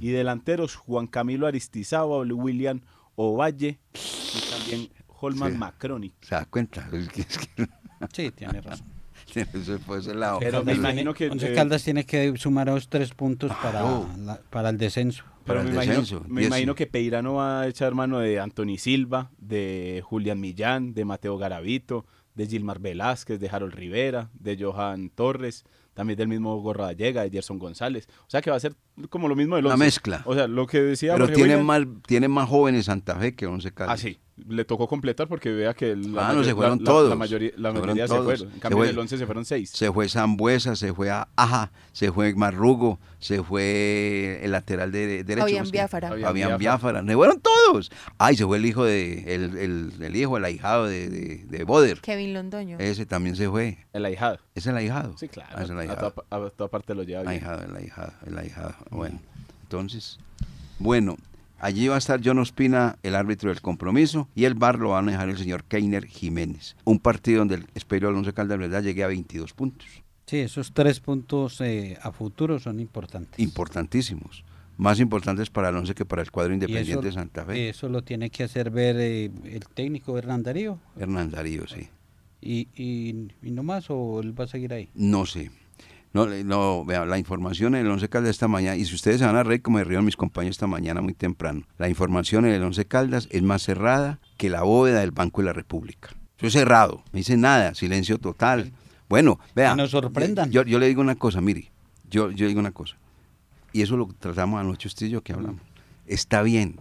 Y 0.01 0.11
delanteros, 0.11 0.75
Juan 0.75 1.07
Camilo 1.07 1.47
Aristizábal, 1.47 2.33
William 2.33 2.81
Ovalle 3.17 3.79
y 3.95 4.51
también 4.51 4.89
Holman 5.21 5.53
Sí. 5.53 5.59
Macroni. 5.59 6.13
¿Se 6.21 6.35
da 6.35 6.45
cuenta? 6.47 6.89
Es 6.93 7.09
que- 7.09 7.21
es 7.23 7.39
que- 7.39 7.69
Sí, 8.13 8.31
tiene 8.33 8.61
razón. 8.61 8.87
Eso 9.35 9.79
fue 9.79 9.99
ese 10.01 10.15
lado. 10.15 10.41
Pero 10.41 10.65
me 10.65 10.73
imagino 10.75 11.15
que... 11.15 11.31
Once 11.31 11.53
eh, 11.53 11.55
Caldas 11.55 11.85
tiene 11.85 12.05
que 12.05 12.37
sumar 12.37 12.69
esos 12.69 12.89
tres 12.89 13.15
puntos 13.15 13.51
para, 13.63 13.81
Claro. 13.81 14.09
la- 14.19 14.41
para 14.51 14.71
el 14.71 14.79
descenso. 14.79 15.25
Pero 15.45 15.61
para 15.61 15.63
me, 15.63 15.69
el 15.71 15.75
imagino, 15.75 15.95
descenso, 16.01 16.25
me 16.29 16.45
imagino 16.45 16.75
que 16.75 16.87
Peirano 16.87 17.35
va 17.35 17.63
a 17.63 17.69
echar 17.69 17.95
mano 17.95 18.19
de 18.19 18.41
Anthony 18.41 18.77
Silva, 18.79 19.31
de 19.39 20.03
Julián 20.05 20.41
Millán, 20.41 20.93
de 20.95 21.05
Mateo 21.05 21.39
Garavito, 21.39 22.05
de 22.35 22.47
Gilmar 22.47 22.81
Velázquez, 22.81 23.39
de 23.41 23.49
Harold 23.49 23.75
Rivera, 23.75 24.31
de 24.35 24.57
Johan 24.63 25.11
Torres, 25.11 25.65
también 25.95 26.17
del 26.17 26.29
mismo 26.29 26.57
Gorra 26.61 26.87
Gallega, 26.87 27.23
de 27.23 27.31
Gerson 27.31 27.59
González. 27.59 28.09
O 28.27 28.31
sea 28.31 28.41
que 28.41 28.51
va 28.51 28.57
a 28.57 28.61
ser 28.61 28.75
como 29.11 29.29
lo 29.29 29.37
mismo 29.37 29.57
del 29.57 29.67
Una 29.67 29.75
once. 29.75 29.85
mezcla. 29.87 30.23
O 30.25 30.35
sea, 30.35 30.47
lo 30.49 30.67
que 30.67 30.81
decía 30.83 31.13
Pero 31.15 31.25
Jorge 31.27 31.35
tiene 31.37 31.57
William- 31.57 31.67
más, 31.67 32.03
tiene 32.07 32.29
más 32.29 32.49
jóvenes 32.49 32.87
Santa 32.87 33.17
Fe 33.17 33.35
que 33.35 33.47
Once 33.47 33.73
Caldas. 33.73 33.95
Ah, 33.95 33.97
sí. 34.03 34.19
Le 34.49 34.65
tocó 34.65 34.89
completar 34.89 35.29
porque 35.29 35.53
vea 35.53 35.75
que 35.75 35.95
la, 35.95 36.31
Ah, 36.31 36.33
no, 36.33 36.43
se 36.43 36.55
fueron 36.55 36.79
la- 36.79 36.83
la- 36.85 36.91
todos. 36.91 37.09
la 37.11 37.17
mayoría, 37.17 37.51
la 37.57 37.69
Se 37.71 37.77
fueron 37.79 37.97
mayoría 37.97 38.09
se 38.09 38.23
fueron. 38.23 38.47
En 38.49 38.55
Se 38.55 38.61
cambio, 38.61 38.79
fue- 38.79 38.87
en 38.87 38.93
el 38.95 38.99
11 38.99 39.19
se 39.19 39.27
fueron 39.27 39.45
seis. 39.45 39.71
Se 39.71 39.93
fue 39.93 40.09
Zambuesa, 40.09 40.75
se 40.75 40.95
fue 40.95 41.11
a 41.11 41.29
Aja, 41.37 41.71
se 41.93 42.11
fue 42.11 42.35
Marrugo, 42.35 42.99
se 43.19 43.43
fue 43.43 44.41
el 44.43 44.53
lateral 44.53 44.91
de, 44.91 45.23
derecho. 45.23 45.41
Fabián 45.43 45.59
¿cómo 45.59 45.67
se? 45.67 45.73
Biafara. 45.73 46.09
Fabián 46.09 46.33
Biafara. 46.35 46.57
Biafara. 46.57 47.07
Se 47.07 47.15
fueron 47.15 47.41
todos. 47.41 47.93
Ay, 48.17 48.37
se 48.37 48.47
fue 48.47 48.57
el 48.57 48.65
hijo 48.65 48.85
de, 48.85 49.35
el, 49.35 49.57
el, 49.59 49.93
el 50.03 50.17
hijo, 50.17 50.39
el 50.39 50.45
ahijado 50.47 50.87
de, 50.87 51.11
de, 51.11 51.45
de 51.45 51.65
Boder. 51.65 52.01
Kevin 52.01 52.33
Londoño. 52.33 52.79
Ese 52.81 53.05
también 53.05 53.37
se 53.37 53.51
fue. 53.51 53.79
El 53.93 54.05
ahijado. 54.07 54.39
¿Es 54.55 54.67
el 54.67 54.77
ahijado? 54.79 55.15
Sí, 55.19 55.29
claro. 55.29 55.51
Ah, 55.55 55.63
es 55.63 55.69
el 55.71 55.77
a, 55.77 55.81
ahijado. 55.83 56.11
toda, 56.11 56.15
pa- 56.15 56.37
a 56.47 56.51
toda 56.51 56.71
parte 56.71 56.95
lo 56.95 57.03
lleva 57.03 57.21
bien. 57.21 57.33
ahijado, 57.35 57.65
el 57.65 57.77
ahijado, 57.77 58.13
el 58.27 58.39
ahijado. 58.39 58.75
Bueno, 58.91 59.21
entonces, 59.65 60.19
bueno, 60.79 61.17
allí 61.63 61.89
va 61.89 61.95
a 61.95 61.99
estar 61.99 62.21
John 62.23 62.39
Ospina, 62.39 62.99
el 63.03 63.15
árbitro 63.15 63.49
del 63.49 63.63
compromiso, 63.63 64.29
y 64.35 64.45
el 64.45 64.55
bar 64.55 64.79
lo 64.79 64.91
va 64.91 64.99
a 64.99 65.03
manejar 65.03 65.31
el 65.31 65.39
señor 65.39 65.65
Keiner 65.65 66.05
Jiménez. 66.05 66.77
Un 66.85 66.99
partido 66.99 67.39
donde 67.39 67.55
el 67.55 67.67
espero 67.75 68.09
al 68.09 68.17
Once 68.17 68.33
Caldas, 68.35 68.59
¿verdad? 68.59 68.83
Llegué 68.83 69.05
a 69.05 69.07
22 69.07 69.55
puntos. 69.55 69.87
Sí, 70.27 70.39
esos 70.39 70.73
tres 70.73 71.01
puntos 71.01 71.61
eh, 71.61 71.99
a 72.03 72.13
futuro 72.13 72.59
son 72.59 72.81
importantes. 72.81 73.39
Importantísimos. 73.39 74.45
Más 74.77 75.01
importantes 75.01 75.51
para 75.51 75.69
el 75.69 75.77
Once 75.77 75.95
que 75.95 76.05
para 76.05 76.23
el 76.23 76.31
cuadro 76.31 76.55
independiente 76.55 76.93
eso, 76.93 77.03
de 77.03 77.13
Santa 77.13 77.45
Fe. 77.45 77.69
eso 77.69 77.89
lo 77.89 78.03
tiene 78.03 78.31
que 78.31 78.43
hacer 78.45 78.71
ver 78.71 78.97
eh, 78.99 79.31
el 79.45 79.65
técnico 79.75 80.17
Hernán 80.19 80.43
Darío. 80.43 80.79
Hernán 80.99 81.31
Darío, 81.31 81.67
sí. 81.67 81.89
Y, 82.41 82.69
y, 82.75 83.29
y 83.43 83.51
no 83.53 83.63
más, 83.63 83.87
o 83.89 84.21
él 84.21 84.39
va 84.39 84.45
a 84.45 84.49
seguir 84.49 84.73
ahí. 84.73 84.89
No 84.95 85.27
sé. 85.27 85.51
No, 86.13 86.27
no, 86.27 86.85
vea, 86.85 87.07
la 87.07 87.19
información 87.19 87.75
en 87.75 87.87
el 87.87 87.91
Once 87.91 88.09
Caldas 88.09 88.31
esta 88.31 88.49
mañana, 88.49 88.77
y 88.77 88.85
si 88.85 88.95
ustedes 88.95 89.19
se 89.21 89.27
van 89.27 89.37
a 89.37 89.43
reír 89.43 89.63
como 89.63 89.79
me 89.79 89.85
rieron 89.85 90.05
mis 90.05 90.17
compañeros 90.17 90.57
esta 90.57 90.67
mañana 90.67 91.01
muy 91.01 91.15
temprano, 91.15 91.63
la 91.79 91.89
información 91.89 92.45
en 92.45 92.53
el 92.53 92.63
Once 92.63 92.85
Caldas 92.85 93.29
es 93.31 93.43
más 93.43 93.63
cerrada 93.63 94.21
que 94.37 94.51
la 94.51 94.63
bóveda 94.63 95.01
del 95.01 95.11
Banco 95.11 95.41
de 95.41 95.47
la 95.47 95.53
República. 95.55 96.11
Eso 96.37 96.49
es 96.49 96.53
cerrado, 96.53 97.03
no 97.13 97.17
dice 97.17 97.37
nada, 97.39 97.75
silencio 97.75 98.19
total. 98.19 98.73
Bueno, 99.09 99.41
vea. 99.55 99.71
Que 99.71 99.77
nos 99.77 99.91
sorprendan. 99.91 100.51
Yo, 100.51 100.65
yo 100.65 100.79
le 100.79 100.89
digo 100.89 101.01
una 101.01 101.15
cosa, 101.15 101.41
mire, 101.41 101.71
yo, 102.11 102.31
yo 102.31 102.47
digo 102.47 102.61
una 102.61 102.73
cosa, 102.73 102.97
y 103.73 103.81
eso 103.81 103.97
lo 103.97 104.07
tratamos 104.19 104.61
anoche 104.61 104.89
usted 104.89 105.07
y 105.07 105.11
yo 105.11 105.23
que 105.23 105.33
hablamos. 105.33 105.63
Está 106.07 106.43
bien 106.43 106.77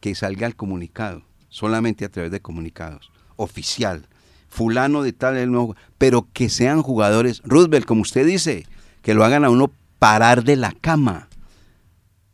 que 0.00 0.14
salga 0.16 0.46
el 0.46 0.56
comunicado, 0.56 1.22
solamente 1.50 2.04
a 2.04 2.08
través 2.08 2.32
de 2.32 2.40
comunicados, 2.40 3.12
oficial, 3.36 4.08
fulano 4.56 5.02
de 5.02 5.12
tal, 5.12 5.36
el 5.36 5.52
nuevo, 5.52 5.76
pero 5.98 6.26
que 6.32 6.48
sean 6.48 6.80
jugadores, 6.80 7.42
Roosevelt, 7.44 7.84
como 7.84 8.00
usted 8.00 8.26
dice, 8.26 8.66
que 9.02 9.12
lo 9.12 9.22
hagan 9.22 9.44
a 9.44 9.50
uno 9.50 9.70
parar 9.98 10.44
de 10.44 10.56
la 10.56 10.72
cama. 10.72 11.28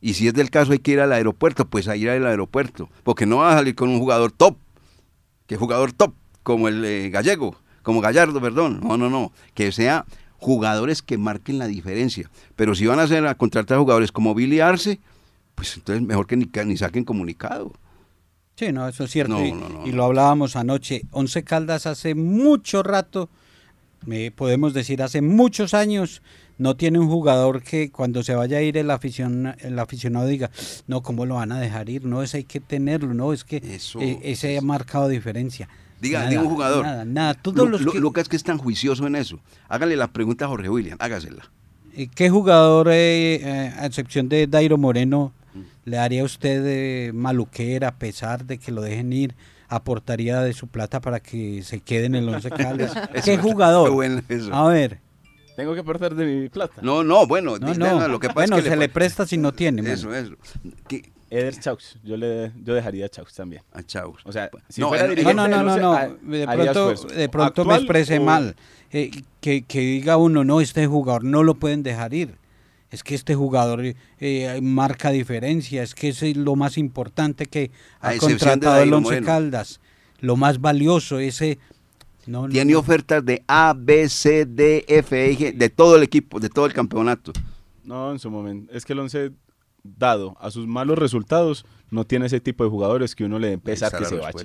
Y 0.00 0.14
si 0.14 0.28
es 0.28 0.34
del 0.34 0.48
caso 0.48 0.70
hay 0.70 0.78
que 0.78 0.92
ir 0.92 1.00
al 1.00 1.12
aeropuerto, 1.12 1.64
pues 1.66 1.88
a 1.88 1.96
ir 1.96 2.08
al 2.08 2.24
aeropuerto, 2.24 2.88
porque 3.02 3.26
no 3.26 3.38
va 3.38 3.52
a 3.52 3.56
salir 3.56 3.74
con 3.74 3.88
un 3.88 3.98
jugador 3.98 4.30
top, 4.30 4.56
que 5.48 5.56
jugador 5.56 5.92
top, 5.92 6.14
como 6.44 6.68
el 6.68 6.84
eh, 6.84 7.10
gallego, 7.10 7.56
como 7.82 8.00
Gallardo, 8.00 8.40
perdón, 8.40 8.80
no, 8.84 8.96
no, 8.96 9.10
no, 9.10 9.32
que 9.54 9.72
sea 9.72 10.06
jugadores 10.36 11.02
que 11.02 11.18
marquen 11.18 11.58
la 11.58 11.66
diferencia. 11.66 12.30
Pero 12.54 12.76
si 12.76 12.86
van 12.86 13.00
a 13.00 13.02
hacer 13.02 13.26
a 13.26 13.34
contratar 13.34 13.78
jugadores 13.78 14.12
como 14.12 14.32
Billy 14.32 14.60
Arce, 14.60 15.00
pues 15.56 15.76
entonces 15.76 16.06
mejor 16.06 16.28
que 16.28 16.48
que 16.48 16.64
ni 16.64 16.76
saquen 16.76 17.04
comunicado. 17.04 17.72
Sí, 18.56 18.70
no, 18.72 18.86
eso 18.88 19.04
es 19.04 19.10
cierto. 19.10 19.34
No, 19.34 19.44
y, 19.44 19.52
no, 19.52 19.68
no, 19.68 19.86
y 19.86 19.90
no. 19.90 19.96
lo 19.96 20.04
hablábamos 20.04 20.56
anoche. 20.56 21.02
Once 21.10 21.42
Caldas 21.42 21.86
hace 21.86 22.14
mucho 22.14 22.82
rato, 22.82 23.28
me 24.06 24.30
podemos 24.30 24.74
decir 24.74 25.02
hace 25.02 25.22
muchos 25.22 25.74
años, 25.74 26.22
no 26.58 26.76
tiene 26.76 26.98
un 26.98 27.08
jugador 27.08 27.62
que 27.62 27.90
cuando 27.90 28.22
se 28.22 28.34
vaya 28.34 28.58
a 28.58 28.62
ir 28.62 28.76
el, 28.76 28.90
aficion, 28.90 29.54
el 29.58 29.78
aficionado 29.78 30.26
diga, 30.26 30.50
no, 30.86 31.02
¿cómo 31.02 31.24
lo 31.26 31.36
van 31.36 31.50
a 31.52 31.58
dejar 31.60 31.88
ir? 31.88 32.04
No, 32.04 32.22
ese 32.22 32.38
hay 32.38 32.44
que 32.44 32.60
tenerlo, 32.60 33.14
no, 33.14 33.32
es 33.32 33.42
que 33.44 33.56
Eso, 33.56 34.00
eh, 34.00 34.20
ese 34.22 34.56
ha 34.58 34.60
marcado 34.60 35.08
diferencia. 35.08 35.68
Diga, 36.00 36.18
Nada, 36.20 36.30
diga 36.30 36.42
un 36.42 36.48
jugador. 36.50 36.84
Nada, 36.84 37.04
nada. 37.04 37.34
Todos 37.34 37.70
los 37.70 37.80
que- 37.92 38.00
Lucas 38.00 38.28
que 38.28 38.36
es 38.36 38.42
tan 38.42 38.58
juicioso 38.58 39.06
en 39.06 39.14
eso. 39.16 39.38
Hágale 39.68 39.96
la 39.96 40.08
pregunta 40.08 40.44
a 40.44 40.48
Jorge 40.48 40.68
William, 40.68 40.98
hágasela. 41.00 41.50
Eh, 41.96 42.08
¿Qué 42.12 42.28
jugador, 42.28 42.88
eh, 42.90 43.36
eh, 43.36 43.72
a 43.78 43.86
excepción 43.86 44.28
de 44.28 44.46
Dairo 44.46 44.78
Moreno. 44.78 45.32
Le 45.84 45.98
haría 45.98 46.22
a 46.22 46.24
usted 46.24 46.62
eh, 46.66 47.12
maluquera 47.12 47.88
a 47.88 47.96
pesar 47.98 48.44
de 48.44 48.58
que 48.58 48.72
lo 48.72 48.82
dejen 48.82 49.12
ir? 49.12 49.34
¿Aportaría 49.68 50.40
de 50.42 50.52
su 50.52 50.66
plata 50.68 51.00
para 51.00 51.20
que 51.20 51.62
se 51.62 51.80
quede 51.80 52.06
en 52.06 52.14
el 52.14 52.28
Once 52.28 52.50
Caldas? 52.50 52.92
¿Qué 53.24 53.38
jugador? 53.38 53.88
qué 53.88 53.94
bueno 53.94 54.22
eso. 54.28 54.52
A 54.54 54.68
ver. 54.68 55.00
Tengo 55.56 55.74
que 55.74 55.82
perder 55.82 56.14
de 56.14 56.24
mi 56.24 56.48
plata. 56.48 56.80
No, 56.82 57.02
no, 57.04 57.26
bueno, 57.26 57.58
No, 57.58 58.08
lo 58.08 58.18
que 58.18 58.28
pasa 58.28 58.34
bueno, 58.34 58.56
es 58.58 58.64
que 58.64 58.70
se 58.70 58.76
le 58.76 58.88
presta 58.88 59.26
si 59.26 59.36
no 59.38 59.52
tiene. 59.52 59.82
mano. 59.82 59.94
Eso, 59.94 60.14
eso. 60.14 60.34
Eder 61.30 61.58
Chaux. 61.58 61.98
Yo, 62.04 62.16
le, 62.16 62.52
yo 62.62 62.74
dejaría 62.74 63.06
a 63.06 63.08
Chaux 63.08 63.32
también. 63.34 63.62
a 63.72 63.82
Chaus. 63.82 64.20
O 64.24 64.32
sea, 64.32 64.50
si 64.68 64.80
No, 64.82 64.88
fuera 64.88 65.06
dirigente 65.08 65.34
no, 65.34 65.48
no, 65.48 65.62
no, 65.62 65.76
no. 65.78 65.92
ha- 65.94 66.08
De 66.08 66.46
pronto, 66.46 66.94
de 67.08 67.28
pronto 67.30 67.64
me 67.64 67.74
¿Actual 67.74 67.80
expresé 67.80 68.18
o- 68.18 68.22
mal. 68.22 68.56
Eh, 68.90 69.10
que, 69.40 69.62
que 69.62 69.80
diga 69.80 70.18
uno, 70.18 70.44
no, 70.44 70.60
este 70.60 70.86
jugador 70.86 71.24
no 71.24 71.42
lo 71.42 71.54
pueden 71.54 71.82
dejar 71.82 72.12
ir. 72.12 72.36
Es 72.92 73.02
que 73.02 73.14
este 73.14 73.34
jugador 73.34 73.82
eh, 74.20 74.60
marca 74.62 75.10
diferencia. 75.10 75.82
Es 75.82 75.94
que 75.94 76.10
eso 76.10 76.26
es 76.26 76.36
lo 76.36 76.54
más 76.56 76.78
importante 76.78 77.46
que 77.46 77.70
A 78.00 78.08
ha 78.08 78.14
excepción 78.14 78.38
de 78.60 78.66
contratado 78.66 78.82
el 78.82 78.92
Once 78.92 79.04
Moreno. 79.04 79.26
Caldas. 79.26 79.80
Lo 80.20 80.36
más 80.36 80.60
valioso, 80.60 81.18
ese... 81.18 81.58
No, 82.26 82.48
Tiene 82.48 82.74
no. 82.74 82.78
ofertas 82.78 83.24
de 83.24 83.42
A, 83.48 83.74
B, 83.76 84.08
C, 84.08 84.44
D, 84.46 84.84
F, 84.86 85.26
E, 85.30 85.36
G, 85.36 85.56
de 85.56 85.70
todo 85.70 85.96
el 85.96 86.04
equipo, 86.04 86.38
de 86.38 86.48
todo 86.48 86.66
el 86.66 86.72
campeonato. 86.72 87.32
No, 87.82 88.12
en 88.12 88.20
su 88.20 88.30
momento. 88.30 88.72
Es 88.72 88.84
que 88.84 88.92
el 88.92 89.00
11, 89.00 89.32
dado 89.82 90.36
a 90.38 90.52
sus 90.52 90.68
malos 90.68 90.98
resultados, 90.98 91.64
no 91.90 92.04
tiene 92.04 92.26
ese 92.26 92.38
tipo 92.40 92.62
de 92.62 92.70
jugadores 92.70 93.16
que 93.16 93.24
uno 93.24 93.40
le 93.40 93.58
pesar 93.58 93.92
Ahí 93.92 94.02
que 94.02 94.04
se 94.08 94.16
vaya. 94.16 94.44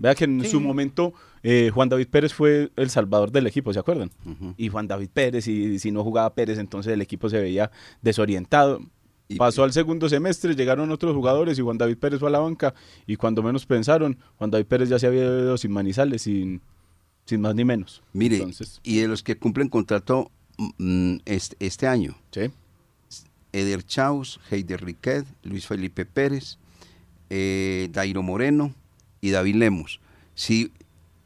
Vea 0.00 0.14
que 0.16 0.24
en 0.24 0.40
Sí. 0.42 0.48
su 0.50 0.60
momento 0.60 1.14
eh, 1.44 1.70
Juan 1.72 1.88
David 1.88 2.08
Pérez 2.08 2.32
fue 2.34 2.70
el 2.74 2.90
salvador 2.90 3.30
del 3.30 3.46
equipo, 3.46 3.72
¿se 3.72 3.78
acuerdan? 3.78 4.10
Y 4.56 4.68
Juan 4.70 4.88
David 4.88 5.10
Pérez, 5.12 5.46
y 5.46 5.78
si 5.78 5.92
no 5.92 6.02
jugaba 6.02 6.34
Pérez, 6.34 6.58
entonces 6.58 6.92
el 6.92 7.00
equipo 7.02 7.28
se 7.28 7.38
veía 7.40 7.70
desorientado. 8.02 8.80
Y- 9.28 9.36
Pasó 9.36 9.62
al 9.62 9.72
segundo 9.72 10.08
semestre, 10.08 10.54
llegaron 10.56 10.90
otros 10.90 11.14
jugadores 11.14 11.58
y 11.58 11.62
Juan 11.62 11.78
David 11.78 11.98
Pérez 11.98 12.18
fue 12.20 12.28
a 12.28 12.32
la 12.32 12.40
banca. 12.40 12.74
Y 13.06 13.16
cuando 13.16 13.42
menos 13.42 13.64
pensaron, 13.66 14.18
Juan 14.38 14.50
David 14.50 14.66
Pérez 14.66 14.88
ya 14.88 14.98
se 14.98 15.06
había 15.06 15.22
ido 15.22 15.56
sin 15.56 15.70
manizales, 15.72 16.22
sin, 16.22 16.60
sin 17.24 17.40
más 17.40 17.54
ni 17.54 17.64
menos. 17.64 18.02
Mire, 18.12 18.36
Entonces, 18.36 18.80
y 18.82 18.98
de 18.98 19.08
los 19.08 19.22
que 19.22 19.36
cumplen 19.36 19.68
contrato 19.68 20.30
mm, 20.78 21.16
este, 21.26 21.56
este 21.60 21.86
año, 21.86 22.16
sí. 22.32 22.50
Eder 23.52 23.84
Chaus, 23.84 24.40
Heider 24.50 24.84
Riquet, 24.84 25.24
Luis 25.44 25.66
Felipe 25.66 26.04
Pérez, 26.04 26.58
eh, 27.30 27.88
Dairo 27.92 28.22
Moreno 28.22 28.74
y 29.20 29.30
David 29.30 29.54
Lemos. 29.56 30.00
Si 30.34 30.72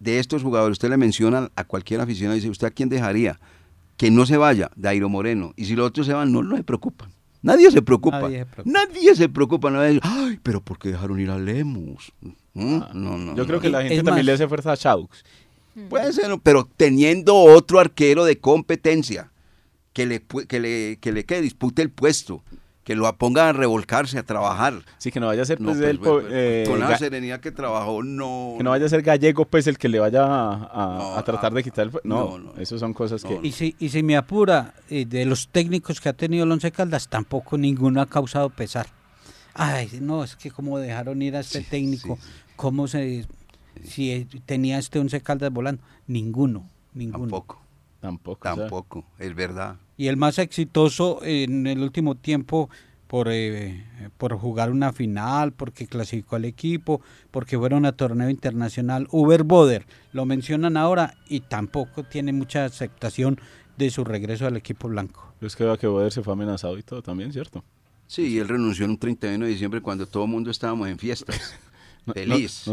de 0.00 0.18
estos 0.18 0.42
jugadores 0.42 0.72
usted 0.76 0.90
le 0.90 0.96
menciona 0.96 1.50
a 1.56 1.64
cualquier 1.64 2.00
aficionado 2.00 2.36
y 2.36 2.40
dice, 2.40 2.50
¿usted 2.50 2.66
a 2.68 2.70
quién 2.70 2.88
dejaría? 2.88 3.38
Que 3.96 4.10
no 4.10 4.26
se 4.26 4.36
vaya, 4.36 4.70
Dairo 4.76 5.08
Moreno. 5.08 5.52
Y 5.56 5.64
si 5.64 5.74
los 5.74 5.88
otros 5.88 6.06
se 6.06 6.12
van, 6.12 6.32
no, 6.32 6.42
no 6.42 6.56
se 6.56 6.62
preocupan. 6.62 7.10
Nadie 7.42 7.70
se 7.70 7.82
preocupa. 7.82 8.20
Nadie 8.20 8.38
se 8.38 8.46
preocupa. 8.46 8.70
Nadie 8.70 9.14
se 9.16 9.28
preocupa. 9.28 9.68
A 9.68 9.82
decir, 9.82 10.00
ay, 10.04 10.40
pero 10.42 10.60
¿por 10.60 10.78
qué 10.78 10.90
dejaron 10.90 11.18
ir 11.20 11.30
a 11.30 11.38
Lemos? 11.38 12.12
¿Mm? 12.54 12.78
No, 12.94 13.18
no. 13.18 13.34
Yo 13.36 13.44
creo 13.44 13.56
no. 13.56 13.62
que 13.62 13.70
la 13.70 13.82
Es 13.82 13.88
gente 13.88 14.02
también 14.04 14.16
más- 14.16 14.24
le 14.26 14.32
hace 14.32 14.48
fuerza 14.48 14.72
a 14.72 14.76
Chaux. 14.76 15.24
Puede 15.88 16.12
ser, 16.12 16.26
pero 16.42 16.68
teniendo 16.76 17.36
otro 17.36 17.78
arquero 17.78 18.24
de 18.24 18.38
competencia 18.40 19.30
que 19.92 20.06
le, 20.06 20.22
que 20.48 20.58
le, 20.60 20.98
que 21.00 21.12
le 21.12 21.24
que 21.24 21.40
dispute 21.40 21.82
el 21.82 21.90
puesto, 21.90 22.42
que 22.88 22.96
lo 22.96 23.14
ponga 23.16 23.50
a 23.50 23.52
revolcarse, 23.52 24.18
a 24.18 24.22
trabajar. 24.22 24.82
Sí, 24.96 25.12
que 25.12 25.20
no 25.20 25.26
vaya 25.26 25.42
a 25.42 25.44
ser 25.44 25.60
No, 25.60 25.66
pues, 25.72 25.76
pues, 25.76 25.90
el 25.90 25.98
pues, 25.98 26.24
eh, 26.30 26.64
con 26.66 26.80
la 26.80 26.96
serenidad 26.96 27.38
que 27.38 27.52
trabajó, 27.52 28.02
no. 28.02 28.54
que 28.56 28.64
no 28.64 28.70
vaya 28.70 28.86
a 28.86 28.88
ser 28.88 29.02
gallego 29.02 29.44
pues 29.44 29.66
el 29.66 29.76
que 29.76 29.90
le 29.90 29.98
vaya 30.00 30.24
a, 30.24 30.52
a- 30.54 30.98
No, 30.98 31.14
a 31.16 31.22
tratar 31.22 31.52
de 31.52 31.62
quitar 31.62 31.84
el 31.88 31.92
no, 32.04 32.38
no, 32.38 32.38
no. 32.38 32.52
eso 32.58 32.78
son 32.78 32.94
cosas 32.94 33.22
que 33.22 33.38
Y 33.42 33.52
si, 33.52 33.76
y 33.78 33.90
si 33.90 34.02
me 34.02 34.16
apura, 34.16 34.72
eh, 34.88 35.04
de 35.04 35.26
los 35.26 35.48
técnicos 35.48 36.00
que 36.00 36.08
ha 36.08 36.14
tenido 36.14 36.44
el 36.44 36.50
Once 36.52 36.72
Caldas, 36.72 37.08
tampoco 37.08 37.58
ninguno 37.58 38.00
ha 38.00 38.06
causado 38.06 38.48
pesar. 38.48 38.86
ay, 39.52 39.90
no, 40.00 40.24
es 40.24 40.34
que 40.36 40.50
cómo 40.50 40.78
dejaron 40.78 41.20
ir 41.20 41.36
a 41.36 41.40
este 41.40 41.60
técnico, 41.60 42.18
cómo 42.56 42.88
se, 42.88 43.26
si 43.84 44.26
tenía 44.46 44.78
este 44.78 44.98
once 44.98 45.20
Caldas 45.20 45.52
volando, 45.52 45.82
ninguno, 46.06 46.66
ninguno. 46.94 47.24
Tampoco. 47.24 47.60
Tampoco. 48.00 48.40
Tampoco, 48.42 49.04
es 49.18 49.34
verdad. 49.34 49.76
Y 49.98 50.06
el 50.06 50.16
más 50.16 50.38
exitoso 50.38 51.20
en 51.22 51.66
el 51.66 51.82
último 51.82 52.14
tiempo 52.14 52.70
por, 53.08 53.28
eh, 53.30 53.84
por 54.16 54.38
jugar 54.38 54.70
una 54.70 54.92
final, 54.92 55.52
porque 55.52 55.86
clasificó 55.86 56.36
al 56.36 56.44
equipo, 56.44 57.02
porque 57.30 57.58
fueron 57.58 57.84
a 57.84 57.92
torneo 57.92 58.30
internacional. 58.30 59.08
Uber 59.10 59.42
Boder, 59.42 59.86
lo 60.12 60.24
mencionan 60.24 60.76
ahora 60.76 61.14
y 61.28 61.40
tampoco 61.40 62.04
tiene 62.04 62.32
mucha 62.32 62.64
aceptación 62.64 63.40
de 63.76 63.90
su 63.90 64.04
regreso 64.04 64.46
al 64.46 64.56
equipo 64.56 64.88
blanco. 64.88 65.32
Es 65.40 65.56
que 65.56 65.76
que 65.80 65.86
Boder 65.86 66.12
se 66.12 66.22
fue 66.22 66.32
amenazado 66.32 66.78
y 66.78 66.82
todo 66.82 67.02
también, 67.02 67.32
¿cierto? 67.32 67.64
Sí, 68.06 68.38
él 68.38 68.48
renunció 68.48 68.86
en 68.86 68.92
un 68.92 68.98
31 68.98 69.44
de 69.44 69.50
diciembre 69.50 69.80
cuando 69.80 70.06
todo 70.06 70.24
el 70.24 70.30
mundo 70.30 70.50
estábamos 70.50 70.88
en 70.88 70.98
fiestas. 70.98 71.58
Feliz. 72.12 72.64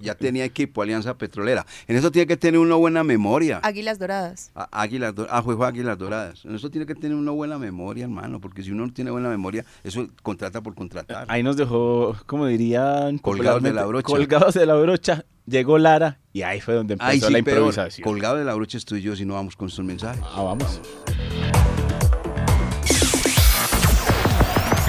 ya 0.00 0.14
tenía 0.14 0.44
equipo, 0.44 0.82
Alianza 0.82 1.16
Petrolera. 1.16 1.66
En 1.86 1.96
eso 1.96 2.10
tiene 2.10 2.26
que 2.26 2.36
tener 2.36 2.58
una 2.60 2.74
buena 2.74 3.04
memoria. 3.04 3.60
Águilas 3.62 3.98
Doradas. 3.98 4.50
Águilas 4.54 5.14
Doradas. 5.14 5.38
Ah, 5.38 5.42
juego 5.42 5.64
Águilas 5.64 5.98
Doradas. 5.98 6.44
En 6.44 6.54
eso 6.54 6.70
tiene 6.70 6.86
que 6.86 6.94
tener 6.94 7.16
una 7.16 7.32
buena 7.32 7.58
memoria, 7.58 8.04
hermano, 8.04 8.40
porque 8.40 8.62
si 8.62 8.70
uno 8.70 8.86
no 8.86 8.92
tiene 8.92 9.10
buena 9.10 9.28
memoria, 9.28 9.64
eso 9.82 10.08
contrata 10.22 10.62
por 10.62 10.74
contratar. 10.74 11.26
Ahí 11.28 11.42
nos 11.42 11.56
dejó, 11.56 12.16
como 12.26 12.46
dirían, 12.46 13.18
colgados 13.18 13.62
de 13.62 13.72
la 13.72 13.84
brocha. 13.84 14.06
Colgados 14.06 14.54
de 14.54 14.66
la 14.66 14.74
brocha. 14.74 15.24
Llegó 15.46 15.76
Lara 15.76 16.18
y 16.32 16.40
ahí 16.40 16.60
fue 16.60 16.74
donde 16.74 16.94
empezó 16.94 17.28
la 17.28 17.38
improvisación. 17.38 18.02
colgado 18.02 18.36
de 18.36 18.44
la 18.44 18.54
brocha 18.54 18.78
estoy 18.78 19.02
yo 19.02 19.14
si 19.14 19.26
no 19.26 19.34
vamos 19.34 19.56
con 19.56 19.68
estos 19.68 19.84
mensajes. 19.84 20.22
Ah, 20.24 20.42
vamos. 20.42 20.80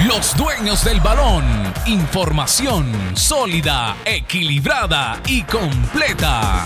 Los 0.08 0.38
dueños 0.38 0.84
del 0.84 1.00
balón. 1.00 1.44
Información 1.88 2.86
sólida, 3.16 3.96
equilibrada 4.06 5.20
y 5.26 5.42
completa. 5.42 6.64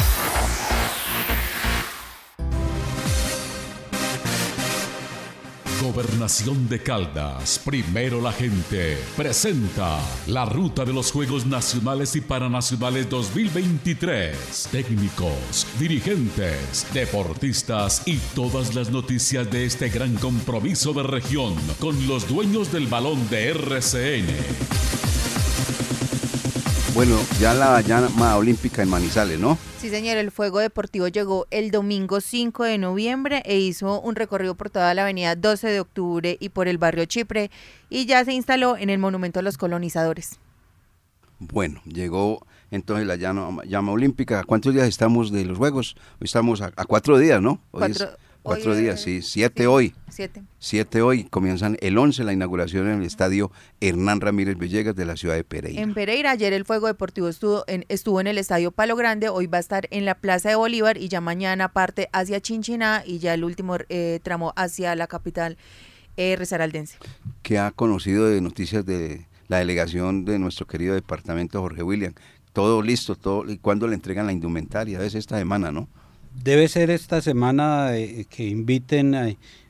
Gobernación 5.91 6.69
de 6.69 6.83
Caldas, 6.83 7.59
primero 7.65 8.21
la 8.21 8.31
gente, 8.31 8.95
presenta 9.17 9.97
la 10.27 10.45
ruta 10.45 10.85
de 10.85 10.93
los 10.93 11.11
Juegos 11.11 11.47
Nacionales 11.47 12.15
y 12.15 12.21
Paranacionales 12.21 13.09
2023. 13.09 14.69
Técnicos, 14.71 15.65
dirigentes, 15.79 16.85
deportistas 16.93 18.03
y 18.05 18.17
todas 18.35 18.75
las 18.75 18.91
noticias 18.91 19.49
de 19.49 19.65
este 19.65 19.89
gran 19.89 20.13
compromiso 20.17 20.93
de 20.93 21.01
región 21.01 21.55
con 21.79 22.07
los 22.07 22.27
dueños 22.27 22.71
del 22.71 22.85
balón 22.85 23.27
de 23.31 23.49
RCN. 23.49 24.27
Bueno, 26.93 27.17
ya 27.39 27.55
la 27.55 27.81
llama 27.81 28.35
olímpica 28.35 28.83
en 28.83 28.89
Manizales, 28.89 29.39
¿no? 29.39 29.57
Sí, 29.79 29.89
señor, 29.89 30.17
el 30.17 30.29
Fuego 30.29 30.59
Deportivo 30.59 31.07
llegó 31.07 31.47
el 31.51 31.71
domingo 31.71 32.19
5 32.19 32.65
de 32.65 32.77
noviembre 32.77 33.41
e 33.45 33.59
hizo 33.59 34.01
un 34.01 34.17
recorrido 34.17 34.55
por 34.55 34.69
toda 34.69 34.93
la 34.93 35.03
avenida 35.03 35.37
12 35.37 35.69
de 35.69 35.79
octubre 35.79 36.35
y 36.37 36.49
por 36.49 36.67
el 36.67 36.77
barrio 36.77 37.05
Chipre 37.05 37.49
y 37.89 38.05
ya 38.05 38.25
se 38.25 38.33
instaló 38.33 38.75
en 38.75 38.89
el 38.89 38.99
Monumento 38.99 39.39
a 39.39 39.41
los 39.41 39.57
Colonizadores. 39.57 40.37
Bueno, 41.39 41.79
llegó 41.85 42.45
entonces 42.71 43.07
la 43.07 43.15
llama, 43.15 43.63
llama 43.63 43.93
olímpica. 43.93 44.43
¿Cuántos 44.43 44.73
días 44.73 44.85
estamos 44.85 45.31
de 45.31 45.45
los 45.45 45.57
Juegos? 45.57 45.95
Hoy 46.19 46.25
estamos 46.25 46.61
a, 46.61 46.71
cuatro 46.85 47.17
días, 47.17 47.41
¿no? 47.41 47.61
cuatro, 47.71 48.09
Cuatro 48.41 48.75
días, 48.75 49.01
sí. 49.01 49.21
Siete 49.21 49.67
hoy. 49.67 49.93
Siete. 50.09 50.43
Siete 50.59 51.01
hoy. 51.01 51.25
Comienzan 51.25 51.77
el 51.81 51.97
11 51.97 52.23
la 52.23 52.33
inauguración 52.33 52.87
en 52.87 53.01
el 53.01 53.05
estadio 53.05 53.51
Hernán 53.81 54.21
Ramírez 54.21 54.57
Villegas 54.57 54.95
de 54.95 55.05
la 55.05 55.17
ciudad 55.17 55.35
de 55.35 55.43
Pereira. 55.43 55.81
En 55.81 55.93
Pereira, 55.93 56.31
ayer 56.31 56.53
el 56.53 56.65
Fuego 56.65 56.87
Deportivo 56.87 57.27
estuvo 57.27 57.63
en, 57.67 57.85
estuvo 57.89 58.21
en 58.21 58.27
el 58.27 58.37
estadio 58.37 58.71
Palo 58.71 58.95
Grande, 58.95 59.29
hoy 59.29 59.47
va 59.47 59.57
a 59.57 59.61
estar 59.61 59.87
en 59.91 60.05
la 60.05 60.15
Plaza 60.15 60.49
de 60.49 60.55
Bolívar 60.55 60.97
y 60.97 61.09
ya 61.09 61.21
mañana 61.21 61.73
parte 61.73 62.09
hacia 62.13 62.39
Chinchiná 62.39 63.03
y 63.05 63.19
ya 63.19 63.33
el 63.33 63.43
último 63.43 63.77
eh, 63.89 64.19
tramo 64.23 64.53
hacia 64.55 64.95
la 64.95 65.07
capital 65.07 65.57
eh, 66.17 66.35
Resaraldense. 66.37 66.97
¿Qué 67.43 67.59
ha 67.59 67.71
conocido 67.71 68.27
de 68.27 68.41
noticias 68.41 68.85
de 68.85 69.25
la 69.47 69.57
delegación 69.57 70.25
de 70.25 70.39
nuestro 70.39 70.65
querido 70.65 70.93
departamento 70.93 71.61
Jorge 71.61 71.83
William? 71.83 72.13
Todo 72.53 72.81
listo, 72.81 73.15
todo, 73.15 73.49
¿y 73.49 73.57
cuándo 73.57 73.87
le 73.87 73.95
entregan 73.95 74.25
la 74.25 74.33
indumentaria? 74.33 75.01
Es 75.03 75.15
esta 75.15 75.37
semana, 75.37 75.71
¿no? 75.71 75.87
Debe 76.43 76.69
ser 76.69 76.89
esta 76.89 77.21
semana 77.21 77.97
eh, 77.97 78.25
que 78.29 78.47
inviten 78.47 79.13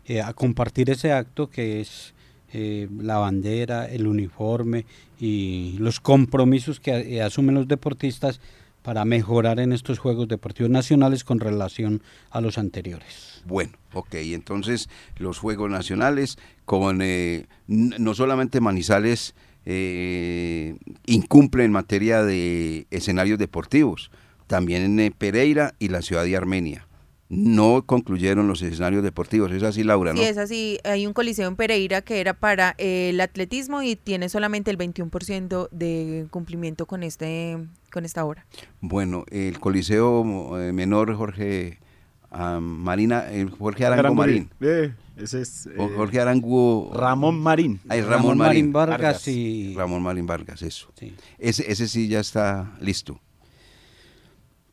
eh, 0.05 0.21
a, 0.21 0.33
compartir 0.33 0.91
ese 0.91 1.11
acto 1.11 1.49
que 1.49 1.81
es 1.81 2.13
eh, 2.53 2.87
la 2.99 3.17
bandera, 3.17 3.87
el 3.87 4.05
uniforme 4.05 4.85
y 5.19 5.77
los 5.79 5.99
compromisos 5.99 6.79
que 6.79 7.21
asumen 7.23 7.55
los 7.55 7.67
deportistas 7.67 8.39
para 8.83 9.03
mejorar 9.03 9.59
en 9.59 9.73
estos 9.73 9.97
Juegos 9.97 10.27
Deportivos 10.27 10.69
Nacionales 10.69 11.23
con 11.23 11.39
relación 11.39 12.03
a 12.29 12.39
los 12.39 12.59
anteriores. 12.59 13.41
Bueno, 13.45 13.71
ok, 13.93 14.13
entonces 14.15 14.89
los 15.17 15.39
Juegos 15.39 15.71
Nacionales 15.71 16.37
con 16.65 16.99
no 17.67 18.13
solamente 18.13 18.61
Manizales 18.61 19.35
incumple 21.05 21.65
en 21.65 21.71
materia 21.71 22.23
de 22.23 22.87
escenarios 22.89 23.37
deportivos, 23.37 24.11
también 24.49 24.83
en 24.83 24.99
eh, 24.99 25.11
Pereira 25.15 25.75
y 25.79 25.87
la 25.87 26.01
ciudad 26.01 26.25
de 26.25 26.35
Armenia. 26.35 26.85
No 27.29 27.83
concluyeron 27.85 28.47
los 28.47 28.63
escenarios 28.63 29.03
deportivos, 29.03 29.51
es 29.51 29.61
así 29.61 29.83
Laura, 29.83 30.13
¿no? 30.13 30.19
Sí, 30.19 30.25
es 30.25 30.39
así. 30.39 30.79
Hay 30.83 31.05
un 31.05 31.13
coliseo 31.13 31.47
en 31.47 31.55
Pereira 31.55 32.01
que 32.01 32.19
era 32.19 32.33
para 32.33 32.73
el 32.79 33.21
atletismo 33.21 33.83
y 33.83 33.95
tiene 33.95 34.29
solamente 34.29 34.71
el 34.71 34.79
21% 34.79 35.69
de 35.69 36.25
cumplimiento 36.31 36.87
con 36.87 37.03
este 37.03 37.59
con 37.93 38.03
esta 38.03 38.25
hora. 38.25 38.47
Bueno, 38.81 39.25
el 39.29 39.59
coliseo 39.59 40.59
eh, 40.59 40.73
menor 40.73 41.13
Jorge 41.13 41.77
ah, 42.31 42.59
Marina, 42.59 43.31
eh, 43.31 43.45
Jorge 43.59 43.85
Arango 43.85 44.15
Marín. 44.15 44.49
ese 45.15 45.41
es 45.41 45.69
Jorge 45.95 46.19
Arango 46.19 46.91
Ramón 46.95 47.39
Marín. 47.39 47.79
Ramón, 47.87 48.39
Marín, 48.39 48.73
Vargas, 48.73 49.27
y 49.27 49.75
Ramón 49.75 50.01
Marín 50.01 50.25
Vargas, 50.25 50.63
eso. 50.63 50.91
Ese, 51.37 51.71
ese 51.71 51.87
sí 51.87 52.07
ya 52.07 52.21
está 52.21 52.75
listo. 52.81 53.21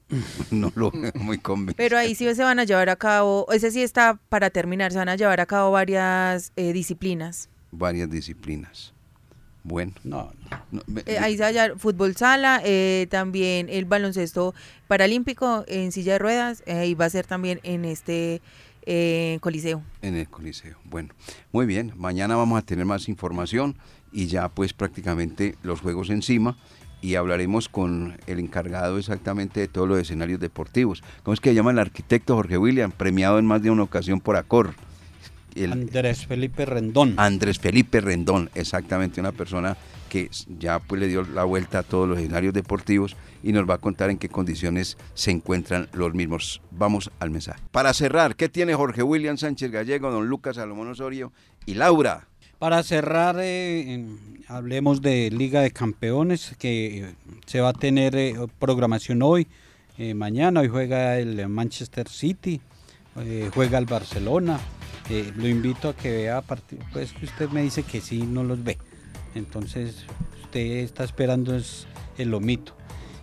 no 0.51 0.73
lo 0.75 0.91
veo 0.91 1.13
muy 1.15 1.39
convencido. 1.39 1.77
Pero 1.77 1.99
ahí 1.99 2.15
sí 2.15 2.33
se 2.35 2.43
van 2.43 2.59
a 2.59 2.65
llevar 2.65 2.89
a 2.89 2.97
cabo, 2.97 3.47
ese 3.53 3.71
sí 3.71 3.83
está 3.83 4.19
para 4.29 4.51
terminar, 4.51 4.93
se 4.93 4.99
van 4.99 5.09
a 5.09 5.17
llevar 5.17 5.41
a 5.41 5.47
cabo 5.47 5.71
varias 5.73 6.53
eh, 6.57 6.73
disciplinas. 6.73 7.49
Varias 7.73 8.11
disciplinas. 8.11 8.93
Bueno. 9.65 9.93
No, 10.05 10.33
no. 10.71 10.83
Eh, 11.07 11.19
ahí 11.19 11.37
se 11.37 11.43
va 11.43 11.49
a 11.49 11.53
llevar 11.53 11.79
fútbol 11.79 12.15
sala, 12.15 12.61
eh, 12.65 13.09
también 13.11 13.69
el 13.69 13.85
baloncesto 13.85 14.55
paralímpico 14.87 15.65
en 15.67 15.91
silla 15.91 16.13
de 16.13 16.19
ruedas, 16.21 16.63
y 16.67 16.95
va 16.95 17.07
a 17.07 17.11
ser 17.11 17.27
también 17.27 17.59
en 17.65 17.85
este 17.85 18.41
coliseo. 19.41 19.83
En 20.03 20.15
el 20.15 20.29
coliseo. 20.29 20.79
Bueno, 20.85 21.13
muy 21.51 21.67
bien. 21.67 21.93
Mañana 21.97 22.37
vamos 22.37 22.61
a 22.61 22.63
tener 22.63 22.85
más 22.85 23.09
información 23.09 23.77
y 24.13 24.29
ya 24.29 24.49
pues 24.49 24.73
prácticamente 24.73 25.57
los 25.65 25.81
juegos 25.81 26.11
encima 26.11 26.57
y 27.07 27.15
hablaremos 27.15 27.69
con 27.69 28.19
el 28.27 28.41
encargado 28.41 28.99
exactamente 28.99 29.61
de 29.61 29.69
todos 29.69 29.87
los 29.87 30.01
escenarios 30.01 30.41
deportivos. 30.41 31.05
¿Cómo 31.23 31.35
es 31.35 31.41
que 31.41 31.51
se 31.51 31.55
llama 31.55 31.71
el 31.71 31.79
arquitecto 31.79 32.35
Jorge 32.35 32.59
William, 32.59 32.91
premiado 32.91 33.39
en 33.39 33.47
más 33.47 33.63
de 33.63 33.71
una 33.71 33.85
ocasión 33.85 34.21
por 34.21 34.35
Acor? 34.35 34.75
Andrés 35.71 36.27
Felipe 36.27 36.67
Rendón. 36.67 37.15
Andrés 37.17 37.61
Felipe 37.61 38.01
Rendón, 38.01 38.51
exactamente, 38.57 39.21
una 39.21 39.31
persona 39.31 39.77
que 40.09 40.31
ya 40.59 40.81
pues 40.81 41.01
le 41.01 41.07
dio 41.07 41.23
la 41.23 41.45
vuelta 41.45 41.79
a 41.79 41.83
todos 41.85 42.09
los 42.09 42.19
escenarios 42.19 42.53
deportivos 42.53 43.17
y 43.41 43.53
nos 43.53 43.71
va 43.71 43.75
a 43.75 43.79
contar 43.79 44.11
en 44.11 44.19
qué 44.19 44.29
condiciones 44.29 44.99
se 45.15 45.31
encuentran 45.31 45.89
los 45.93 46.13
mismos. 46.13 46.61
Vamos 46.73 47.13
al 47.21 47.31
mensaje. 47.31 47.63
Para 47.71 47.95
cerrar, 47.95 48.35
¿qué 48.35 48.49
tiene 48.49 48.75
Jorge 48.75 49.05
William 49.05 49.37
Sánchez 49.37 49.71
Gallego, 49.71 50.11
don 50.11 50.27
Lucas 50.27 50.57
Salomón 50.57 50.89
Osorio 50.89 51.33
y 51.67 51.75
Laura? 51.75 52.27
Para 52.59 52.83
cerrar, 52.83 53.37
eh, 53.39 54.07
hablemos 54.49 55.03
de 55.03 55.31
Liga 55.31 55.61
de 55.61 55.73
Campeones, 55.73 56.55
que 56.59 57.13
se 57.45 57.61
va 57.61 57.69
a 57.69 57.73
tener 57.75 58.17
eh, 58.17 58.35
programación 58.59 59.21
hoy, 59.21 59.47
eh, 59.99 60.15
mañana. 60.15 60.61
Hoy 60.61 60.69
juega 60.69 61.19
el 61.19 61.47
Manchester 61.51 62.09
City, 62.09 62.63
juega 63.53 63.77
el 63.77 63.85
Barcelona. 63.85 64.59
lo 65.37 65.49
invito 65.49 65.91
a 65.91 65.97
que 65.97 66.11
vea 66.11 66.41
partidos, 66.41 66.87
pues 66.95 67.13
que 67.13 67.27
usted 67.27 67.51
me 67.51 67.61
dice 67.61 67.83
que 67.83 68.01
sí, 68.01 68.23
no 68.23 68.43
los 68.43 68.65
ve. 68.65 68.79
Entonces, 69.35 70.07
usted 70.43 70.79
está 70.79 71.05
esperando 71.05 71.55
es 71.55 71.87
el 72.17 72.33
omito. 72.33 72.75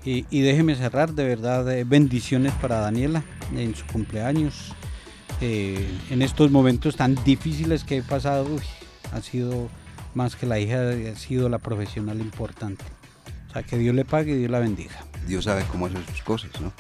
Y 0.06 0.42
déjeme 0.42 0.76
cerrar, 0.76 1.14
de 1.14 1.24
verdad, 1.24 1.66
bendiciones 1.88 2.54
para 2.62 2.82
Daniela 2.82 3.24
en 3.56 3.74
su 3.74 3.84
cumpleaños. 3.88 4.76
en 5.42 6.22
estos 6.22 6.52
momentos 6.52 6.96
tan 6.96 7.16
difíciles 7.24 7.84
que 7.84 7.98
he 7.98 8.04
pasado, 8.04 8.48
ha 9.12 9.22
sido 9.22 9.70
más 10.14 10.36
que 10.36 10.46
la 10.46 10.60
hija, 10.60 10.78
ha 11.12 11.16
sido 11.16 11.50
la 11.50 11.60
profesional 11.60 12.20
importante. 12.20 12.84
O 13.50 13.54
sea, 13.54 13.64
que 13.64 13.78
Dios 13.78 13.94
le 13.96 14.06
pague 14.06 14.34
y 14.34 14.38
Dios 14.38 14.52
la 14.52 14.60
bendiga. 14.60 15.06
Dios 15.28 15.46
sabe 15.46 15.64
cómo 15.72 15.86
hacer 15.86 16.06
sus 16.08 16.22
cosas, 16.22 16.50
¿no? 16.62 16.72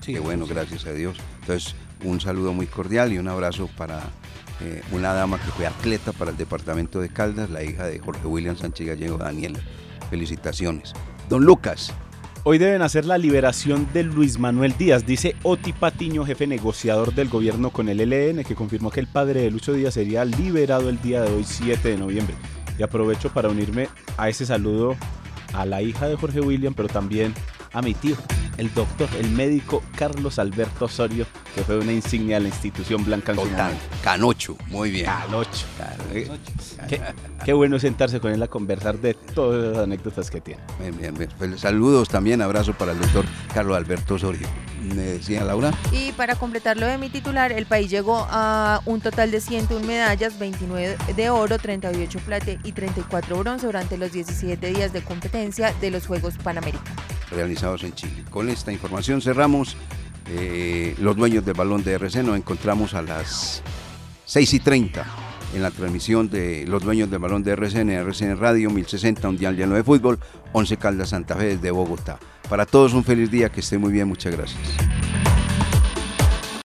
Sí. 0.00 0.14
Qué 0.14 0.20
bueno, 0.20 0.46
gracias 0.46 0.86
a 0.86 0.92
Dios. 0.92 1.18
Entonces, 1.40 1.74
un 2.04 2.20
saludo 2.20 2.52
muy 2.52 2.66
cordial 2.66 3.12
y 3.12 3.18
un 3.18 3.28
abrazo 3.28 3.68
para 3.76 4.00
eh, 4.60 4.82
una 4.92 5.12
dama 5.12 5.38
que 5.38 5.50
fue 5.50 5.66
atleta 5.66 6.12
para 6.12 6.30
el 6.30 6.36
departamento 6.36 7.00
de 7.00 7.08
Caldas, 7.08 7.50
la 7.50 7.62
hija 7.62 7.86
de 7.86 7.98
Jorge 7.98 8.26
William 8.26 8.56
Sánchez 8.56 8.86
Gallego, 8.86 9.18
Daniela. 9.18 9.58
Felicitaciones. 10.10 10.92
Don 11.28 11.44
Lucas. 11.44 11.92
Hoy 12.42 12.56
deben 12.56 12.80
hacer 12.80 13.04
la 13.04 13.18
liberación 13.18 13.86
de 13.92 14.02
Luis 14.02 14.38
Manuel 14.38 14.74
Díaz, 14.78 15.04
dice 15.04 15.36
Oti 15.42 15.74
Patiño, 15.74 16.24
jefe 16.24 16.46
negociador 16.46 17.14
del 17.14 17.28
gobierno 17.28 17.68
con 17.68 17.90
el 17.90 18.00
ELN, 18.00 18.44
que 18.44 18.54
confirmó 18.54 18.90
que 18.90 19.00
el 19.00 19.06
padre 19.08 19.42
de 19.42 19.50
Lucho 19.50 19.74
Díaz 19.74 19.92
sería 19.92 20.24
liberado 20.24 20.88
el 20.88 21.02
día 21.02 21.20
de 21.20 21.30
hoy, 21.30 21.44
7 21.44 21.86
de 21.86 21.98
noviembre. 21.98 22.34
Y 22.78 22.82
aprovecho 22.82 23.28
para 23.28 23.50
unirme 23.50 23.88
a 24.16 24.30
ese 24.30 24.46
saludo 24.46 24.96
a 25.52 25.66
la 25.66 25.82
hija 25.82 26.08
de 26.08 26.16
Jorge 26.16 26.40
William, 26.40 26.72
pero 26.72 26.88
también 26.88 27.34
a 27.74 27.82
mi 27.82 27.92
tío, 27.92 28.16
el 28.60 28.72
doctor, 28.74 29.08
el 29.18 29.30
médico 29.30 29.82
Carlos 29.96 30.38
Alberto 30.38 30.84
Osorio, 30.84 31.26
que 31.54 31.62
fue 31.62 31.78
una 31.78 31.92
insignia 31.92 32.36
de 32.36 32.42
la 32.42 32.48
institución 32.48 33.02
blanca. 33.02 33.32
Total, 33.32 33.72
Canocho, 34.04 34.54
muy 34.68 34.90
bien. 34.90 35.06
Canocho. 35.06 35.66
Qué, 36.86 37.00
qué, 37.42 37.52
bueno 37.54 37.78
sentarse 37.78 38.20
con 38.20 38.32
él 38.32 38.42
a 38.42 38.48
conversar 38.48 38.98
de 38.98 39.14
todas 39.14 39.72
las 39.72 39.84
anécdotas 39.84 40.30
que 40.30 40.42
tiene. 40.42 40.60
Bien, 40.78 40.94
bien, 40.96 41.14
bien. 41.14 41.30
Pues, 41.38 41.58
saludos 41.58 42.10
también, 42.10 42.42
abrazo 42.42 42.74
para 42.74 42.92
el 42.92 43.00
doctor 43.00 43.24
Carlos 43.54 43.76
Alberto 43.78 44.16
Osorio. 44.16 44.46
Me 44.82 45.02
decía 45.02 45.42
Laura. 45.42 45.72
Y 45.90 46.12
para 46.12 46.36
completar 46.36 46.76
lo 46.76 46.86
de 46.86 46.98
mi 46.98 47.08
titular, 47.08 47.52
el 47.52 47.64
país 47.64 47.90
llegó 47.90 48.26
a 48.30 48.82
un 48.84 49.00
total 49.00 49.30
de 49.30 49.40
101 49.40 49.86
medallas, 49.86 50.38
29 50.38 50.98
de 51.16 51.30
oro, 51.30 51.58
38 51.58 52.18
plata 52.20 52.50
y 52.62 52.72
34 52.72 53.38
bronce 53.38 53.64
durante 53.64 53.96
los 53.96 54.12
17 54.12 54.66
días 54.66 54.92
de 54.92 55.02
competencia 55.02 55.72
de 55.80 55.90
los 55.90 56.06
Juegos 56.06 56.34
Panamericanos. 56.42 57.19
Realizados 57.30 57.84
en 57.84 57.94
Chile. 57.94 58.24
Con 58.30 58.48
esta 58.48 58.72
información 58.72 59.20
cerramos. 59.20 59.76
Eh, 60.32 60.94
los 60.98 61.16
dueños 61.16 61.44
del 61.44 61.54
balón 61.54 61.82
de 61.82 61.92
RC 61.94 62.22
nos 62.22 62.36
encontramos 62.36 62.94
a 62.94 63.02
las 63.02 63.62
6 64.26 64.54
y 64.54 64.60
30 64.60 65.04
en 65.54 65.62
la 65.62 65.70
transmisión 65.70 66.28
de 66.30 66.64
los 66.66 66.82
dueños 66.82 67.10
del 67.10 67.18
balón 67.18 67.42
de 67.42 67.52
RCN, 67.52 67.90
RCN 67.90 68.38
Radio 68.38 68.70
1060, 68.70 69.28
un 69.28 69.36
día 69.36 69.50
lleno 69.52 69.74
de 69.74 69.82
fútbol, 69.82 70.18
11 70.52 70.76
Caldas 70.76 71.10
Santa 71.10 71.34
Fe 71.34 71.56
desde 71.56 71.70
Bogotá. 71.70 72.18
Para 72.48 72.66
todos 72.66 72.94
un 72.94 73.04
feliz 73.04 73.30
día, 73.30 73.48
que 73.50 73.60
esté 73.60 73.78
muy 73.78 73.92
bien, 73.92 74.08
muchas 74.08 74.34
gracias. 74.36 74.60